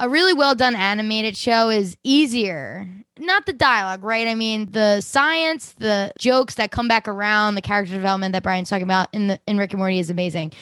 a 0.00 0.08
really 0.08 0.34
well 0.34 0.54
done 0.54 0.74
animated 0.74 1.36
show 1.36 1.68
is 1.68 1.96
easier. 2.02 2.88
Not 3.18 3.46
the 3.46 3.52
dialogue, 3.52 4.02
right? 4.02 4.26
I 4.26 4.34
mean, 4.34 4.70
the 4.72 5.00
science, 5.00 5.74
the 5.78 6.12
jokes 6.18 6.54
that 6.54 6.72
come 6.72 6.88
back 6.88 7.06
around, 7.06 7.54
the 7.54 7.62
character 7.62 7.94
development 7.94 8.32
that 8.32 8.42
Brian's 8.42 8.70
talking 8.70 8.82
about 8.82 9.08
in 9.12 9.28
the 9.28 9.40
in 9.46 9.58
Rick 9.58 9.72
and 9.72 9.78
Morty 9.78 9.98
is 9.98 10.10
amazing. 10.10 10.52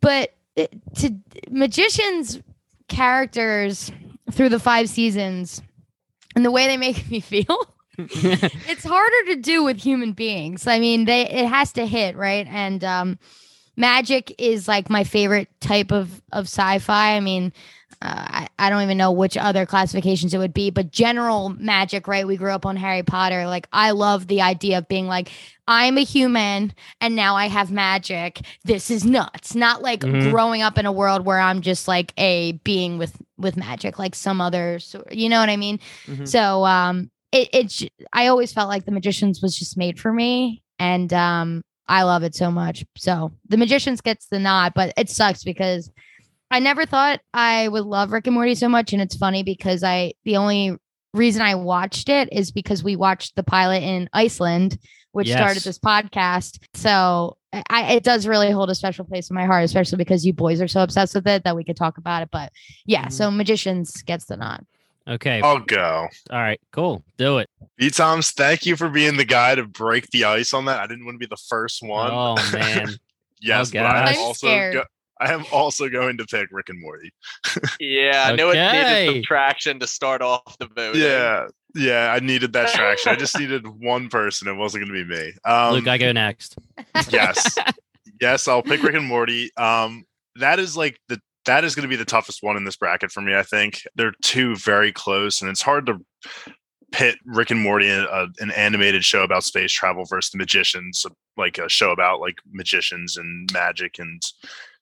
But 0.00 0.34
it, 0.54 0.72
to 0.96 1.14
magicians 1.50 2.40
characters 2.88 3.90
through 4.32 4.48
the 4.48 4.60
five 4.60 4.88
seasons 4.88 5.62
and 6.34 6.44
the 6.44 6.50
way 6.50 6.66
they 6.66 6.76
make 6.76 7.08
me 7.10 7.20
feel 7.20 7.46
it's 7.98 8.84
harder 8.84 9.34
to 9.34 9.36
do 9.36 9.64
with 9.64 9.78
human 9.78 10.12
beings. 10.12 10.66
I 10.66 10.78
mean 10.78 11.06
they 11.06 11.22
it 11.22 11.46
has 11.46 11.72
to 11.72 11.86
hit 11.86 12.14
right? 12.14 12.46
And 12.46 12.84
um 12.84 13.18
magic 13.76 14.34
is 14.38 14.68
like 14.68 14.90
my 14.90 15.02
favorite 15.04 15.48
type 15.60 15.92
of 15.92 16.20
of 16.30 16.44
sci-fi. 16.44 17.16
I 17.16 17.20
mean 17.20 17.54
uh, 18.02 18.26
I, 18.28 18.48
I 18.58 18.70
don't 18.70 18.82
even 18.82 18.98
know 18.98 19.10
which 19.12 19.36
other 19.36 19.64
classifications 19.66 20.34
it 20.34 20.38
would 20.38 20.52
be 20.54 20.70
but 20.70 20.90
general 20.90 21.48
magic 21.50 22.06
right? 22.08 22.26
We 22.26 22.36
grew 22.36 22.52
up 22.52 22.66
on 22.66 22.76
harry 22.76 23.02
potter. 23.02 23.46
Like 23.46 23.66
i 23.72 23.90
love 23.92 24.26
the 24.26 24.42
idea 24.42 24.78
of 24.78 24.88
being 24.88 25.06
like 25.06 25.30
i'm 25.68 25.98
a 25.98 26.02
human 26.04 26.72
and 27.00 27.16
now 27.16 27.36
i 27.36 27.46
have 27.48 27.70
magic. 27.72 28.40
This 28.64 28.90
is 28.90 29.04
nuts. 29.04 29.54
Not 29.54 29.82
like 29.82 30.00
Mhm. 30.00 30.30
growing 30.30 30.62
up 30.62 30.78
in 30.78 30.86
a 30.86 30.92
world 30.92 31.24
where 31.24 31.40
i'm 31.40 31.60
just 31.62 31.88
like 31.88 32.12
a 32.18 32.52
being 32.64 32.98
with 32.98 33.16
with 33.38 33.56
magic 33.56 33.98
like 33.98 34.14
some 34.14 34.40
others 34.40 34.94
you 35.10 35.28
know 35.28 35.40
what 35.40 35.48
i 35.50 35.56
mean? 35.56 35.78
Mhm. 36.06 36.26
so 36.28 36.64
um 36.64 37.10
it 37.32 37.48
it's 37.52 37.82
i 38.12 38.28
always 38.28 38.52
felt 38.52 38.68
like 38.68 38.84
the 38.84 38.92
magicians 38.92 39.42
was 39.42 39.58
just 39.58 39.76
made 39.76 39.98
for 39.98 40.12
me 40.12 40.62
and 40.78 41.12
um 41.12 41.62
i 41.88 42.02
love 42.02 42.22
it 42.22 42.34
so 42.34 42.50
much. 42.50 42.84
So 42.96 43.32
the 43.48 43.56
magicians 43.56 44.00
gets 44.00 44.26
the 44.26 44.38
nod 44.38 44.72
but 44.74 44.92
it 44.96 45.08
sucks 45.10 45.42
because 45.44 45.90
i 46.50 46.58
never 46.58 46.86
thought 46.86 47.20
i 47.34 47.68
would 47.68 47.84
love 47.84 48.12
rick 48.12 48.26
and 48.26 48.34
morty 48.34 48.54
so 48.54 48.68
much 48.68 48.92
and 48.92 49.02
it's 49.02 49.16
funny 49.16 49.42
because 49.42 49.82
i 49.82 50.12
the 50.24 50.36
only 50.36 50.76
reason 51.14 51.42
i 51.42 51.54
watched 51.54 52.08
it 52.08 52.28
is 52.32 52.50
because 52.50 52.82
we 52.84 52.96
watched 52.96 53.34
the 53.36 53.42
pilot 53.42 53.82
in 53.82 54.08
iceland 54.12 54.78
which 55.12 55.28
started 55.32 55.62
this 55.62 55.78
podcast 55.78 56.58
so 56.74 57.36
I, 57.70 57.94
it 57.94 58.02
does 58.04 58.26
really 58.26 58.50
hold 58.50 58.68
a 58.68 58.74
special 58.74 59.06
place 59.06 59.30
in 59.30 59.34
my 59.34 59.46
heart 59.46 59.64
especially 59.64 59.96
because 59.96 60.26
you 60.26 60.34
boys 60.34 60.60
are 60.60 60.68
so 60.68 60.82
obsessed 60.82 61.14
with 61.14 61.26
it 61.26 61.44
that 61.44 61.56
we 61.56 61.64
could 61.64 61.76
talk 61.76 61.96
about 61.96 62.22
it 62.22 62.28
but 62.30 62.52
yeah 62.84 63.06
Mhm. 63.06 63.12
so 63.12 63.30
magicians 63.30 64.02
gets 64.02 64.26
the 64.26 64.36
nod 64.36 64.66
okay. 65.08 65.40
I'll 65.40 65.60
go. 65.60 66.08
All 66.30 66.38
right. 66.40 66.60
Cool. 66.72 67.04
Do 67.16 67.38
it. 67.38 67.48
B 67.76 67.90
Toms, 67.90 68.32
thank 68.32 68.66
you 68.66 68.74
for 68.74 68.88
being 68.88 69.16
the 69.16 69.24
guy 69.24 69.54
to 69.54 69.64
break 69.64 70.08
the 70.10 70.24
ice 70.24 70.52
on 70.52 70.64
that. 70.64 70.80
I 70.80 70.88
didn't 70.88 71.04
want 71.04 71.14
to 71.14 71.18
be 71.20 71.26
the 71.30 71.40
first 71.48 71.80
one. 71.80 72.10
Oh 72.12 72.34
man. 72.52 72.88
yes, 73.40 73.68
oh, 73.70 73.72
but 73.74 73.86
I 73.86 74.00
am. 74.00 74.06
I'm 74.08 74.18
also 74.18 74.48
scared. 74.48 74.74
go- 74.74 74.84
I 75.20 75.32
am 75.32 75.44
also 75.52 75.88
going 75.88 76.18
to 76.18 76.26
pick 76.26 76.48
Rick 76.50 76.68
and 76.68 76.80
Morty. 76.80 77.12
Yeah, 77.80 78.26
I 78.28 78.36
knew 78.36 78.50
it 78.50 78.54
needed 78.54 79.14
some 79.14 79.22
traction 79.22 79.80
to 79.80 79.86
start 79.86 80.22
off 80.22 80.56
the 80.58 80.66
vote. 80.66 80.96
Yeah, 80.96 81.46
yeah, 81.74 82.12
I 82.12 82.20
needed 82.20 82.52
that 82.54 82.70
traction. 82.70 83.12
I 83.12 83.16
just 83.16 83.38
needed 83.38 83.66
one 83.66 84.08
person. 84.08 84.48
It 84.48 84.54
wasn't 84.54 84.86
going 84.86 84.94
to 84.94 85.04
be 85.04 85.16
me. 85.16 85.32
Um, 85.44 85.74
Luke, 85.74 85.88
I 85.88 85.98
go 85.98 86.12
next. 86.12 86.56
yes, 87.10 87.56
yes, 88.20 88.48
I'll 88.48 88.62
pick 88.62 88.82
Rick 88.82 88.94
and 88.94 89.06
Morty. 89.06 89.54
Um, 89.56 90.04
that 90.36 90.58
is 90.58 90.76
like 90.76 90.98
the 91.08 91.20
that 91.44 91.64
is 91.64 91.74
going 91.74 91.82
to 91.82 91.88
be 91.88 91.96
the 91.96 92.04
toughest 92.04 92.42
one 92.42 92.56
in 92.56 92.64
this 92.64 92.76
bracket 92.76 93.12
for 93.12 93.20
me. 93.20 93.36
I 93.36 93.42
think 93.42 93.82
they're 93.94 94.14
two 94.22 94.56
very 94.56 94.92
close, 94.92 95.42
and 95.42 95.50
it's 95.50 95.62
hard 95.62 95.86
to 95.86 95.98
pit 96.92 97.18
Rick 97.24 97.50
and 97.50 97.60
Morty, 97.60 97.88
in 97.88 98.00
a, 98.10 98.26
an 98.40 98.50
animated 98.52 99.04
show 99.04 99.22
about 99.22 99.44
space 99.44 99.72
travel, 99.72 100.04
versus 100.04 100.30
the 100.30 100.38
Magicians, 100.38 101.04
like 101.36 101.58
a 101.58 101.68
show 101.68 101.90
about 101.90 102.20
like 102.20 102.36
magicians 102.50 103.16
and 103.16 103.50
magic 103.52 103.98
and 103.98 104.22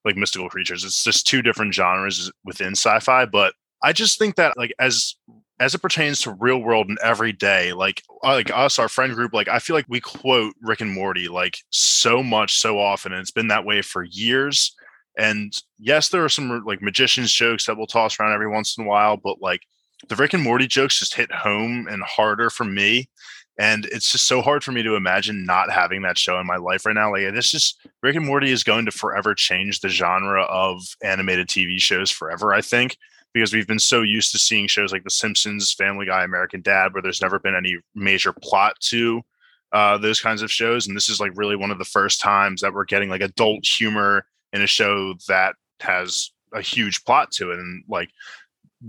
like 0.05 0.17
mystical 0.17 0.49
creatures. 0.49 0.85
It's 0.85 1.05
just 1.05 1.27
two 1.27 1.43
different 1.43 1.75
genres 1.75 2.31
within 2.45 2.73
sci-fi, 2.73 3.25
but 3.27 3.55
I 3.83 3.93
just 3.93 4.19
think 4.19 4.37
that 4.37 4.57
like 4.57 4.73
as 4.79 5.15
as 5.61 5.75
it 5.75 5.83
pertains 5.83 6.21
to 6.21 6.33
real 6.33 6.59
world 6.59 6.89
and 6.89 6.99
everyday, 7.03 7.73
like 7.73 8.03
uh, 8.25 8.33
like 8.33 8.51
us, 8.53 8.79
our 8.79 8.89
friend 8.89 9.15
group, 9.15 9.33
like 9.33 9.49
I 9.49 9.59
feel 9.59 9.77
like 9.77 9.87
we 9.89 10.01
quote 10.01 10.55
Rick 10.61 10.81
and 10.81 10.91
Morty 10.91 11.29
like 11.29 11.59
so 11.71 12.23
much, 12.23 12.57
so 12.57 12.79
often, 12.79 13.13
and 13.13 13.21
it's 13.21 13.31
been 13.31 13.49
that 13.49 13.65
way 13.65 13.83
for 13.83 14.03
years. 14.03 14.75
And 15.17 15.53
yes, 15.79 16.09
there 16.09 16.25
are 16.25 16.29
some 16.29 16.65
like 16.65 16.83
magicians 16.83 17.33
jokes 17.33 17.67
that 17.67 17.77
we'll 17.77 17.87
toss 17.87 18.19
around 18.19 18.33
every 18.33 18.51
once 18.51 18.77
in 18.77 18.85
a 18.85 18.89
while, 18.89 19.17
but 19.17 19.41
like 19.41 19.63
the 20.09 20.17
Rick 20.17 20.35
and 20.35 20.43
Morty 20.43 20.67
jokes 20.67 20.99
just 20.99 21.15
hit 21.15 21.31
home 21.31 21.87
and 21.89 22.03
harder 22.03 22.51
for 22.51 22.65
me. 22.65 23.09
And 23.59 23.87
it's 23.87 24.11
just 24.11 24.27
so 24.27 24.43
hard 24.43 24.65
for 24.65 24.73
me 24.73 24.83
to 24.83 24.97
imagine 24.97 25.45
not 25.45 25.71
having 25.71 26.03
that 26.03 26.19
show 26.19 26.41
in 26.41 26.47
my 26.47 26.57
life 26.57 26.85
right 26.85 26.95
now. 26.95 27.13
Like 27.13 27.33
this 27.35 27.53
just 27.53 27.87
Rick 28.03 28.17
and 28.17 28.27
Morty 28.27 28.51
is 28.51 28.65
going 28.65 28.85
to 28.87 28.91
forever 28.91 29.35
change 29.35 29.81
the 29.81 29.89
genre 29.89 30.43
of 30.43 30.83
animated 31.03 31.49
TV 31.49 31.79
shows 31.79 32.11
forever, 32.11 32.53
I 32.53 32.61
think, 32.61 32.97
because 33.33 33.53
we've 33.53 33.67
been 33.67 33.79
so 33.79 34.03
used 34.03 34.33
to 34.33 34.39
seeing 34.39 34.67
shows 34.67 34.93
like 34.93 35.05
The 35.05 35.11
Simpsons, 35.11 35.73
Family 35.73 36.07
Guy, 36.07 36.25
American 36.25 36.63
Dad, 36.63 36.93
where 36.93 37.03
there's 37.03 37.23
never 37.23 37.39
been 37.39 37.55
any 37.55 37.79
major 37.95 38.33
plot 38.33 38.75
to 38.81 39.23
uh, 39.73 39.99
those 39.99 40.21
kinds 40.21 40.43
of 40.43 40.51
shows. 40.51 40.87
And 40.87 40.97
this 40.97 41.09
is 41.09 41.21
like 41.21 41.33
really 41.37 41.57
one 41.57 41.71
of 41.71 41.79
the 41.79 41.85
first 41.85 42.21
times 42.21 42.61
that 42.61 42.73
we're 42.73 42.85
getting 42.85 43.09
like 43.09 43.21
adult 43.21 43.65
humor 43.65 44.27
in 44.53 44.63
a 44.63 44.67
show 44.67 45.15
that 45.29 45.55
has 45.81 46.31
a 46.53 46.61
huge 46.61 47.05
plot 47.05 47.31
to 47.33 47.51
it. 47.51 47.59
And 47.59 47.85
like 47.89 48.09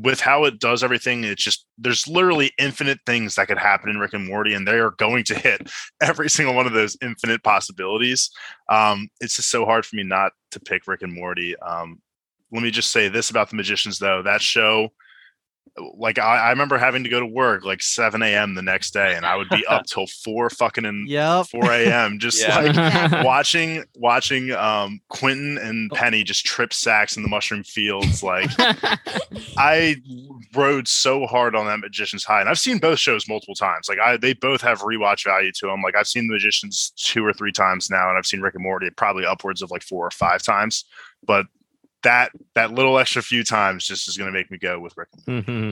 with 0.02 0.20
how 0.20 0.44
it 0.44 0.60
does 0.60 0.84
everything, 0.84 1.24
it's 1.24 1.44
just 1.44 1.66
there's 1.78 2.08
literally 2.08 2.52
infinite 2.58 3.00
things 3.06 3.36
that 3.36 3.48
could 3.48 3.58
happen 3.58 3.90
in 3.90 3.98
Rick 3.98 4.14
and 4.14 4.28
Morty, 4.28 4.54
and 4.54 4.68
they 4.68 4.78
are 4.78 4.92
going 4.92 5.24
to 5.26 5.36
hit 5.36 5.70
every 6.02 6.30
single 6.30 6.54
one 6.54 6.68
of 6.68 6.74
those 6.74 6.98
infinite 7.02 7.44
possibilities. 7.44 8.30
Um, 8.70 9.10
it's 9.22 9.38
just 9.38 9.50
so 9.50 9.66
hard 9.66 9.86
for 9.86 9.96
me 9.96 10.04
not 10.04 10.34
to 10.52 10.60
pick 10.60 10.88
Rick 10.88 11.02
and 11.02 11.14
Morty. 11.14 11.58
Um, 11.60 12.02
let 12.52 12.62
me 12.62 12.72
just 12.72 12.92
say 12.92 13.08
this 13.08 13.30
about 13.30 13.50
the 13.50 13.56
magicians, 13.56 14.00
though. 14.00 14.22
That 14.22 14.42
show 14.42 14.90
like 15.98 16.18
I, 16.18 16.38
I, 16.38 16.50
remember 16.52 16.78
having 16.78 17.04
to 17.04 17.10
go 17.10 17.20
to 17.20 17.26
work 17.26 17.66
like 17.66 17.82
7 17.82 18.22
a.m. 18.22 18.56
the 18.56 18.62
next 18.62 18.92
day, 18.92 19.16
and 19.16 19.26
I 19.26 19.36
would 19.36 19.50
be 19.50 19.66
up 19.68 19.86
till 19.88 20.08
four 20.08 20.50
fucking 20.50 20.86
and 20.86 21.08
yep. 21.08 21.48
4 21.48 21.66
a.m. 21.66 22.20
just 22.20 22.48
like 22.48 23.12
watching 23.26 23.84
watching 23.96 24.52
um 24.52 25.02
Quentin 25.10 25.58
and 25.58 25.92
oh. 25.92 25.96
Penny 25.96 26.24
just 26.24 26.46
trip 26.46 26.74
sacks 26.74 27.18
in 27.18 27.24
the 27.24 27.30
mushroom 27.30 27.64
fields. 27.64 28.24
Like 28.24 28.50
I 29.58 29.98
rode 30.54 30.88
so 30.88 31.26
hard 31.26 31.56
on 31.56 31.66
that 31.66 31.80
Magician's 31.80 32.24
High, 32.24 32.40
and 32.40 32.50
I've 32.50 32.60
seen 32.60 32.78
both 32.78 33.00
shows 33.00 33.28
multiple 33.28 33.56
times. 33.56 33.90
Like 33.90 34.00
I 34.00 34.16
they 34.16 34.34
both 34.34 34.62
have 34.62 34.82
rewatch 34.82 35.26
value 35.26 35.52
to 35.54 35.68
them. 35.68 35.82
Like 35.82 35.96
I've 35.96 36.08
seen 36.08 36.28
the 36.28 36.34
Magicians 36.34 36.94
two 36.96 37.26
or 37.26 37.34
three 37.34 37.52
times 37.52 37.90
now, 37.90 38.08
and 38.08 38.18
I've 38.18 38.26
seen 38.26 38.42
Rick 38.42 38.56
and 38.56 38.64
Morty 38.64 38.90
probably 38.92 39.26
upwards 39.26 39.62
of 39.62 39.72
like 39.72 39.84
four 39.84 40.08
or 40.08 40.12
five 40.12 40.42
times. 40.42 40.86
But 41.26 41.48
that 42.04 42.32
that 42.54 42.72
little 42.72 42.98
extra 42.98 43.22
few 43.22 43.44
times 43.44 43.86
just 43.86 44.08
is 44.08 44.18
going 44.18 44.32
to 44.32 44.38
make 44.38 44.52
me 44.52 44.58
go 44.58 44.80
with 44.80 44.96
Rick. 44.98 45.10
Mm-hmm. 45.28 45.72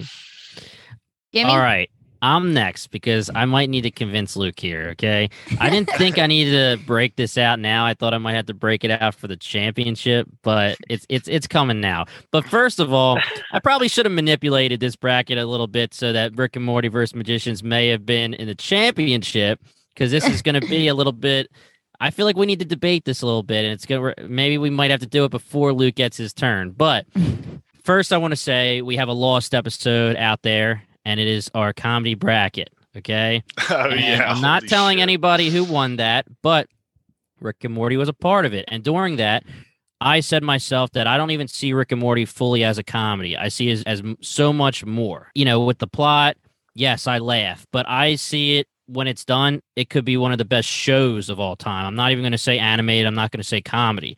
All 1.45 1.57
right. 1.57 1.89
I'm 2.23 2.53
next 2.53 2.87
because 2.87 3.29
I 3.35 3.43
might 3.43 3.69
need 3.69 3.81
to 3.81 3.91
convince 3.91 4.37
Luke 4.37 4.57
here. 4.57 4.89
Okay. 4.91 5.29
I 5.59 5.69
didn't 5.69 5.89
think 5.97 6.17
I 6.17 6.25
needed 6.25 6.79
to 6.79 6.85
break 6.85 7.17
this 7.17 7.37
out 7.37 7.59
now. 7.59 7.85
I 7.85 7.93
thought 7.93 8.13
I 8.13 8.17
might 8.17 8.35
have 8.35 8.45
to 8.45 8.53
break 8.53 8.85
it 8.85 8.91
out 8.91 9.13
for 9.13 9.27
the 9.27 9.35
championship, 9.35 10.27
but 10.41 10.77
it's 10.89 11.05
it's 11.09 11.27
it's 11.27 11.47
coming 11.47 11.81
now. 11.81 12.05
But 12.31 12.45
first 12.45 12.79
of 12.79 12.93
all, 12.93 13.19
I 13.51 13.59
probably 13.59 13.89
should 13.89 14.05
have 14.05 14.13
manipulated 14.13 14.79
this 14.79 14.95
bracket 14.95 15.37
a 15.37 15.45
little 15.45 15.67
bit 15.67 15.93
so 15.93 16.13
that 16.13 16.37
Rick 16.37 16.55
and 16.55 16.63
Morty 16.63 16.87
versus 16.87 17.13
Magicians 17.13 17.61
may 17.61 17.89
have 17.89 18.05
been 18.05 18.33
in 18.33 18.47
the 18.47 18.55
championship 18.55 19.59
because 19.93 20.09
this 20.09 20.25
is 20.25 20.41
going 20.41 20.59
to 20.59 20.65
be 20.65 20.87
a 20.87 20.93
little 20.93 21.11
bit 21.11 21.51
I 21.99 22.09
feel 22.09 22.25
like 22.25 22.35
we 22.35 22.45
need 22.45 22.59
to 22.59 22.65
debate 22.65 23.05
this 23.05 23.21
a 23.21 23.25
little 23.25 23.43
bit, 23.43 23.63
and 23.63 23.73
it's 23.73 23.85
gonna 23.85 24.13
maybe 24.27 24.57
we 24.57 24.69
might 24.69 24.91
have 24.91 24.99
to 25.01 25.05
do 25.05 25.23
it 25.25 25.31
before 25.31 25.73
Luke 25.73 25.95
gets 25.95 26.17
his 26.17 26.33
turn. 26.33 26.71
But 26.71 27.05
first, 27.83 28.11
I 28.11 28.17
want 28.17 28.31
to 28.31 28.37
say 28.37 28.81
we 28.81 28.95
have 28.97 29.07
a 29.07 29.13
lost 29.13 29.53
episode 29.53 30.15
out 30.17 30.41
there, 30.41 30.83
and 31.05 31.19
it 31.19 31.27
is 31.27 31.49
our 31.53 31.73
comedy 31.73 32.15
bracket. 32.15 32.69
Okay. 32.97 33.43
Oh 33.69 33.89
and 33.89 33.99
yeah. 33.99 34.31
I'm 34.31 34.41
not 34.41 34.67
telling 34.67 34.97
shit. 34.97 35.03
anybody 35.03 35.49
who 35.49 35.63
won 35.63 35.95
that, 35.97 36.25
but 36.41 36.67
Rick 37.39 37.63
and 37.63 37.73
Morty 37.73 37.97
was 37.97 38.09
a 38.09 38.13
part 38.13 38.45
of 38.45 38.53
it, 38.53 38.65
and 38.67 38.83
during 38.83 39.17
that. 39.17 39.43
I 40.01 40.19
said 40.19 40.43
myself 40.43 40.91
that 40.91 41.07
I 41.07 41.15
don't 41.15 41.31
even 41.31 41.47
see 41.47 41.71
Rick 41.71 41.93
and 41.93 42.01
Morty 42.01 42.25
fully 42.25 42.65
as 42.65 42.77
a 42.77 42.83
comedy. 42.83 43.37
I 43.37 43.47
see 43.47 43.69
it 43.69 43.87
as, 43.87 44.01
as 44.01 44.15
so 44.19 44.51
much 44.51 44.83
more. 44.83 45.31
You 45.33 45.45
know, 45.45 45.63
with 45.63 45.77
the 45.77 45.87
plot, 45.87 46.35
yes, 46.75 47.07
I 47.07 47.19
laugh, 47.19 47.65
but 47.71 47.87
I 47.87 48.15
see 48.15 48.57
it 48.57 48.67
when 48.87 49.07
it's 49.07 49.25
done, 49.25 49.61
it 49.75 49.89
could 49.89 50.05
be 50.05 50.17
one 50.17 50.31
of 50.31 50.37
the 50.37 50.45
best 50.45 50.67
shows 50.67 51.29
of 51.29 51.39
all 51.39 51.55
time. 51.55 51.85
I'm 51.85 51.95
not 51.95 52.11
even 52.11 52.23
going 52.23 52.33
to 52.33 52.37
say 52.37 52.59
animated. 52.59 53.07
I'm 53.07 53.15
not 53.15 53.31
going 53.31 53.41
to 53.41 53.47
say 53.47 53.61
comedy. 53.61 54.17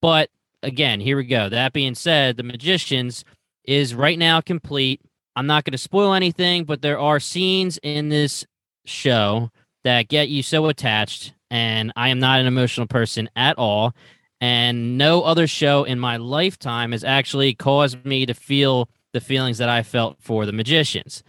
But 0.00 0.30
again, 0.62 1.00
here 1.00 1.16
we 1.16 1.24
go. 1.24 1.48
That 1.48 1.72
being 1.72 1.94
said, 1.94 2.36
The 2.36 2.42
Magicians 2.42 3.24
is 3.64 3.94
right 3.94 4.18
now 4.18 4.40
complete. 4.40 5.00
I'm 5.36 5.46
not 5.46 5.64
going 5.64 5.72
to 5.72 5.78
spoil 5.78 6.14
anything, 6.14 6.64
but 6.64 6.82
there 6.82 6.98
are 6.98 7.20
scenes 7.20 7.78
in 7.82 8.08
this 8.08 8.44
show 8.84 9.50
that 9.84 10.08
get 10.08 10.28
you 10.28 10.42
so 10.42 10.66
attached. 10.66 11.34
And 11.50 11.92
I 11.96 12.08
am 12.08 12.18
not 12.18 12.40
an 12.40 12.46
emotional 12.46 12.86
person 12.86 13.28
at 13.34 13.56
all. 13.58 13.94
And 14.40 14.96
no 14.96 15.22
other 15.22 15.46
show 15.46 15.82
in 15.84 15.98
my 15.98 16.16
lifetime 16.16 16.92
has 16.92 17.02
actually 17.02 17.54
caused 17.54 18.04
me 18.04 18.24
to 18.26 18.34
feel 18.34 18.88
the 19.12 19.20
feelings 19.20 19.58
that 19.58 19.68
I 19.68 19.82
felt 19.82 20.16
for 20.20 20.46
The 20.46 20.52
Magicians 20.52 21.22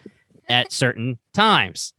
at 0.47 0.71
certain 0.71 1.19
times. 1.33 1.93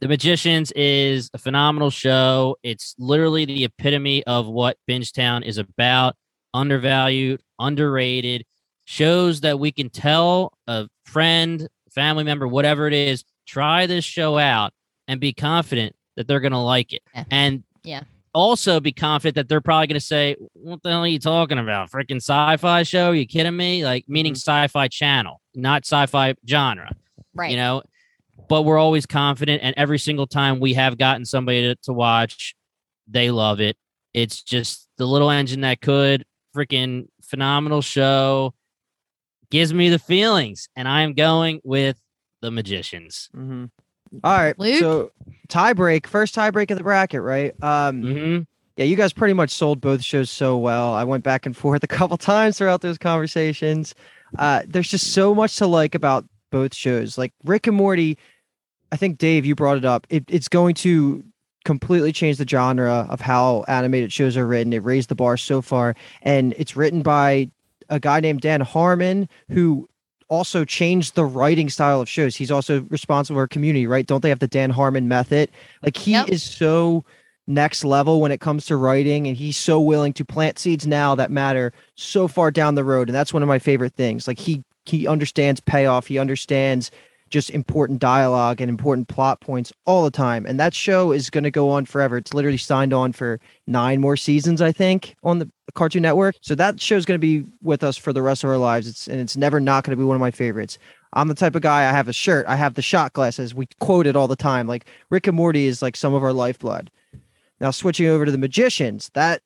The 0.00 0.08
Magicians 0.08 0.72
is 0.72 1.30
a 1.32 1.38
phenomenal 1.38 1.90
show. 1.90 2.56
It's 2.62 2.94
literally 2.98 3.46
the 3.46 3.64
epitome 3.64 4.24
of 4.24 4.46
what 4.46 4.76
Bingetown 4.88 5.42
is 5.42 5.56
about 5.56 6.16
undervalued, 6.56 7.40
underrated, 7.58 8.44
shows 8.86 9.42
that 9.42 9.58
we 9.58 9.70
can 9.70 9.90
tell 9.90 10.52
a 10.66 10.88
friend, 11.04 11.68
family 11.90 12.24
member, 12.24 12.48
whatever 12.48 12.86
it 12.86 12.94
is, 12.94 13.24
try 13.46 13.86
this 13.86 14.04
show 14.04 14.38
out 14.38 14.72
and 15.06 15.20
be 15.20 15.32
confident 15.32 15.94
that 16.16 16.26
they're 16.26 16.40
going 16.40 16.52
to 16.52 16.58
like 16.58 16.92
it. 16.92 17.02
Yeah. 17.14 17.24
And 17.30 17.64
yeah. 17.82 18.02
Also, 18.36 18.80
be 18.80 18.92
confident 18.92 19.34
that 19.36 19.48
they're 19.48 19.62
probably 19.62 19.86
going 19.86 19.98
to 19.98 20.06
say, 20.06 20.36
"What 20.52 20.82
the 20.82 20.90
hell 20.90 21.04
are 21.04 21.06
you 21.06 21.18
talking 21.18 21.58
about? 21.58 21.90
Freaking 21.90 22.16
sci-fi 22.16 22.82
show? 22.82 23.08
Are 23.08 23.14
you 23.14 23.26
kidding 23.26 23.56
me?" 23.56 23.82
Like 23.82 24.04
meaning 24.08 24.34
mm-hmm. 24.34 24.50
sci-fi 24.50 24.88
channel, 24.88 25.40
not 25.54 25.86
sci-fi 25.86 26.34
genre. 26.46 26.94
Right. 27.34 27.50
You 27.50 27.56
know, 27.56 27.82
but 28.50 28.62
we're 28.62 28.76
always 28.76 29.06
confident. 29.06 29.62
And 29.62 29.74
every 29.78 29.98
single 29.98 30.26
time 30.26 30.60
we 30.60 30.74
have 30.74 30.98
gotten 30.98 31.24
somebody 31.24 31.62
to, 31.62 31.76
to 31.84 31.94
watch, 31.94 32.54
they 33.08 33.30
love 33.30 33.58
it. 33.58 33.78
It's 34.12 34.42
just 34.42 34.86
the 34.98 35.06
little 35.06 35.30
engine 35.30 35.62
that 35.62 35.80
could. 35.80 36.24
Freaking 36.54 37.06
phenomenal 37.22 37.80
show. 37.80 38.52
Gives 39.50 39.72
me 39.72 39.88
the 39.88 39.98
feelings. 39.98 40.68
And 40.76 40.86
I 40.86 41.02
am 41.02 41.14
going 41.14 41.60
with 41.64 41.98
the 42.42 42.50
magicians. 42.50 43.30
Mm-hmm. 43.34 43.64
All 44.24 44.36
right. 44.36 44.58
Luke? 44.58 44.78
So 44.78 45.12
tie 45.48 45.72
break, 45.72 46.06
first 46.06 46.34
tie 46.34 46.50
break 46.50 46.70
of 46.70 46.78
the 46.78 46.84
bracket, 46.84 47.22
right? 47.22 47.52
Um 47.62 48.02
mm-hmm. 48.02 48.42
yeah, 48.76 48.84
you 48.84 48.96
guys 48.96 49.12
pretty 49.12 49.34
much 49.34 49.50
sold 49.50 49.80
both 49.80 50.02
shows 50.02 50.30
so 50.30 50.56
well. 50.56 50.94
I 50.94 51.04
went 51.04 51.24
back 51.24 51.46
and 51.46 51.56
forth 51.56 51.82
a 51.84 51.88
couple 51.88 52.16
times 52.16 52.58
throughout 52.58 52.80
those 52.80 52.98
conversations. 52.98 53.94
Uh, 54.38 54.62
there's 54.66 54.90
just 54.90 55.12
so 55.12 55.34
much 55.34 55.56
to 55.56 55.66
like 55.68 55.94
about 55.94 56.24
both 56.50 56.74
shows. 56.74 57.16
Like 57.16 57.32
Rick 57.44 57.68
and 57.68 57.76
Morty 57.76 58.18
I 58.92 58.96
think 58.96 59.18
Dave, 59.18 59.44
you 59.44 59.54
brought 59.54 59.78
it 59.78 59.84
up. 59.84 60.06
It, 60.10 60.24
it's 60.28 60.48
going 60.48 60.74
to 60.76 61.24
completely 61.64 62.12
change 62.12 62.38
the 62.38 62.46
genre 62.46 63.06
of 63.10 63.20
how 63.20 63.64
animated 63.68 64.12
shows 64.12 64.36
are 64.36 64.46
written. 64.46 64.72
It 64.72 64.84
raised 64.84 65.08
the 65.08 65.14
bar 65.14 65.36
so 65.36 65.60
far, 65.60 65.94
and 66.22 66.54
it's 66.56 66.76
written 66.76 67.02
by 67.02 67.50
a 67.88 68.00
guy 68.00 68.20
named 68.20 68.40
Dan 68.40 68.60
Harmon 68.60 69.28
who 69.50 69.88
also 70.28 70.64
changed 70.64 71.14
the 71.14 71.24
writing 71.24 71.68
style 71.68 72.00
of 72.00 72.08
shows. 72.08 72.36
He's 72.36 72.50
also 72.50 72.82
responsible 72.82 73.40
for 73.40 73.46
community, 73.46 73.86
right? 73.86 74.06
Don't 74.06 74.22
they 74.22 74.28
have 74.28 74.40
the 74.40 74.48
Dan 74.48 74.70
Harmon 74.70 75.08
method? 75.08 75.50
Like 75.82 75.96
he 75.96 76.12
yep. 76.12 76.28
is 76.28 76.42
so 76.42 77.04
next 77.46 77.84
level 77.84 78.20
when 78.20 78.32
it 78.32 78.40
comes 78.40 78.66
to 78.66 78.76
writing 78.76 79.26
and 79.26 79.36
he's 79.36 79.56
so 79.56 79.80
willing 79.80 80.12
to 80.12 80.24
plant 80.24 80.58
seeds 80.58 80.86
now 80.86 81.14
that 81.14 81.30
matter 81.30 81.72
so 81.94 82.26
far 82.26 82.50
down 82.50 82.74
the 82.74 82.82
road 82.82 83.08
and 83.08 83.14
that's 83.14 83.32
one 83.32 83.42
of 83.42 83.48
my 83.48 83.58
favorite 83.58 83.94
things. 83.94 84.26
Like 84.26 84.38
he 84.38 84.64
he 84.84 85.06
understands 85.06 85.60
payoff, 85.60 86.06
he 86.06 86.18
understands 86.18 86.90
just 87.30 87.50
important 87.50 87.98
dialogue 87.98 88.60
and 88.60 88.68
important 88.68 89.08
plot 89.08 89.40
points 89.40 89.72
all 89.84 90.04
the 90.04 90.10
time. 90.10 90.46
And 90.46 90.60
that 90.60 90.74
show 90.74 91.12
is 91.12 91.30
going 91.30 91.44
to 91.44 91.50
go 91.50 91.70
on 91.70 91.84
forever. 91.84 92.16
It's 92.16 92.34
literally 92.34 92.58
signed 92.58 92.92
on 92.92 93.12
for 93.12 93.40
nine 93.66 94.00
more 94.00 94.16
seasons, 94.16 94.62
I 94.62 94.72
think, 94.72 95.16
on 95.24 95.38
the 95.38 95.50
Cartoon 95.74 96.02
Network. 96.02 96.36
So 96.40 96.54
that 96.54 96.80
show 96.80 96.96
is 96.96 97.04
going 97.04 97.20
to 97.20 97.26
be 97.26 97.44
with 97.62 97.82
us 97.82 97.96
for 97.96 98.12
the 98.12 98.22
rest 98.22 98.44
of 98.44 98.50
our 98.50 98.58
lives. 98.58 98.86
It's 98.86 99.08
and 99.08 99.20
it's 99.20 99.36
never 99.36 99.60
not 99.60 99.84
going 99.84 99.96
to 99.96 100.00
be 100.00 100.06
one 100.06 100.16
of 100.16 100.20
my 100.20 100.30
favorites. 100.30 100.78
I'm 101.12 101.28
the 101.28 101.34
type 101.34 101.54
of 101.54 101.62
guy. 101.62 101.88
I 101.88 101.92
have 101.92 102.08
a 102.08 102.12
shirt. 102.12 102.46
I 102.46 102.56
have 102.56 102.74
the 102.74 102.82
shot 102.82 103.12
glasses. 103.12 103.54
We 103.54 103.66
quote 103.80 104.06
it 104.06 104.16
all 104.16 104.28
the 104.28 104.36
time. 104.36 104.66
Like 104.66 104.86
Rick 105.10 105.26
and 105.26 105.36
Morty 105.36 105.66
is 105.66 105.82
like 105.82 105.96
some 105.96 106.14
of 106.14 106.22
our 106.22 106.32
lifeblood. 106.32 106.90
Now 107.60 107.70
switching 107.70 108.06
over 108.06 108.26
to 108.26 108.32
the 108.32 108.38
Magicians, 108.38 109.10
that 109.14 109.42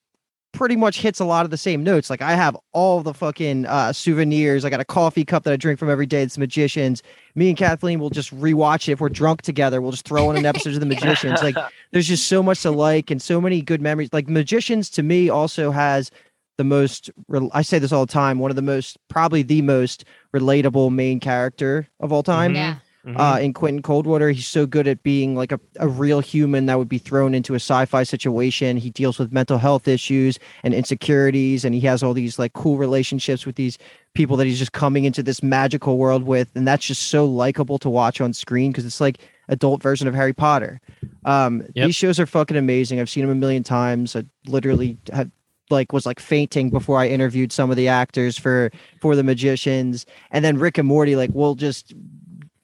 pretty 0.53 0.76
much 0.76 1.01
hits 1.01 1.20
a 1.20 1.24
lot 1.24 1.44
of 1.44 1.51
the 1.51 1.57
same 1.57 1.82
notes. 1.84 2.11
Like 2.11 2.22
I 2.22 2.34
have 2.34 2.57
all 2.72 3.03
the 3.03 3.14
fucking 3.14 3.66
uh, 3.66 3.92
souvenirs. 3.92 4.64
I 4.64 4.70
got 4.70 4.80
a 4.80 4.84
coffee 4.84 5.24
cup 5.24 5.44
that 5.44 5.53
I 5.53 5.57
drink 5.57 5.78
from 5.78 5.88
every 5.90 6.07
day. 6.07 6.22
It's 6.22 6.36
Magicians. 6.38 7.03
Me 7.34 7.48
and 7.48 7.57
Kathleen 7.57 8.01
will 8.01 8.11
just 8.11 8.34
rewatch 8.34 8.88
it 8.88 8.92
if 8.92 9.01
we're 9.01 9.09
drunk 9.09 9.42
together. 9.42 9.80
We'll 9.80 9.92
just 9.92 10.05
throw 10.07 10.30
in 10.30 10.36
an 10.36 10.46
episode 10.46 10.74
of 10.74 10.80
the 10.80 10.86
Magicians. 10.86 11.42
Like 11.42 11.57
there's 11.92 12.09
just 12.09 12.26
so 12.28 12.42
much 12.42 12.62
to 12.62 12.70
like 12.70 13.11
and 13.11 13.22
so 13.22 13.40
many 13.40 13.62
good 13.62 13.80
memories. 13.80 14.11
Like 14.12 14.28
Magicians 14.28 14.90
to 14.90 15.03
me 15.03 15.28
also 15.28 15.70
has 15.70 16.11
the 16.59 16.64
most. 16.64 17.11
I 17.53 17.62
say 17.62 17.78
this 17.78 17.92
all 17.92 18.05
the 18.05 18.12
time. 18.12 18.38
One 18.38 18.51
of 18.51 18.57
the 18.57 18.62
most, 18.62 18.98
probably 19.09 19.42
the 19.42 19.62
most 19.62 20.05
relatable 20.34 20.92
main 20.92 21.20
character 21.20 21.88
of 22.01 22.12
all 22.12 22.22
time 22.22 22.53
Mhm. 22.53 22.57
Yeah. 23.05 23.32
uh, 23.32 23.38
in 23.38 23.55
Quentin 23.55 23.80
Coldwater. 23.82 24.30
He's 24.30 24.46
so 24.46 24.66
good 24.66 24.86
at 24.86 25.03
being 25.03 25.34
like 25.34 25.53
a, 25.53 25.61
a 25.76 25.88
real 25.88 26.20
human 26.20 26.66
that 26.66 26.76
would 26.78 26.88
be 26.88 26.98
thrown 26.98 27.34
into 27.34 27.55
a 27.55 27.57
sci-fi 27.57 28.03
situation. 28.03 28.76
He 28.76 28.90
deals 28.90 29.18
with 29.18 29.32
mental 29.32 29.57
health 29.59 29.88
issues 29.88 30.38
and 30.62 30.74
insecurities, 30.74 31.64
and 31.64 31.74
he 31.74 31.80
has 31.82 32.03
all 32.03 32.12
these 32.12 32.38
like 32.38 32.53
cool 32.53 32.76
relationships 32.76 33.46
with 33.46 33.57
these 33.57 33.78
people 34.14 34.36
that 34.36 34.46
he's 34.46 34.59
just 34.59 34.72
coming 34.72 35.05
into 35.05 35.22
this 35.22 35.42
magical 35.42 35.96
world 35.96 36.24
with, 36.24 36.48
and 36.55 36.68
that's 36.68 36.84
just 36.86 37.09
so 37.09 37.24
likable 37.24 37.78
to 37.78 37.88
watch 37.88 38.20
on 38.20 38.32
screen 38.34 38.70
because 38.70 38.84
it's 38.84 39.01
like 39.01 39.18
adult 39.48 39.82
version 39.82 40.07
of 40.07 40.14
Harry 40.14 40.32
Potter. 40.34 40.80
Um, 41.24 41.62
Yep. 41.74 41.86
These 41.86 41.96
shows 41.96 42.20
are 42.20 42.26
fucking 42.26 42.57
amazing. 42.57 43.01
I've 43.01 43.09
seen 43.11 43.22
them 43.22 43.30
a 43.30 43.34
million 43.34 43.62
times. 43.62 44.14
I 44.14 44.24
literally 44.46 44.98
had 45.12 45.30
like 45.70 45.92
was 45.92 46.05
like 46.05 46.20
fainting 46.20 46.68
before 46.68 46.98
I 46.98 47.09
interviewed 47.09 47.53
some 47.53 47.70
of 47.70 47.76
the 47.76 47.88
actors 47.88 48.36
for 48.36 48.70
for 49.01 49.14
the 49.14 49.22
magicians 49.22 50.05
and 50.32 50.44
then 50.44 50.59
Rick 50.59 50.78
and 50.78 50.88
Morty 50.88 51.14
like 51.14 51.30
we'll 51.32 51.55
just 51.55 51.94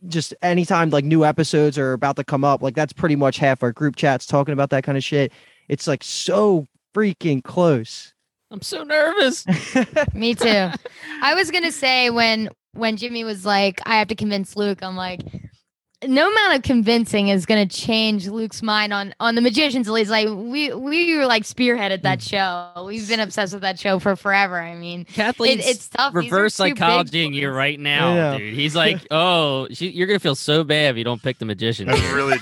just 0.09 0.35
anytime 0.43 0.91
like 0.91 1.05
new 1.05 1.25
episodes 1.25 1.79
are 1.79 1.93
about 1.93 2.17
to 2.17 2.25
come 2.25 2.45
up, 2.45 2.63
like 2.63 2.75
that's 2.75 2.93
pretty 2.93 3.17
much 3.17 3.39
half 3.39 3.63
our 3.63 3.73
group 3.73 3.97
chats 3.97 4.27
talking 4.27 4.53
about 4.53 4.71
that 4.71 4.85
kind 4.85 4.99
of 4.99 5.05
shit. 5.05 5.33
It's 5.69 5.87
like 5.87 6.03
so 6.03 6.67
freaking 6.95 7.43
close. 7.43 8.15
I'm 8.51 8.63
so 8.63 8.85
nervous. 8.85 9.45
Me 10.15 10.35
too. 10.35 10.71
I 11.23 11.35
was 11.35 11.51
gonna 11.51 11.73
say 11.73 12.11
when 12.11 12.49
when 12.73 12.97
Jimmy 12.97 13.25
was 13.25 13.45
like, 13.45 13.81
I 13.87 13.99
have 13.99 14.09
to 14.09 14.15
convince 14.15 14.57
Luke. 14.57 14.83
I'm 14.83 14.97
like, 14.97 15.21
no 16.07 16.31
amount 16.31 16.57
of 16.57 16.63
convincing 16.63 17.29
is 17.29 17.47
gonna 17.47 17.67
change 17.67 18.27
Luke's 18.29 18.63
mind 18.63 18.93
on 18.93 19.15
on 19.21 19.35
the 19.35 19.41
magicians. 19.41 19.87
At 19.89 19.95
least, 19.95 20.11
like 20.11 20.29
we 20.29 20.73
we 20.73 21.17
were 21.17 21.27
like 21.27 21.43
spearheaded 21.45 22.03
that 22.03 22.21
Mm. 22.21 22.29
show. 22.75 22.85
We've 22.85 23.09
been 23.09 23.21
obsessed 23.21 23.53
with 23.53 23.63
that 23.63 23.79
show 23.79 23.99
for 23.99 24.17
forever. 24.17 24.61
I 24.61 24.75
mean, 24.75 25.01
it, 25.03 25.09
Kathleen, 25.09 25.61
it's 25.61 25.89
tough. 25.89 26.15
Reverse 26.15 26.57
two 26.57 26.65
big 26.65 26.77
psychologying 26.77 27.35
you 27.35 27.51
right 27.51 27.79
now, 27.79 28.15
know. 28.15 28.39
dude. 28.39 28.55
He's 28.55 28.75
like, 28.77 29.07
oh, 29.11 29.69
she, 29.71 29.89
you're 29.91 30.07
gonna 30.07 30.19
feel 30.19 30.35
so 30.35 30.65
bad 30.65 30.93
if 30.93 30.97
you 30.99 31.05
don't 31.05 31.23
pick 31.23 31.39
the 31.39 31.45
magician. 31.45 31.89
I 31.89 31.95
really 32.15 32.39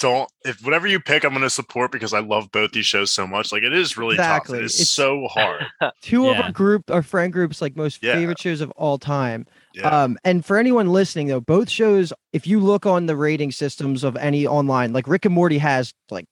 don't. 0.00 0.30
If 0.44 0.64
whatever 0.64 0.86
you 0.86 1.00
pick, 1.00 1.24
I'm 1.24 1.30
going 1.32 1.42
to 1.42 1.50
support 1.50 1.90
because 1.90 2.14
I 2.14 2.20
love 2.20 2.52
both 2.52 2.70
these 2.70 2.86
shows 2.86 3.12
so 3.12 3.26
much. 3.26 3.50
Like 3.50 3.64
it 3.64 3.72
is 3.72 3.96
really 3.96 4.14
Exactly. 4.14 4.58
tough. 4.58 4.62
It 4.62 4.66
is 4.66 4.74
It's- 4.76 4.90
so 4.90 5.26
hard. 5.28 5.66
Two 6.02 6.28
of 6.28 6.36
Yeah. 6.36 6.42
our 6.44 6.52
group, 6.52 6.88
our 6.90 7.02
friend 7.02 7.32
groups, 7.32 7.60
like 7.60 7.74
most 7.76 8.00
Yeah. 8.02 8.14
favorite 8.14 8.38
shows 8.38 8.60
of 8.60 8.70
all 8.76 8.98
time. 8.98 9.46
Yeah. 9.74 9.88
Um, 9.88 10.18
and 10.24 10.44
for 10.44 10.56
anyone 10.58 10.88
listening 10.88 11.26
though, 11.28 11.40
both 11.40 11.68
shows, 11.68 12.12
if 12.32 12.46
you 12.46 12.60
look 12.60 12.86
on 12.86 13.06
the 13.06 13.16
rating 13.16 13.52
systems 13.52 14.02
of 14.04 14.16
any 14.16 14.46
online, 14.46 14.92
like 14.92 15.06
Rick 15.06 15.24
and 15.24 15.34
Morty 15.34 15.58
has 15.58 15.92
like 16.10 16.24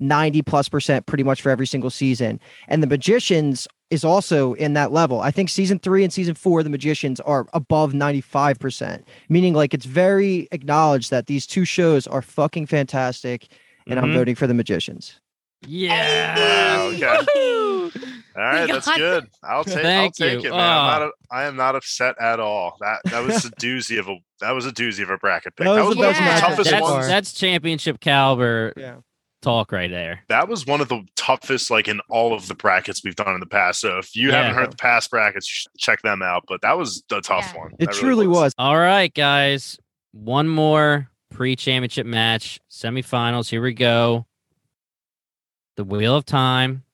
90 0.00 0.42
plus 0.42 0.68
percent 0.68 1.06
pretty 1.06 1.24
much 1.24 1.42
for 1.42 1.50
every 1.50 1.66
single 1.66 1.90
season. 1.90 2.40
And 2.68 2.82
the 2.82 2.86
Magicians 2.86 3.68
is 3.90 4.04
also 4.04 4.54
in 4.54 4.72
that 4.72 4.90
level. 4.92 5.20
I 5.20 5.30
think 5.30 5.48
season 5.50 5.78
three 5.78 6.02
and 6.02 6.12
season 6.12 6.34
four, 6.34 6.62
the 6.62 6.70
Magicians 6.70 7.20
are 7.20 7.46
above 7.52 7.92
95%, 7.92 9.02
meaning 9.28 9.54
like 9.54 9.74
it's 9.74 9.86
very 9.86 10.48
acknowledged 10.52 11.10
that 11.10 11.26
these 11.26 11.46
two 11.46 11.64
shows 11.64 12.06
are 12.06 12.22
fucking 12.22 12.66
fantastic. 12.66 13.46
And 13.86 13.98
I'm 13.98 14.06
Mhm. 14.06 14.14
voting 14.14 14.34
for 14.34 14.46
the 14.46 14.54
Magicians. 14.54 15.20
Yeah. 15.66 16.88
Okay. 16.94 17.90
All 18.36 18.42
right, 18.42 18.66
that's 18.66 18.92
good. 18.96 19.26
I'll 19.42 19.62
take. 19.64 19.84
I'll 19.84 20.10
take 20.10 20.42
you. 20.42 20.48
it, 20.48 20.52
man. 20.52 20.60
I'm 20.60 20.60
Oh. 20.60 20.98
not. 20.98 21.02
A, 21.02 21.10
I 21.30 21.44
am 21.44 21.56
not 21.56 21.76
upset 21.76 22.16
at 22.20 22.40
all. 22.40 22.76
That 22.80 23.00
that 23.04 23.24
was 23.24 23.44
a 23.44 23.50
doozy 23.60 23.98
of 23.98 24.08
a. 24.08 24.16
That 24.40 24.52
was 24.52 24.66
a 24.66 24.72
doozy 24.72 25.02
of 25.02 25.10
a 25.10 25.16
bracket 25.18 25.54
pick. 25.56 25.66
That 25.66 25.74
That 25.74 25.84
was 25.84 25.96
was, 25.96 25.96
the 25.96 26.00
one 26.00 26.08
of 26.10 26.16
the 26.16 26.40
toughest 26.40 26.64
so 26.64 26.70
That's, 26.76 26.82
ones. 26.82 27.06
that's 27.06 27.32
championship 27.32 28.00
caliber 28.00 28.72
Yeah. 28.76 28.96
talk 29.40 29.70
right 29.72 29.90
there. 29.90 30.20
That 30.28 30.48
was 30.48 30.66
one 30.66 30.80
of 30.80 30.88
the 30.88 31.02
toughest, 31.16 31.70
like 31.70 31.86
in 31.86 32.00
all 32.10 32.34
of 32.34 32.48
the 32.48 32.54
brackets 32.54 33.02
we've 33.04 33.14
done 33.16 33.34
in 33.34 33.40
the 33.40 33.46
past. 33.46 33.80
So 33.80 33.98
if 33.98 34.16
you 34.16 34.30
Yeah. 34.30 34.42
haven't 34.42 34.54
heard 34.56 34.72
the 34.72 34.76
past 34.76 35.10
brackets, 35.10 35.66
check 35.78 36.02
them 36.02 36.20
out. 36.20 36.44
But 36.48 36.60
that 36.62 36.76
was 36.76 37.04
a 37.12 37.20
tough 37.20 37.52
Yeah. 37.54 37.60
one. 37.60 37.70
It 37.78 37.86
That 37.86 37.94
truly 37.94 38.26
was. 38.26 38.52
All 38.58 38.76
right, 38.76 39.12
guys. 39.14 39.78
One 40.12 40.48
more 40.48 41.08
pre-championship 41.32 42.06
match, 42.06 42.58
semifinals. 42.70 43.48
Here 43.48 43.62
we 43.62 43.72
go. 43.74 44.26
The 45.76 45.84
Wheel 45.84 46.16
of 46.16 46.24
Time 46.24 46.84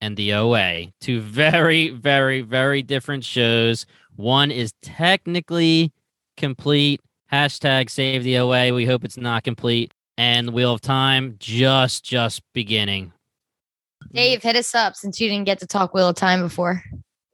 and 0.00 0.16
the 0.16 0.32
OA. 0.34 0.86
Two 1.00 1.20
very, 1.20 1.90
very, 1.90 2.40
very 2.40 2.82
different 2.82 3.24
shows. 3.24 3.86
One 4.16 4.50
is 4.50 4.72
technically 4.82 5.92
complete. 6.36 7.00
Hashtag 7.32 7.90
save 7.90 8.24
the 8.24 8.38
OA. 8.38 8.74
We 8.74 8.86
hope 8.86 9.04
it's 9.04 9.16
not 9.16 9.44
complete. 9.44 9.94
And 10.18 10.48
the 10.48 10.52
Wheel 10.52 10.74
of 10.74 10.80
Time 10.80 11.36
just, 11.38 12.04
just 12.04 12.42
beginning. 12.52 13.12
Dave, 14.12 14.42
hit 14.42 14.56
us 14.56 14.74
up 14.74 14.96
since 14.96 15.20
you 15.20 15.28
didn't 15.28 15.46
get 15.46 15.60
to 15.60 15.66
talk 15.66 15.94
Wheel 15.94 16.08
of 16.08 16.16
Time 16.16 16.40
before. 16.42 16.82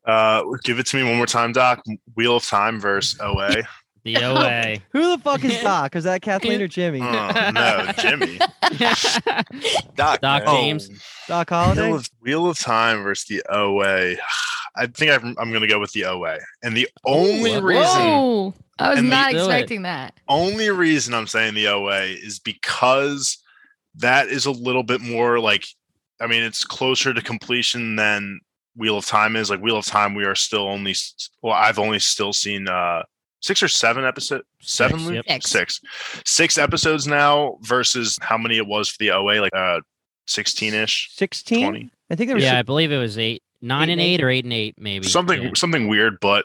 Uh, 0.05 0.43
give 0.63 0.79
it 0.79 0.87
to 0.87 0.97
me 0.97 1.03
one 1.03 1.17
more 1.17 1.27
time, 1.27 1.53
Doc. 1.53 1.83
Wheel 2.15 2.37
of 2.37 2.47
Time 2.47 2.81
versus 2.81 3.19
OA. 3.21 3.63
The 4.07 4.17
OA. 4.25 4.77
Who 4.93 5.17
the 5.17 5.19
fuck 5.23 5.45
is 5.45 5.61
Doc? 5.63 5.97
Is 5.97 6.05
that 6.05 6.23
Kathleen 6.23 6.63
or 6.63 6.69
Jimmy? 6.69 7.01
oh 7.03 7.51
no, 7.53 7.91
Jimmy. 7.99 8.39
Doc, 9.97 10.21
Doc 10.21 10.45
man. 10.45 10.47
James. 10.47 10.91
Doc 11.27 11.51
Holliday? 11.51 11.83
Wheel 11.89 11.95
of, 11.97 12.11
Wheel 12.21 12.47
of 12.51 12.59
Time 12.59 13.03
versus 13.03 13.27
the 13.27 13.43
OA. 13.51 14.15
I 14.79 14.87
think 14.87 15.11
I'm, 15.11 15.35
I'm 15.39 15.49
going 15.51 15.63
to 15.63 15.67
go 15.67 15.81
with 15.81 15.93
the 15.93 16.05
OA. 16.05 16.39
And 16.63 16.77
the 16.77 16.89
only 17.05 17.55
Ooh, 17.57 17.61
reason, 17.63 18.03
Whoa! 18.03 18.55
I 18.79 18.91
was 18.91 18.99
And 18.99 19.09
not 19.11 19.33
they 19.33 19.39
do 19.39 19.39
it. 19.39 19.43
expecting 19.45 19.83
that. 19.83 20.15
only 20.29 20.69
reason 20.71 21.15
I'm 21.15 21.27
saying 21.27 21.55
the 21.55 21.69
OA 21.69 22.03
is 22.03 22.39
because 22.39 23.39
that 23.97 24.29
is 24.29 24.45
a 24.47 24.51
little 24.51 24.83
bit 24.83 25.01
more 25.01 25.41
like, 25.41 25.65
I 26.21 26.27
mean, 26.27 26.43
it's 26.43 26.63
closer 26.65 27.15
to 27.15 27.23
completion 27.23 27.97
than 27.97 28.41
Wheel 28.77 28.99
of 28.99 29.07
Time 29.07 29.35
is. 29.35 29.49
Like 29.51 29.61
Wheel 29.63 29.79
of 29.79 29.87
Time, 29.87 30.15
we 30.15 30.27
are 30.27 30.35
still 30.35 30.69
only, 30.69 30.95
well, 31.43 31.55
I've 31.55 31.79
only 31.79 31.99
still 31.99 32.35
seen 32.35 32.69
uh 32.69 33.03
six 33.41 33.63
or 33.63 33.69
seven 33.69 34.05
episodes. 34.05 34.45
Seven, 34.61 34.99
Six, 35.01 35.11
yep. 35.15 35.25
Six. 35.43 35.51
six, 35.51 35.81
six 36.25 36.59
episodes 36.59 37.07
now 37.07 37.59
versus 37.63 38.19
how 38.23 38.37
many 38.39 38.57
it 38.57 38.67
was 38.67 38.89
for 38.89 38.97
the 38.99 39.11
OA, 39.11 39.41
like 39.41 39.55
uh, 39.55 39.81
sixteen 40.27 40.75
ish. 40.75 41.11
16? 41.15 41.63
20. 41.63 41.91
I 42.11 42.15
think 42.15 42.29
there 42.29 42.35
was 42.37 42.45
Yeah, 42.45 42.59
I 42.59 42.63
believe 42.63 42.93
it 42.93 42.99
was 42.99 43.19
eight, 43.19 43.43
nine 43.63 43.89
Eight 43.89 43.93
and 43.93 44.01
and 44.01 44.01
eight, 44.01 44.23
or 44.23 44.31
eight 44.31 44.45
and 44.45 44.53
eight, 44.53 44.75
maybe. 44.79 45.07
something 45.07 45.43
Yeah. 45.43 45.51
something 45.57 45.89
weird 45.89 46.19
but 46.21 46.45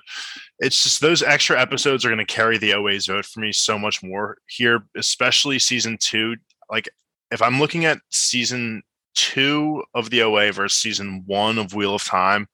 it's 0.59 0.83
just 0.83 1.01
those 1.01 1.21
extra 1.23 1.59
episodes 1.59 2.03
are 2.05 2.09
going 2.09 2.25
to 2.25 2.25
carry 2.25 2.57
the 2.57 2.73
oa's 2.73 3.05
vote 3.07 3.25
for 3.25 3.39
me 3.41 3.51
so 3.51 3.77
much 3.77 4.01
more 4.03 4.37
here 4.47 4.83
especially 4.95 5.59
season 5.59 5.97
two 5.99 6.35
like 6.69 6.87
if 7.31 7.41
i'm 7.41 7.59
looking 7.59 7.85
at 7.85 7.97
season 8.09 8.81
two 9.15 9.83
of 9.93 10.09
the 10.09 10.21
oa 10.23 10.51
versus 10.51 10.79
season 10.79 11.23
one 11.27 11.57
of 11.59 11.73
wheel 11.73 11.93
of 11.95 12.03
time 12.03 12.47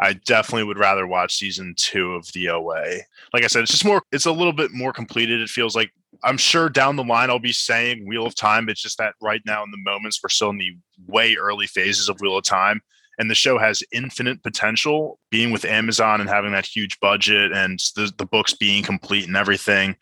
i 0.00 0.12
definitely 0.12 0.64
would 0.64 0.78
rather 0.78 1.06
watch 1.06 1.34
season 1.34 1.74
two 1.76 2.14
of 2.14 2.30
the 2.32 2.48
oa 2.48 2.98
like 3.32 3.44
i 3.44 3.46
said 3.46 3.62
it's 3.62 3.72
just 3.72 3.84
more 3.84 4.02
it's 4.12 4.26
a 4.26 4.32
little 4.32 4.52
bit 4.52 4.72
more 4.72 4.92
completed 4.92 5.40
it 5.40 5.48
feels 5.48 5.76
like. 5.76 5.90
I'm 6.24 6.38
sure 6.38 6.68
down 6.68 6.96
the 6.96 7.04
line 7.04 7.30
i'll 7.30 7.38
be 7.38 7.52
saying 7.52 8.06
wheel 8.06 8.26
of 8.26 8.34
time 8.34 8.68
it's 8.68 8.82
just 8.82 8.98
that 8.98 9.14
right 9.20 9.42
now 9.46 9.62
in 9.62 9.70
the 9.70 9.78
moments 9.78 10.20
we're 10.22 10.30
still 10.30 10.50
in 10.50 10.58
the 10.58 10.76
way 11.06 11.36
early 11.36 11.66
phases 11.66 12.08
of 12.08 12.20
wheel 12.20 12.36
of 12.36 12.44
time 12.44 12.80
and 13.20 13.30
the 13.30 13.34
show 13.34 13.58
has 13.58 13.82
infinite 13.90 14.42
potential. 14.42 15.18
Being 15.30 15.52
with 15.52 15.64
amazon 15.64 16.20
and 16.20 16.28
having 16.28 16.52
that 16.52 16.66
huge 16.66 16.98
budget 17.00 17.52
and 17.52 17.78
the, 17.94 18.12
the 18.16 18.26
books 18.26 18.52
being 18.52 18.82
complete 18.82 19.28
and 19.28 19.36
everything 19.36 19.96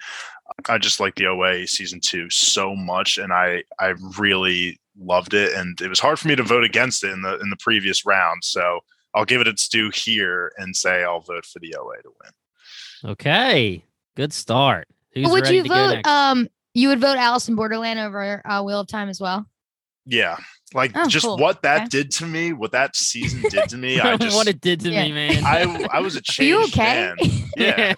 i 0.68 0.78
just 0.78 1.00
like 1.00 1.14
the 1.16 1.26
oa 1.26 1.66
season 1.66 2.00
two 2.00 2.30
so 2.30 2.74
much 2.74 3.18
and 3.18 3.32
i 3.32 3.62
i 3.78 3.94
really 4.18 4.78
loved 4.98 5.34
it 5.34 5.52
and 5.54 5.80
it 5.80 5.88
was 5.88 6.00
hard 6.00 6.18
for 6.18 6.28
me 6.28 6.36
to 6.36 6.42
vote 6.42 6.64
against 6.64 7.04
it 7.04 7.10
in 7.10 7.22
the 7.22 7.38
in 7.40 7.50
the 7.50 7.56
previous 7.56 8.06
round 8.06 8.42
so 8.42 8.80
i'll 9.16 9.24
give 9.24 9.40
it 9.40 9.48
its 9.48 9.66
due 9.68 9.90
here 9.90 10.52
and 10.58 10.76
say 10.76 11.02
i'll 11.02 11.18
vote 11.20 11.44
for 11.44 11.58
the 11.58 11.74
oa 11.74 12.00
to 12.02 12.10
win 12.22 12.32
Okay, 13.04 13.84
good 14.16 14.32
start. 14.32 14.88
Who's 15.12 15.30
would 15.30 15.42
ready 15.42 15.56
you 15.58 15.62
to 15.64 15.68
go 15.68 15.74
vote? 15.74 15.94
next? 15.96 16.08
Um, 16.08 16.48
you 16.74 16.88
would 16.88 17.00
vote 17.00 17.16
Alice 17.18 17.48
in 17.48 17.54
Borderland 17.54 17.98
over 18.00 18.42
uh, 18.46 18.62
Wheel 18.62 18.80
of 18.80 18.86
Time 18.88 19.08
as 19.08 19.20
well. 19.20 19.46
yeah 20.06 20.36
like 20.74 20.92
Oh, 20.94 21.06
just 21.08 21.26
cool. 21.26 21.36
what 21.36 21.62
that 21.62 21.82
Okay. 21.82 21.88
did 21.90 22.10
to 22.12 22.26
me 22.26 22.52
what 22.52 22.72
that 22.72 22.96
season 22.96 23.44
did 23.50 23.68
to 23.68 23.76
me 23.76 24.00
i 24.00 24.16
just 24.16 24.34
what 24.36 24.48
it 24.48 24.60
did 24.60 24.80
to 24.80 24.90
Yeah. 24.90 25.04
me, 25.04 25.12
man. 25.12 25.44
I, 25.44 25.62
I 25.92 26.00
was 26.00 26.16
a 26.16 26.18
Are 26.40 26.42
you 26.44 26.56
changed 26.58 26.74
okay? 26.74 26.94
man 26.94 27.16
yeah 27.56 27.94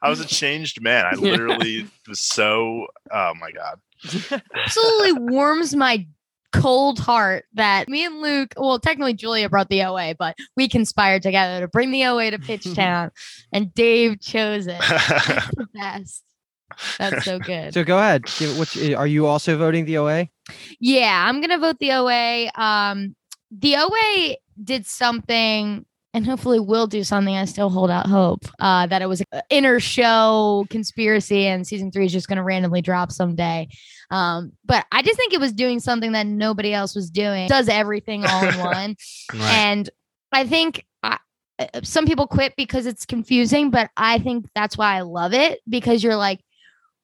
I 0.00 0.08
was 0.08 0.20
a 0.20 0.26
changed 0.26 0.80
man. 0.80 1.04
I 1.06 1.14
literally 1.16 1.84
was 2.08 2.20
so 2.20 2.86
oh 3.10 3.32
my 3.40 3.50
god. 3.52 3.80
Absolutely 4.54 5.12
warms 5.12 5.74
my 5.74 6.06
cold 6.52 6.98
heart 6.98 7.44
that 7.54 7.88
me 7.88 8.04
and 8.04 8.20
Luke, 8.20 8.54
well, 8.56 8.78
technically 8.78 9.14
Julia 9.14 9.48
brought 9.48 9.68
the 9.68 9.82
OA, 9.82 10.14
but 10.18 10.36
we 10.56 10.68
conspired 10.68 11.22
together 11.22 11.60
to 11.60 11.68
bring 11.68 11.90
the 11.90 12.04
OA 12.04 12.30
to 12.30 12.38
Bingetown, 12.38 13.10
and 13.52 13.72
Dave 13.74 14.20
chose 14.20 14.66
it. 14.66 14.80
That's 14.80 15.50
the 15.54 15.68
best. 15.74 16.22
That's 16.98 17.24
so 17.24 17.38
good. 17.38 17.74
So 17.74 17.84
go 17.84 17.98
ahead. 17.98 18.24
Give 18.38 18.50
it 18.50 18.58
what 18.58 18.76
are 18.98 19.06
you 19.06 19.26
also 19.26 19.58
voting 19.58 19.84
the 19.84 19.98
OA? 19.98 20.28
Yeah, 20.80 21.26
I'm 21.28 21.40
gonna 21.40 21.58
vote 21.58 21.78
the 21.78 21.92
OA. 21.92 22.50
Um, 22.54 23.14
the 23.50 23.76
OA 23.76 24.36
did 24.62 24.86
something 24.86 25.84
and 26.14 26.26
hopefully 26.26 26.60
will 26.60 26.86
do 26.86 27.04
something. 27.04 27.34
I 27.34 27.44
still 27.46 27.70
hold 27.70 27.90
out 27.90 28.06
hope 28.06 28.44
uh, 28.60 28.86
that 28.86 29.02
it 29.02 29.06
was 29.06 29.22
an 29.32 29.42
inner 29.50 29.80
show 29.80 30.66
conspiracy 30.68 31.46
and 31.46 31.66
season 31.66 31.90
three 31.90 32.06
is 32.06 32.12
just 32.12 32.28
going 32.28 32.36
to 32.36 32.42
randomly 32.42 32.82
drop 32.82 33.12
someday. 33.12 33.68
Um, 34.12 34.52
but 34.64 34.86
I 34.92 35.02
just 35.02 35.16
think 35.16 35.32
it 35.32 35.40
was 35.40 35.52
doing 35.52 35.80
something 35.80 36.12
that 36.12 36.26
nobody 36.26 36.72
else 36.74 36.94
was 36.94 37.10
doing. 37.10 37.48
Does 37.48 37.68
everything 37.68 38.24
all 38.26 38.46
in 38.46 38.58
one, 38.58 38.96
Right. 39.32 39.40
and 39.54 39.90
I 40.32 40.46
think. 40.46 40.84
I, 41.02 41.18
uh, 41.58 41.66
some 41.82 42.06
people 42.06 42.26
quit 42.26 42.54
because 42.56 42.86
it's 42.86 43.04
confusing, 43.06 43.70
but 43.70 43.90
I 43.96 44.18
think 44.18 44.46
that's 44.54 44.76
why 44.78 44.96
I 44.96 45.00
love 45.02 45.32
it 45.34 45.60
because 45.68 46.02
you're 46.04 46.16
like, 46.16 46.40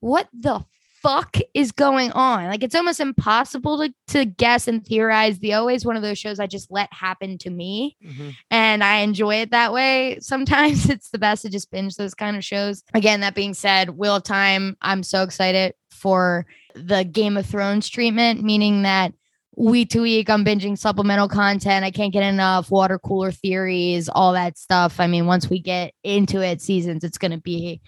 what 0.01 0.29
the 0.33 0.65
fuck 1.03 1.37
is 1.55 1.71
going 1.73 2.11
on? 2.13 2.47
Like 2.49 2.63
it's 2.65 2.75
almost 2.75 2.99
impossible 3.01 3.79
to 3.79 3.95
to 4.09 4.25
guess 4.25 4.67
and 4.67 4.85
theorize. 4.85 5.39
The 5.39 5.55
always 5.55 5.85
one 5.85 5.97
of 5.97 6.03
those 6.03 6.19
shows 6.19 6.41
I 6.41 6.47
just 6.47 6.71
let 6.71 6.93
happen 6.93 7.39
to 7.39 7.51
me 7.51 7.97
Mhm. 8.05 8.35
and 8.51 8.83
I 8.83 8.99
enjoy 8.99 9.37
it 9.37 9.51
that 9.53 9.73
way. 9.73 10.19
Sometimes 10.21 10.89
it's 10.91 11.11
the 11.11 11.19
best 11.19 11.43
to 11.43 11.51
just 11.51 11.71
binge 11.71 11.97
those 11.97 12.15
kind 12.15 12.37
of 12.37 12.45
shows. 12.45 12.83
Again, 12.95 13.21
that 13.21 13.35
being 13.35 13.55
said, 13.55 13.91
Wheel 13.91 14.17
of 14.17 14.25
Time, 14.25 14.77
I'm 14.83 15.03
so 15.03 15.23
excited 15.23 15.75
for 15.91 16.47
the 16.87 17.05
Game 17.05 17.37
of 17.37 17.47
Thrones 17.47 17.89
treatment, 17.89 18.43
meaning 18.43 18.83
that 18.83 19.13
week 19.57 19.91
to 19.91 20.03
week 20.03 20.31
I'm 20.31 20.45
binging 20.45 20.79
supplemental 20.79 21.29
content. 21.29 21.85
I 21.85 21.91
can't 21.91 22.13
get 22.13 22.23
enough 22.23 22.71
water 22.71 22.99
cooler 22.99 23.33
theories, 23.33 24.09
all 24.09 24.33
that 24.35 24.57
stuff. 24.57 25.01
I 25.01 25.07
mean, 25.07 25.27
once 25.27 25.51
we 25.51 25.61
get 25.61 25.93
into 26.05 26.41
it, 26.41 26.63
seasons, 26.63 27.05
it's 27.05 27.19
going 27.19 27.33
to 27.33 27.39
be 27.39 27.81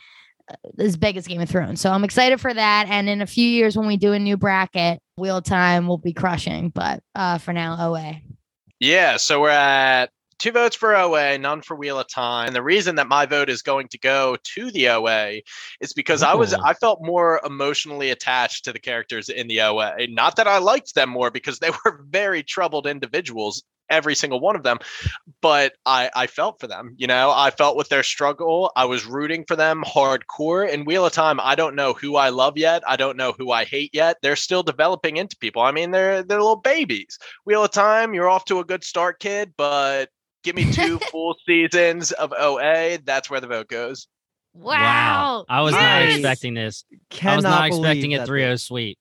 uh, 0.51 0.55
as 0.79 0.97
big 0.97 1.17
as 1.17 1.27
Game 1.27 1.41
of 1.41 1.49
Thrones. 1.49 1.81
So 1.81 1.91
I'm 1.91 2.05
excited 2.05 2.41
for 2.41 2.53
that. 2.53 2.87
And 2.89 3.09
in 3.09 3.23
a 3.23 3.27
few 3.27 3.49
years, 3.49 3.77
when 3.77 3.87
we 3.87 3.97
do 3.97 4.13
a 4.13 4.19
new 4.19 4.37
bracket, 4.37 5.01
Wheel 5.17 5.41
Time 5.41 5.87
will 5.87 5.99
be 5.99 6.13
crushing. 6.13 6.71
But 6.71 7.03
uh, 7.15 7.39
for 7.39 7.53
now, 7.53 7.77
OA. 7.79 8.21
Yeah, 8.81 9.19
so 9.19 9.43
we're 9.43 9.51
at 9.51 10.11
two 10.41 10.51
votes 10.51 10.75
for 10.75 10.97
OA, 10.97 11.39
none 11.39 11.63
for 11.63 11.77
Wheel 11.77 12.01
of 12.01 12.09
Time. 12.09 12.49
And 12.49 12.57
the 12.57 12.63
reason 12.63 12.97
that 12.97 13.07
my 13.07 13.27
vote 13.27 13.49
is 13.49 13.63
going 13.63 13.89
to 13.89 13.99
go 13.99 14.37
to 14.43 14.71
the 14.71 14.89
OA 14.89 15.43
is 15.81 15.93
because 15.93 16.23
I 16.23 16.35
was 16.35 16.55
oh. 16.55 16.61
I 16.65 16.75
felt 16.75 17.05
more 17.05 17.41
emotionally 17.45 18.11
attached 18.11 18.65
to 18.65 18.73
the 18.73 18.81
characters 18.81 19.29
in 19.29 19.47
the 19.47 19.61
OA. 19.61 20.09
Not 20.09 20.37
that 20.37 20.49
I 20.49 20.59
liked 20.59 20.95
them 20.95 21.11
more 21.11 21.31
because 21.31 21.59
they 21.59 21.71
were 21.85 22.05
very 22.09 22.43
troubled 22.43 22.87
individuals, 22.87 23.63
every 23.91 24.15
single 24.15 24.41
one 24.41 24.57
of 24.57 24.63
them, 24.63 24.79
but 25.43 25.75
I 25.85 26.11
I 26.17 26.27
felt 26.27 26.59
for 26.59 26.67
them, 26.67 26.95
you 26.97 27.07
know. 27.07 27.31
I 27.31 27.51
felt 27.51 27.77
with 27.77 27.91
their 27.91 28.03
struggle. 28.03 28.73
I 28.77 28.87
was 28.87 29.05
rooting 29.05 29.45
for 29.47 29.57
them 29.57 29.85
hardcore. 29.85 30.69
In 30.69 30.85
Wheel 30.87 31.05
of 31.05 31.13
Time, 31.13 31.39
I 31.41 31.55
don't 31.55 31.77
know 31.77 31.93
who 31.93 32.17
I 32.17 32.31
love 32.31 32.57
yet. 32.57 32.83
I 32.89 32.97
don't 32.97 33.17
know 33.17 33.33
who 33.37 33.53
I 33.53 33.65
hate 33.65 33.91
yet. 33.93 34.17
They're 34.23 34.37
still 34.37 34.63
developing 34.63 35.19
into 35.19 35.37
people. 35.37 35.61
I 35.63 35.73
mean, 35.73 35.91
they're 35.91 36.23
they're 36.23 36.41
little 36.41 36.57
babies. 36.57 37.19
Wheel 37.45 37.65
of 37.65 37.73
Time, 37.73 38.15
you're 38.15 38.29
off 38.29 38.47
to 38.47 38.61
a 38.61 38.65
good 38.65 38.85
start, 38.85 39.21
kid, 39.21 39.53
but 39.59 40.09
give 40.43 40.57
me 40.57 40.73
two 40.73 40.99
full 41.11 41.37
seasons 41.47 42.13
of 42.13 42.33
OA. 42.33 42.99
That's 43.05 43.31
where 43.31 43.41
the 43.41 43.47
vote 43.47 43.69
goes. 43.69 44.09
Wow. 44.55 45.45
I 45.49 45.63
was 45.63 45.73
not 45.73 46.03
expecting 46.03 46.55
this. 46.55 46.85
I 47.23 47.37
was 47.37 47.45
not 47.45 47.69
expecting 47.69 48.13
that 48.13 48.23
it 48.23 48.27
3 48.27 48.43
0 48.43 48.57
sweep. 48.57 48.99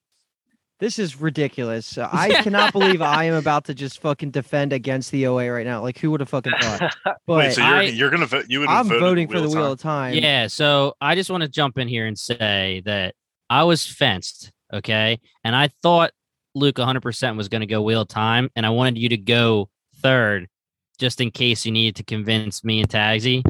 This 0.80 0.98
is 0.98 1.20
ridiculous. 1.20 1.98
I 1.98 2.30
cannot 2.44 2.72
believe 2.72 3.02
I 3.02 3.26
am 3.26 3.34
about 3.34 3.66
to 3.66 3.74
just 3.74 4.00
fucking 4.00 4.32
defend 4.32 4.72
against 4.72 5.12
the 5.12 5.28
OA 5.28 5.52
right 5.52 5.66
now. 5.66 5.82
Like, 5.82 5.98
who 5.98 6.10
would 6.12 6.22
have 6.22 6.30
fucking 6.30 6.54
thought? 6.62 6.96
But 7.04 7.18
Wait, 7.28 7.54
so 7.54 7.62
you're 7.62 7.76
I- 7.76 7.84
you're 7.84 8.10
gonna 8.10 8.26
vote? 8.28 8.46
You 8.48 8.62
would 8.62 8.70
have 8.70 8.90
I'm 8.90 9.00
voting 9.00 9.28
for 9.28 9.40
the 9.40 9.46
of 9.46 9.54
Wheel 9.54 9.72
of 9.74 9.80
Time. 9.82 10.14
Yeah, 10.14 10.48
so 10.48 10.94
I 11.02 11.16
just 11.16 11.30
want 11.30 11.44
to 11.44 11.50
jump 11.50 11.78
in 11.78 11.88
here 11.88 12.06
and 12.06 12.18
say 12.18 12.82
that 12.86 13.16
I 13.50 13.64
was 13.64 13.86
fenced, 13.86 14.52
okay? 14.74 15.20
And 15.44 15.54
I 15.54 15.70
thought 15.82 16.12
Luke 16.56 16.76
100% 16.76 17.36
was 17.38 17.50
going 17.50 17.62
to 17.62 17.68
go 17.68 17.82
wheel 17.82 18.02
of 18.02 18.08
time, 18.08 18.50
and 18.56 18.66
I 18.66 18.70
wanted 18.70 19.00
you 19.00 19.10
to 19.10 19.18
go 19.18 19.70
third 20.02 20.48
just 21.00 21.20
in 21.22 21.32
case 21.32 21.66
you 21.66 21.72
needed 21.72 21.96
to 21.96 22.04
convince 22.04 22.64
me 22.64 22.80
and 22.82 22.90
Tagsy. 22.90 23.44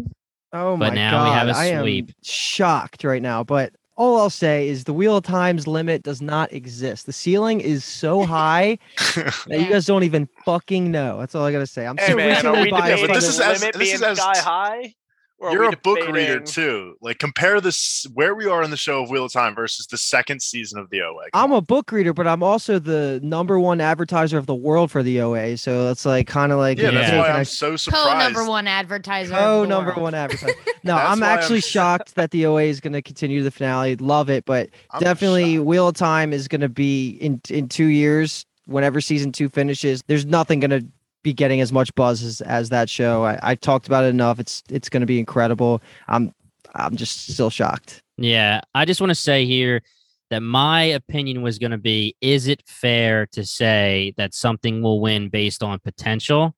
Oh 0.54 0.78
my 0.78 0.89
But 0.89 0.95
now 0.95 1.12
god, 1.12 1.24
we 1.26 1.30
have 1.38 1.47
a 1.50 1.60
I 1.60 1.66
am 1.66 2.08
shocked 2.24 3.04
right 3.04 3.22
now. 3.22 3.43
But 3.43 3.74
all 3.97 4.18
I'll 4.20 4.30
say 4.30 4.68
is 4.70 4.86
the 4.86 4.93
Wheel 4.93 5.18
of 5.18 5.24
Time's 5.26 5.68
limit 5.68 6.04
does 6.04 6.22
not 6.22 6.54
exist. 6.54 7.06
The 7.06 7.12
ceiling 7.14 7.60
is 7.60 7.84
so 7.84 8.24
high 8.26 8.78
that 9.16 9.60
you 9.60 9.68
guys 9.70 9.86
don't 9.86 10.04
even 10.04 10.28
fucking 10.45 10.89
know. 10.89 11.20
That's 11.20 11.36
all 11.36 11.45
I 11.45 11.52
gotta 11.52 11.68
say. 11.68 11.86
I'm 11.86 11.97
Hey 11.97 12.08
so 12.12 12.16
man, 12.16 12.28
are 12.28 12.30
recently 12.36 12.62
we 12.64 12.72
biased 12.72 13.08
but 13.08 13.14
this 13.14 13.28
is 13.28 13.39
as- 13.39 13.62
limit 13.62 13.76
this 13.76 13.84
being 13.84 13.95
is 13.95 14.02
as- 14.02 14.18
sky 14.20 14.38
high? 14.38 14.93
Or 15.41 15.53
You're 15.53 15.69
a 15.69 15.77
book 15.77 16.05
reader 16.09 16.41
too. 16.41 16.95
Like 17.01 17.17
compare 17.17 17.61
this 17.61 18.05
where 18.13 18.35
we 18.35 18.45
are 18.45 18.61
in 18.61 18.71
the 18.71 18.77
show 18.77 19.01
of 19.03 19.09
Wheel 19.09 19.23
of 19.23 19.31
Time 19.31 19.55
versus 19.55 19.87
the 19.87 19.97
second 19.97 20.41
season 20.41 20.79
of 20.79 20.89
the 20.89 21.01
OA. 21.01 21.27
I'm 21.33 21.53
a 21.53 21.61
book 21.61 21.93
reader, 21.93 22.13
but 22.13 22.27
I'm 22.27 22.43
also 22.43 22.77
the 22.77 23.21
number 23.23 23.57
one 23.57 23.79
advertiser 23.79 24.37
of 24.37 24.47
the 24.47 24.55
world 24.55 24.91
for 24.91 25.01
the 25.01 25.21
OA. 25.21 25.55
So 25.55 25.89
it's 25.91 26.05
like 26.05 26.27
kind 26.27 26.51
of 26.51 26.57
like 26.59 26.77
yeah, 26.77 26.91
that's 26.91 27.09
Yeah. 27.11 27.19
why 27.19 27.27
can 27.27 27.35
I 27.35 27.39
I'm 27.39 27.45
so 27.45 27.71
Co 27.71 27.75
surprised. 27.77 28.17
number 28.35 28.49
one 28.49 28.67
advertiser. 28.67 29.33
of 29.33 29.41
Oh, 29.41 29.65
number 29.65 29.91
world. 29.91 30.01
one 30.03 30.13
advertiser. 30.13 30.53
No, 30.83 30.95
I'm 30.95 31.05
why 31.05 31.11
I'm 31.11 31.23
actually 31.23 31.59
shocked 31.61 32.15
that 32.15 32.31
the 32.31 32.45
OA 32.45 32.63
is 32.63 32.79
going 32.79 32.93
to 32.93 33.01
continue 33.01 33.43
the 33.43 33.51
finale. 33.51 33.97
Love 33.97 34.29
it, 34.29 34.45
but 34.45 34.69
I'm 34.91 35.01
definitely 35.01 35.55
shocked. 35.55 35.65
Wheel 35.67 35.87
of 35.89 35.95
Time 35.95 36.31
is 36.33 36.47
going 36.47 36.61
to 36.61 36.69
be 36.69 37.09
in 37.21 37.41
in 37.49 37.67
two 37.69 37.87
years. 37.87 38.45
Whenever 38.65 39.01
season 39.01 39.31
two 39.31 39.49
finishes, 39.49 40.01
there's 40.07 40.25
nothing 40.25 40.59
going 40.59 40.69
to 40.71 40.85
be 41.30 41.34
getting 41.34 41.61
as 41.61 41.71
much 41.71 41.93
buzz 41.95 42.23
as, 42.23 42.41
as 42.41 42.69
that 42.69 42.89
show. 42.89 43.23
I, 43.23 43.39
I 43.41 43.55
talked 43.55 43.88
about 43.88 44.03
it 44.03 44.07
enough. 44.07 44.39
It's 44.39 44.63
it's 44.69 44.89
going 44.89 45.01
to 45.01 45.07
be 45.07 45.19
incredible. 45.19 45.82
I'm 46.07 46.34
I'm 46.73 46.95
just 46.95 47.30
still 47.30 47.49
shocked. 47.49 48.01
Yeah, 48.17 48.61
I 48.73 48.86
just 48.86 48.99
want 48.99 49.11
to 49.11 49.15
say 49.15 49.45
here 49.45 49.82
that 50.30 50.41
my 50.41 50.84
opinion 50.84 51.41
was 51.41 51.59
going 51.59 51.71
to 51.71 51.77
be 51.77 52.15
is 52.21 52.47
it 52.47 52.63
fair 52.65 53.27
to 53.27 53.45
say 53.45 54.13
that 54.17 54.34
something 54.34 54.82
will 54.82 54.99
win 54.99 55.30
based 55.30 55.63
on 55.63 55.80
potential? 55.80 56.55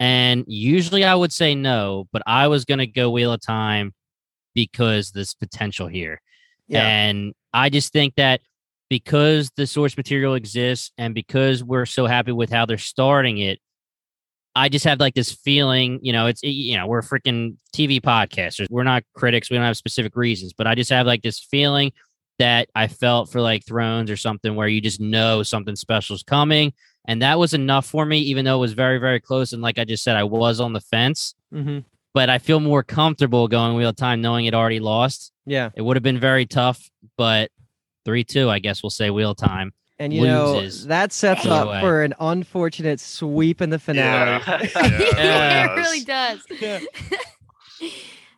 And 0.00 0.44
usually 0.46 1.04
I 1.04 1.14
would 1.14 1.32
say 1.32 1.54
no, 1.54 2.08
but 2.12 2.22
I 2.26 2.46
was 2.48 2.64
going 2.64 2.78
to 2.78 2.86
go 2.86 3.10
Wheel 3.10 3.32
of 3.32 3.40
Time 3.40 3.94
because 4.54 5.10
this 5.10 5.34
potential 5.34 5.88
here. 5.88 6.20
Yeah. 6.68 6.86
And 6.86 7.34
I 7.52 7.68
just 7.68 7.92
think 7.92 8.14
that 8.16 8.40
because 8.88 9.50
the 9.56 9.66
source 9.66 9.96
material 9.96 10.34
exists 10.34 10.92
and 10.98 11.14
because 11.14 11.64
we're 11.64 11.86
so 11.86 12.06
happy 12.06 12.32
with 12.32 12.50
how 12.50 12.64
they're 12.64 12.78
starting 12.78 13.38
it, 13.38 13.58
I 14.54 14.68
just 14.68 14.84
have 14.84 14.98
like 14.98 15.14
this 15.14 15.32
feeling, 15.32 16.00
you 16.02 16.12
know, 16.12 16.26
it's, 16.26 16.42
you 16.42 16.76
know, 16.76 16.86
we're 16.86 17.02
freaking 17.02 17.56
TV 17.74 18.00
podcasters. 18.00 18.66
We're 18.70 18.82
not 18.82 19.04
critics. 19.14 19.50
We 19.50 19.56
don't 19.56 19.66
have 19.66 19.76
specific 19.76 20.16
reasons, 20.16 20.52
but 20.52 20.66
I 20.66 20.74
just 20.74 20.90
have 20.90 21.06
like 21.06 21.22
this 21.22 21.38
feeling 21.38 21.92
that 22.38 22.68
I 22.74 22.88
felt 22.88 23.30
for 23.30 23.40
like 23.40 23.64
Thrones 23.66 24.10
or 24.10 24.16
something 24.16 24.54
where 24.54 24.68
you 24.68 24.80
just 24.80 25.00
know 25.00 25.42
something 25.42 25.76
special 25.76 26.16
is 26.16 26.22
coming. 26.22 26.72
And 27.06 27.22
that 27.22 27.38
was 27.38 27.54
enough 27.54 27.86
for 27.86 28.04
me, 28.04 28.18
even 28.18 28.44
though 28.44 28.56
it 28.56 28.60
was 28.60 28.72
very, 28.74 28.98
very 28.98 29.20
close. 29.20 29.52
And 29.52 29.62
like 29.62 29.78
I 29.78 29.84
just 29.84 30.02
said, 30.04 30.16
I 30.16 30.24
was 30.24 30.60
on 30.60 30.72
the 30.72 30.80
fence, 30.80 31.34
hmm 31.52 31.78
but 32.14 32.30
I 32.30 32.38
feel 32.38 32.58
more 32.58 32.82
comfortable 32.82 33.46
going 33.48 33.76
Wheel 33.76 33.90
of 33.90 33.96
Time 33.96 34.20
knowing 34.20 34.46
it 34.46 34.54
already 34.54 34.80
lost. 34.80 35.30
Yeah, 35.46 35.70
It 35.76 35.82
would 35.82 35.96
have 35.96 36.02
been 36.02 36.18
very 36.18 36.46
tough, 36.46 36.90
but 37.16 37.50
3 38.06 38.24
2, 38.24 38.50
I 38.50 38.58
guess 38.58 38.82
we'll 38.82 38.90
say 38.90 39.10
Wheel 39.10 39.34
Time. 39.34 39.72
And 39.98 40.12
you 40.12 40.22
know 40.22 40.60
that 40.86 41.12
sets 41.12 41.42
the 41.44 41.50
up 41.50 41.68
OA. 41.68 41.80
for 41.80 42.02
an 42.02 42.14
unfortunate 42.20 43.00
sweep 43.00 43.60
in 43.60 43.70
the 43.70 43.78
finale. 43.78 44.42
Yeah. 44.46 44.58
Yeah, 45.16 45.72
it 45.72 45.76
really 45.76 46.00
does. 46.04 46.40
Yeah. 46.60 46.80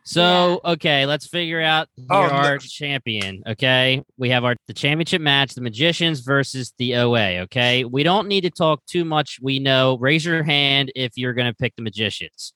So 0.03 0.59
okay, 0.65 1.05
let's 1.05 1.27
figure 1.27 1.61
out 1.61 1.87
here 1.95 2.05
Oh, 2.09 2.27
no. 2.27 2.33
our 2.33 2.57
champion. 2.57 3.43
Okay, 3.47 4.03
we 4.17 4.29
have 4.29 4.43
our 4.43 4.55
the 4.67 4.73
championship 4.73 5.21
match: 5.21 5.53
the 5.53 5.61
Magicians 5.61 6.21
versus 6.21 6.73
the 6.77 6.95
OA. 6.95 7.41
Okay, 7.41 7.85
we 7.85 8.03
don't 8.03 8.27
need 8.27 8.41
to 8.41 8.49
talk 8.49 8.83
too 8.87 9.05
much. 9.05 9.39
We 9.41 9.59
know. 9.59 9.97
Raise 9.99 10.25
your 10.25 10.43
hand 10.43 10.91
if 10.95 11.13
you're 11.15 11.33
going 11.33 11.47
to 11.51 11.55
pick 11.55 11.75
the 11.75 11.81
Magicians. 11.83 12.53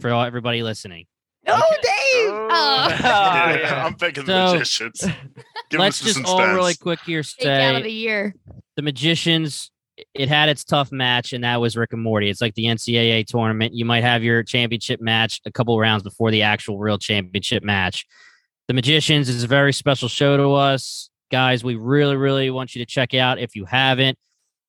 For 0.00 0.10
all, 0.10 0.24
everybody 0.24 0.62
listening, 0.64 1.06
Oh, 1.46 1.76
Dave. 1.82 2.30
Oh. 2.32 2.48
Oh. 2.50 2.96
Yeah, 3.00 3.58
yeah. 3.58 3.84
I'm 3.86 3.94
picking 3.94 4.24
So, 4.26 4.32
the 4.52 4.52
magicians. 4.54 5.00
Give 5.70 5.80
let's 5.80 6.00
just 6.00 6.24
all 6.24 6.38
really 6.46 6.74
quick 6.74 7.00
here 7.00 7.22
Take 7.22 7.46
out 7.46 7.76
of 7.76 7.82
the 7.84 7.92
year. 7.92 8.34
the 8.76 8.82
Magicians. 8.82 9.70
It 10.14 10.28
had 10.28 10.48
its 10.48 10.64
tough 10.64 10.90
match, 10.92 11.32
and 11.32 11.44
that 11.44 11.60
was 11.60 11.76
Rick 11.76 11.92
and 11.92 12.02
Morty. 12.02 12.30
It's 12.30 12.40
like 12.40 12.54
the 12.54 12.64
NCAA 12.64 13.26
tournament. 13.26 13.74
You 13.74 13.84
might 13.84 14.02
have 14.02 14.22
your 14.24 14.42
championship 14.42 15.00
match 15.00 15.40
a 15.44 15.52
couple 15.52 15.78
rounds 15.78 16.02
before 16.02 16.30
the 16.30 16.42
actual 16.42 16.78
real 16.78 16.96
championship 16.98 17.62
match. 17.62 18.06
The 18.68 18.74
Magicians 18.74 19.28
is 19.28 19.42
a 19.44 19.46
very 19.46 19.72
special 19.72 20.08
show 20.08 20.36
to 20.38 20.52
us. 20.54 21.10
Guys, 21.30 21.62
we 21.62 21.76
really, 21.76 22.16
really 22.16 22.50
want 22.50 22.74
you 22.74 22.84
to 22.84 22.90
check 22.90 23.12
out 23.14 23.38
if 23.38 23.54
you 23.54 23.64
haven't. 23.66 24.16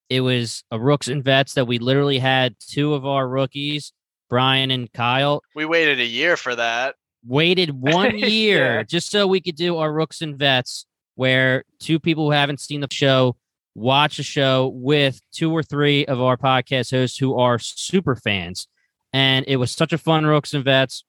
It 0.10 0.20
was 0.22 0.64
a 0.70 0.80
Rooks 0.80 1.08
and 1.08 1.24
Vets 1.24 1.54
that 1.54 1.66
we 1.66 1.80
literally 1.80 2.20
had 2.20 2.56
two 2.60 2.94
of 2.94 3.06
our 3.06 3.28
rookies, 3.28 3.94
Brian 4.32 4.72
and 4.72 4.92
Kyle, 4.94 5.44
We 5.54 5.66
waited 5.66 6.00
a 6.00 6.06
year 6.06 6.38
for 6.38 6.56
that. 6.56 6.96
waited 7.28 7.70
one 7.72 8.18
Yeah. 8.18 8.26
year 8.28 8.84
just 8.86 9.12
so 9.12 9.28
we 9.28 9.42
could 9.42 9.58
do 9.58 9.78
our 9.78 9.92
Rooks 9.94 10.22
and 10.22 10.40
Vets, 10.40 10.86
where 11.16 11.66
two 11.80 12.00
people 12.00 12.26
who 12.26 12.32
haven't 12.32 12.62
seen 12.62 12.80
the 12.80 12.88
show 12.90 13.36
watch 13.76 14.20
a 14.20 14.24
show 14.24 14.72
with 14.74 15.22
two 15.34 15.52
or 15.52 15.62
three 15.62 16.06
of 16.06 16.22
our 16.22 16.38
podcast 16.38 16.92
hosts 16.92 17.18
who 17.18 17.38
are 17.38 17.60
super 17.60 18.16
fans. 18.16 18.68
And 19.14 19.44
it 19.50 19.58
was 19.58 19.70
such 19.72 19.92
a 19.92 19.98
fun 19.98 20.26
Rooks 20.26 20.54
and 20.54 20.64
Vets. 20.64 21.04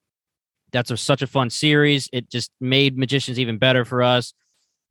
That's 0.73 0.91
a, 0.91 0.97
such 0.97 1.21
a 1.21 1.27
fun 1.27 1.49
series. 1.49 2.09
It 2.11 2.29
just 2.29 2.51
made 2.59 2.97
Magicians 2.97 3.39
even 3.39 3.57
better 3.57 3.85
for 3.85 4.03
us. 4.03 4.33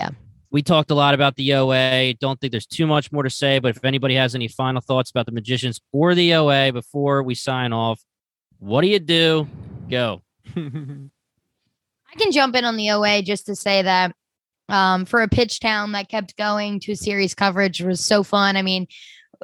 Yeah. 0.00 0.10
We 0.50 0.62
talked 0.62 0.90
a 0.90 0.94
lot 0.94 1.12
about 1.14 1.36
the 1.36 1.52
OA. 1.54 2.14
Don't 2.14 2.40
think 2.40 2.50
there's 2.52 2.66
too 2.66 2.86
much 2.86 3.12
more 3.12 3.22
to 3.24 3.30
say, 3.30 3.58
but 3.58 3.76
if 3.76 3.84
anybody 3.84 4.14
has 4.14 4.34
any 4.34 4.48
final 4.48 4.80
thoughts 4.80 5.10
about 5.10 5.26
the 5.26 5.32
Magicians 5.32 5.80
or 5.92 6.14
the 6.14 6.32
OA 6.34 6.72
before 6.72 7.22
we 7.22 7.34
sign 7.34 7.72
off, 7.74 8.02
what 8.62 8.82
do 8.82 8.86
you 8.86 9.00
do? 9.00 9.48
Go. 9.90 10.22
I 10.56 10.60
can 12.16 12.30
jump 12.30 12.54
in 12.54 12.64
on 12.64 12.76
the 12.76 12.90
OA 12.92 13.20
just 13.22 13.46
to 13.46 13.56
say 13.56 13.82
that 13.82 14.14
um, 14.68 15.04
for 15.04 15.20
a 15.20 15.28
Bingetown 15.28 15.92
that 15.94 16.08
kept 16.08 16.36
going 16.36 16.78
to 16.80 16.94
series 16.94 17.34
coverage 17.34 17.82
was 17.82 18.04
so 18.04 18.22
fun. 18.22 18.56
I 18.56 18.62
mean, 18.62 18.86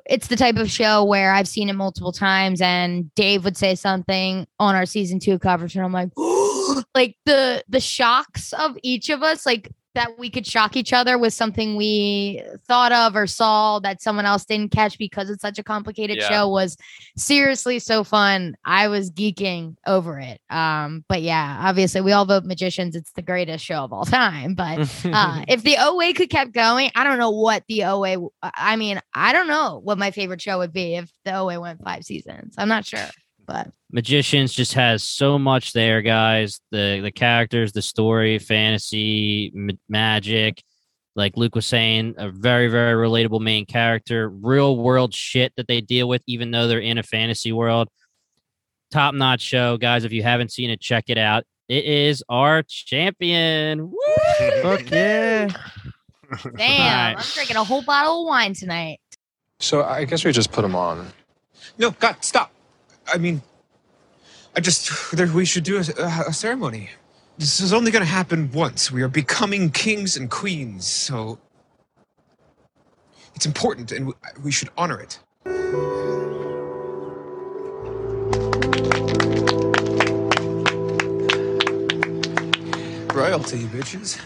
it's 0.06 0.28
the 0.28 0.36
type 0.36 0.56
of 0.56 0.70
show 0.70 1.02
where 1.02 1.32
I've 1.32 1.48
seen 1.48 1.68
it 1.68 1.72
multiple 1.72 2.12
times, 2.12 2.60
and 2.60 3.12
Dave 3.16 3.44
would 3.44 3.56
say 3.56 3.74
something 3.74 4.46
on 4.60 4.76
our 4.76 4.86
season 4.86 5.18
two 5.18 5.40
coverage, 5.40 5.74
and 5.74 5.84
I'm 5.84 5.92
like, 5.92 6.10
like 6.94 7.16
the 7.26 7.64
the 7.68 7.80
shocks 7.80 8.52
of 8.52 8.78
each 8.84 9.10
of 9.10 9.24
us, 9.24 9.44
like 9.44 9.68
that 9.98 10.16
we 10.18 10.30
could 10.30 10.46
shock 10.46 10.76
each 10.76 10.92
other 10.92 11.18
with 11.18 11.34
something 11.34 11.74
we 11.74 12.40
thought 12.68 12.92
of 12.92 13.16
or 13.16 13.26
saw 13.26 13.80
that 13.80 14.00
someone 14.00 14.24
else 14.26 14.44
didn't 14.44 14.70
catch 14.70 14.96
because 14.96 15.28
it's 15.28 15.42
such 15.42 15.58
a 15.58 15.64
complicated 15.64 16.18
Yeah. 16.18 16.28
show 16.28 16.48
was 16.48 16.76
seriously 17.16 17.80
so 17.80 18.04
fun. 18.04 18.54
I 18.64 18.86
was 18.88 19.10
geeking 19.10 19.74
over 19.86 20.20
it. 20.20 20.40
Um, 20.50 21.04
but 21.08 21.22
yeah, 21.22 21.58
obviously 21.62 22.00
we 22.00 22.12
all 22.12 22.24
vote 22.24 22.44
magicians. 22.44 22.94
It's 22.94 23.10
the 23.12 23.22
greatest 23.22 23.64
show 23.64 23.78
of 23.82 23.92
all 23.92 24.04
time. 24.04 24.54
But 24.54 24.78
uh, 25.04 25.44
if 25.48 25.62
the 25.64 25.76
OA 25.80 26.14
could 26.14 26.30
kept 26.30 26.52
going, 26.52 26.90
I 26.94 27.02
don't 27.02 27.18
know 27.18 27.30
what 27.30 27.64
the 27.68 27.84
OA. 27.84 28.28
I 28.42 28.76
mean, 28.76 29.00
I 29.14 29.32
don't 29.32 29.48
know 29.48 29.80
what 29.82 29.98
my 29.98 30.12
favorite 30.12 30.40
show 30.40 30.58
would 30.58 30.72
be 30.72 30.94
if 30.94 31.10
the 31.24 31.34
OA 31.36 31.60
went 31.60 31.82
five 31.82 32.04
seasons. 32.04 32.54
I'm 32.56 32.68
not 32.68 32.84
sure, 32.86 33.08
but 33.48 33.70
Magicians 33.90 34.52
just 34.52 34.74
has 34.74 35.02
so 35.02 35.38
much 35.38 35.72
there, 35.72 36.02
guys. 36.02 36.60
The 36.70 37.00
the 37.02 37.10
characters, 37.10 37.72
the 37.72 37.82
story, 37.82 38.38
fantasy, 38.38 39.50
m- 39.56 39.78
magic. 39.88 40.62
Like 41.16 41.36
Luke 41.36 41.56
was 41.56 41.66
saying, 41.66 42.14
a 42.18 42.30
very 42.30 42.68
very 42.68 42.92
relatable 42.94 43.40
main 43.40 43.64
character. 43.66 44.28
Real 44.28 44.76
world 44.76 45.14
shit 45.14 45.52
that 45.56 45.66
they 45.66 45.80
deal 45.80 46.06
with, 46.08 46.22
even 46.28 46.50
though 46.50 46.68
they're 46.68 46.78
in 46.78 46.98
a 46.98 47.02
fantasy 47.02 47.50
world. 47.50 47.88
Top 48.92 49.14
notch 49.14 49.40
show, 49.40 49.78
guys. 49.78 50.04
If 50.04 50.12
you 50.12 50.22
haven't 50.22 50.52
seen 50.52 50.70
it, 50.70 50.80
check 50.80 51.04
it 51.08 51.18
out. 51.18 51.44
It 51.68 51.84
is 51.84 52.22
our 52.28 52.62
champion. 52.62 53.90
Woo! 53.90 54.50
Fuck 54.62 54.90
yeah. 54.90 55.48
damn, 55.48 55.54
Right. 56.54 57.14
I'm 57.16 57.22
drinking 57.34 57.56
a 57.56 57.64
whole 57.64 57.82
bottle 57.82 58.22
of 58.22 58.26
wine 58.28 58.52
tonight. 58.54 59.00
So 59.60 59.82
I 59.82 60.04
guess 60.04 60.24
we 60.24 60.32
just 60.32 60.52
put 60.52 60.62
them 60.62 60.76
on. 60.76 61.06
No, 61.78 61.90
God, 61.92 62.16
stop. 62.20 62.52
I 63.12 63.18
mean, 63.18 63.42
I 64.56 64.60
just 64.60 65.12
we 65.34 65.44
should 65.44 65.64
do 65.64 65.76
a, 65.76 65.80
a 66.28 66.32
ceremony. 66.32 66.90
This 67.38 67.60
is 67.60 67.72
only 67.72 67.90
going 67.90 68.02
to 68.04 68.10
happen 68.10 68.50
once. 68.52 68.90
We 68.90 69.02
are 69.02 69.08
becoming 69.08 69.70
kings 69.70 70.16
and 70.16 70.30
queens, 70.30 70.86
so 70.86 71.38
it's 73.34 73.46
important 73.46 73.92
and 73.92 74.08
we, 74.08 74.12
we 74.42 74.50
should 74.52 74.70
honor 74.76 75.00
it. 75.00 75.18
Royalty, 83.14 83.64
bitches. 83.64 84.20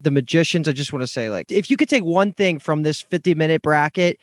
the 0.00 0.10
magicians 0.10 0.68
i 0.68 0.72
just 0.72 0.92
want 0.92 1.02
to 1.02 1.06
say 1.06 1.30
like 1.30 1.50
if 1.50 1.70
you 1.70 1.76
could 1.76 1.88
take 1.88 2.04
one 2.04 2.30
thing 2.32 2.58
from 2.58 2.82
this 2.82 3.00
50 3.00 3.34
minute 3.34 3.62
bracket 3.62 4.18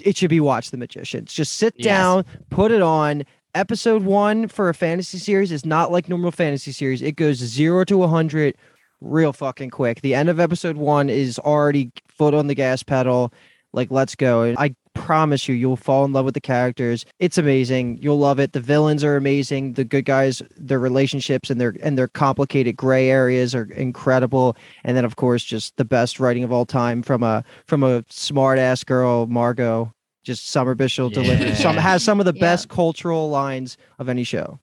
it 0.00 0.16
should 0.16 0.30
be 0.30 0.38
watch 0.38 0.70
the 0.70 0.76
magicians 0.76 1.32
just 1.32 1.54
sit 1.54 1.74
Yes. 1.76 1.84
down 1.84 2.24
put 2.50 2.70
it 2.70 2.82
on 2.82 3.24
episode 3.58 4.04
one 4.04 4.46
for 4.46 4.68
a 4.68 4.74
fantasy 4.74 5.18
series 5.18 5.50
is 5.50 5.66
not 5.66 5.90
like 5.90 6.08
normal 6.08 6.30
fantasy 6.30 6.70
series. 6.70 7.02
It 7.02 7.16
goes 7.16 7.38
zero 7.38 7.84
to 7.86 7.98
100 7.98 8.54
real 9.00 9.32
fucking 9.32 9.70
quick. 9.70 10.00
The 10.00 10.14
end 10.14 10.28
of 10.28 10.38
episode 10.38 10.76
one 10.76 11.10
is 11.10 11.40
already 11.40 11.90
foot 12.06 12.34
on 12.34 12.46
the 12.46 12.54
gas 12.54 12.84
pedal. 12.84 13.32
Like 13.72 13.90
let's 13.90 14.14
go. 14.14 14.54
I 14.56 14.76
promise 14.94 15.48
you 15.48 15.56
you'll 15.56 15.76
fall 15.76 16.04
in 16.04 16.12
love 16.12 16.24
with 16.24 16.34
the 16.34 16.40
characters. 16.40 17.04
It's 17.18 17.36
amazing. 17.36 17.98
You'll 18.00 18.18
love 18.18 18.38
it. 18.38 18.52
The 18.52 18.60
villains 18.60 19.02
are 19.02 19.16
amazing. 19.16 19.72
The 19.72 19.84
good 19.84 20.04
guys 20.04 20.40
their 20.56 20.78
relationships 20.78 21.50
and 21.50 21.60
their 21.60 21.74
and 21.82 21.98
their 21.98 22.08
complicated 22.08 22.76
gray 22.76 23.10
areas 23.10 23.56
are 23.56 23.70
incredible. 23.72 24.56
And 24.84 24.96
then 24.96 25.04
of 25.04 25.16
course 25.16 25.42
just 25.42 25.76
the 25.76 25.84
best 25.84 26.20
writing 26.20 26.44
of 26.44 26.52
all 26.52 26.64
time 26.64 27.02
from 27.02 27.24
a 27.24 27.44
from 27.66 27.82
a 27.82 28.04
smart 28.08 28.60
ass 28.60 28.84
girl 28.84 29.26
Margo 29.26 29.92
just 30.24 30.48
summer 30.50 30.74
bishop 30.74 31.12
delivered 31.12 31.56
some 31.56 31.76
has 31.76 32.02
some 32.02 32.20
of 32.20 32.26
the 32.26 32.32
Yeah. 32.34 32.40
best 32.40 32.68
cultural 32.68 33.30
lines 33.30 33.76
of 33.98 34.08
any 34.08 34.24
show 34.24 34.58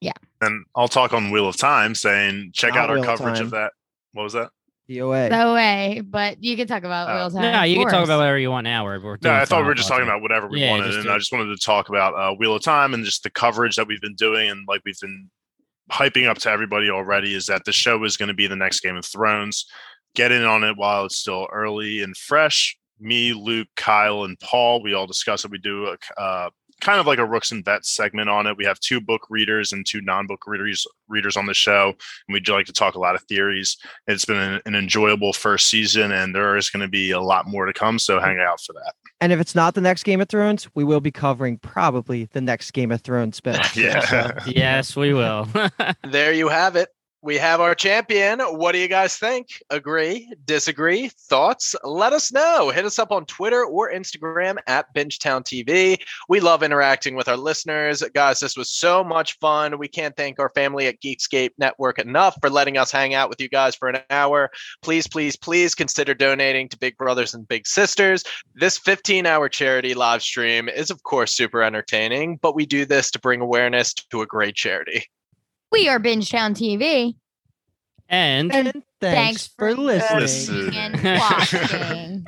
Yeah. 0.00 0.12
And 0.40 0.64
I'll 0.76 0.86
talk 0.88 1.12
on 1.12 1.30
Wheel 1.32 1.48
of 1.48 1.56
Time, 1.56 1.94
saying 1.96 2.50
check 2.54 2.74
Not 2.74 2.84
out 2.84 2.90
our 2.90 2.94
Wheel 3.00 3.10
of 3.10 3.18
coverage 3.18 3.38
Time. 3.38 3.46
of 3.46 3.50
that. 3.52 3.72
What 4.12 4.22
was 4.24 4.32
that? 4.34 4.50
the 4.86 5.02
oa 5.02 5.28
The 5.28 5.42
OA, 5.42 6.02
but 6.02 6.42
you 6.42 6.56
can 6.56 6.66
talk 6.66 6.82
about 6.84 7.10
Uh, 7.10 7.14
real 7.16 7.30
time. 7.30 7.52
No, 7.52 7.62
you 7.62 7.76
can 7.78 7.88
talk 7.90 8.04
about 8.04 8.18
whatever 8.18 8.38
you 8.38 8.50
want 8.50 8.64
now. 8.64 8.84
We're, 8.84 8.98
we're 9.00 9.18
No, 9.20 9.34
I 9.34 9.44
thought 9.44 9.60
we 9.60 9.66
were 9.66 9.74
just 9.74 9.86
talking 9.88 10.06
thoughts. 10.06 10.14
about 10.16 10.22
whatever 10.22 10.46
we 10.48 10.60
Yeah, 10.62 10.70
wanted, 10.70 10.86
just 10.86 10.98
and 11.00 11.10
I 11.10 11.18
just 11.18 11.30
wanted 11.30 11.54
to 11.54 11.62
talk 11.62 11.90
about 11.90 12.14
uh, 12.14 12.34
Wheel 12.36 12.54
of 12.54 12.62
Time 12.62 12.94
and 12.94 13.04
just 13.04 13.22
the 13.22 13.28
coverage 13.30 13.76
that 13.76 13.86
we've 13.86 14.00
been 14.00 14.14
doing, 14.14 14.48
and 14.48 14.66
like 14.66 14.80
we've 14.86 14.98
been 14.98 15.28
hyping 15.92 16.26
up 16.26 16.38
to 16.38 16.50
everybody 16.50 16.88
already. 16.88 17.34
Is 17.34 17.44
that 17.46 17.64
the 17.66 17.72
show 17.72 18.02
is 18.04 18.16
going 18.16 18.28
to 18.28 18.34
be 18.34 18.46
the 18.46 18.56
next 18.56 18.80
Game 18.80 18.96
of 18.96 19.04
Thrones? 19.04 19.66
Get 20.14 20.32
in 20.32 20.44
on 20.44 20.64
it 20.64 20.76
while 20.78 21.04
it's 21.04 21.16
still 21.18 21.48
early 21.52 22.02
and 22.02 22.16
fresh. 22.16 22.74
Me, 23.00 23.32
Luke, 23.32 23.68
Kyle, 23.76 24.24
and 24.24 24.38
Paul. 24.40 24.82
We 24.82 24.94
all 24.94 25.06
discuss 25.06 25.44
it. 25.44 25.50
We 25.50 25.58
do 25.58 25.86
a, 25.86 26.20
uh, 26.20 26.50
kind 26.80 27.00
of 27.00 27.06
like 27.06 27.18
a 27.18 27.24
Rooks 27.26 27.50
and 27.50 27.64
Vets 27.64 27.90
segment 27.90 28.28
on 28.28 28.46
it. 28.46 28.56
We 28.56 28.64
have 28.64 28.78
two 28.78 29.00
book 29.00 29.22
readers 29.30 29.72
and 29.72 29.84
two 29.84 30.00
non-book 30.00 30.46
readers 30.46 30.86
readers 31.08 31.36
on 31.36 31.46
the 31.46 31.54
show, 31.54 31.88
and 31.88 32.32
we 32.32 32.40
do 32.40 32.52
like 32.52 32.66
to 32.66 32.72
talk 32.72 32.94
a 32.94 33.00
lot 33.00 33.14
of 33.14 33.22
theories. 33.22 33.76
It's 34.06 34.24
been 34.24 34.36
an, 34.36 34.60
an 34.66 34.74
enjoyable 34.74 35.32
first 35.32 35.68
season, 35.68 36.12
and 36.12 36.34
there 36.34 36.56
is 36.56 36.70
going 36.70 36.82
to 36.82 36.88
be 36.88 37.10
a 37.10 37.20
lot 37.20 37.46
more 37.48 37.66
to 37.66 37.72
come. 37.72 37.98
So 37.98 38.20
hang 38.20 38.38
out 38.38 38.60
for 38.60 38.74
that. 38.74 38.94
and 39.20 39.32
if 39.32 39.40
it's 39.40 39.54
not 39.54 39.74
the 39.74 39.80
next 39.80 40.04
game 40.04 40.20
of 40.20 40.28
thrones 40.28 40.68
we 40.76 40.84
will 40.84 41.00
be 41.00 41.10
covering 41.10 41.58
probably 41.58 42.26
the 42.26 42.40
next 42.40 42.70
game 42.70 42.92
of 42.92 43.00
thrones 43.00 43.36
spin 43.38 43.58
Yeah. 43.74 44.38
Yes, 44.46 44.94
we 44.94 45.12
will. 45.12 45.48
There 46.08 46.32
you 46.32 46.48
have 46.48 46.76
it. 46.76 46.88
We 47.20 47.36
have 47.38 47.60
our 47.60 47.74
champion. 47.74 48.38
What 48.38 48.72
do 48.72 48.78
you 48.78 48.86
guys 48.86 49.16
think? 49.16 49.48
Agree? 49.70 50.32
Disagree? 50.44 51.08
Thoughts? 51.08 51.74
Let 51.82 52.12
us 52.12 52.30
know. 52.32 52.70
Hit 52.70 52.84
us 52.84 53.00
up 53.00 53.10
on 53.10 53.26
Twitter 53.26 53.64
or 53.64 53.90
Instagram 53.90 54.58
at 54.68 54.94
Bingetown 54.94 55.42
TV. 55.42 56.00
We 56.28 56.38
love 56.38 56.62
interacting 56.62 57.16
with 57.16 57.26
our 57.26 57.36
listeners. 57.36 58.04
Guys, 58.14 58.38
this 58.38 58.56
was 58.56 58.70
so 58.70 59.02
much 59.02 59.36
fun. 59.40 59.78
We 59.78 59.88
can't 59.88 60.16
thank 60.16 60.38
our 60.38 60.50
family 60.50 60.86
at 60.86 61.00
Geekscape 61.00 61.50
Network 61.58 61.98
enough 61.98 62.36
for 62.40 62.50
letting 62.50 62.78
us 62.78 62.92
hang 62.92 63.14
out 63.14 63.28
with 63.28 63.40
you 63.40 63.48
guys 63.48 63.74
for 63.74 63.88
an 63.88 64.00
hour. 64.10 64.48
Please, 64.82 65.08
please, 65.08 65.34
please 65.34 65.74
consider 65.74 66.14
donating 66.14 66.68
to 66.68 66.78
Big 66.78 66.96
Brothers 66.96 67.34
and 67.34 67.48
Big 67.48 67.66
Sisters. 67.66 68.22
This 68.54 68.78
15 68.78 69.26
hour 69.26 69.48
charity 69.48 69.94
live 69.94 70.22
stream 70.22 70.68
is, 70.68 70.88
of 70.88 71.02
course, 71.02 71.34
super 71.34 71.64
entertaining, 71.64 72.36
but 72.36 72.54
we 72.54 72.64
do 72.64 72.84
this 72.84 73.10
to 73.10 73.18
bring 73.18 73.40
awareness 73.40 73.92
to 73.92 74.22
a 74.22 74.26
great 74.26 74.54
charity. 74.54 75.04
We 75.70 75.88
are 75.88 75.98
Bingetown 75.98 76.54
TV. 76.54 77.14
and 78.08 78.52
and 78.54 78.72
thanks, 79.00 79.16
Thanks 79.16 79.46
for 79.48 79.74
for 79.74 79.80
listening 79.82 80.20
Listen. 80.20 80.74
And 80.74 81.20
watching. 81.20 82.26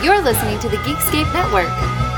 You're 0.04 0.22
listening 0.22 0.58
to 0.60 0.68
the 0.70 0.78
Geekscape 0.78 1.30
Network. 1.34 2.09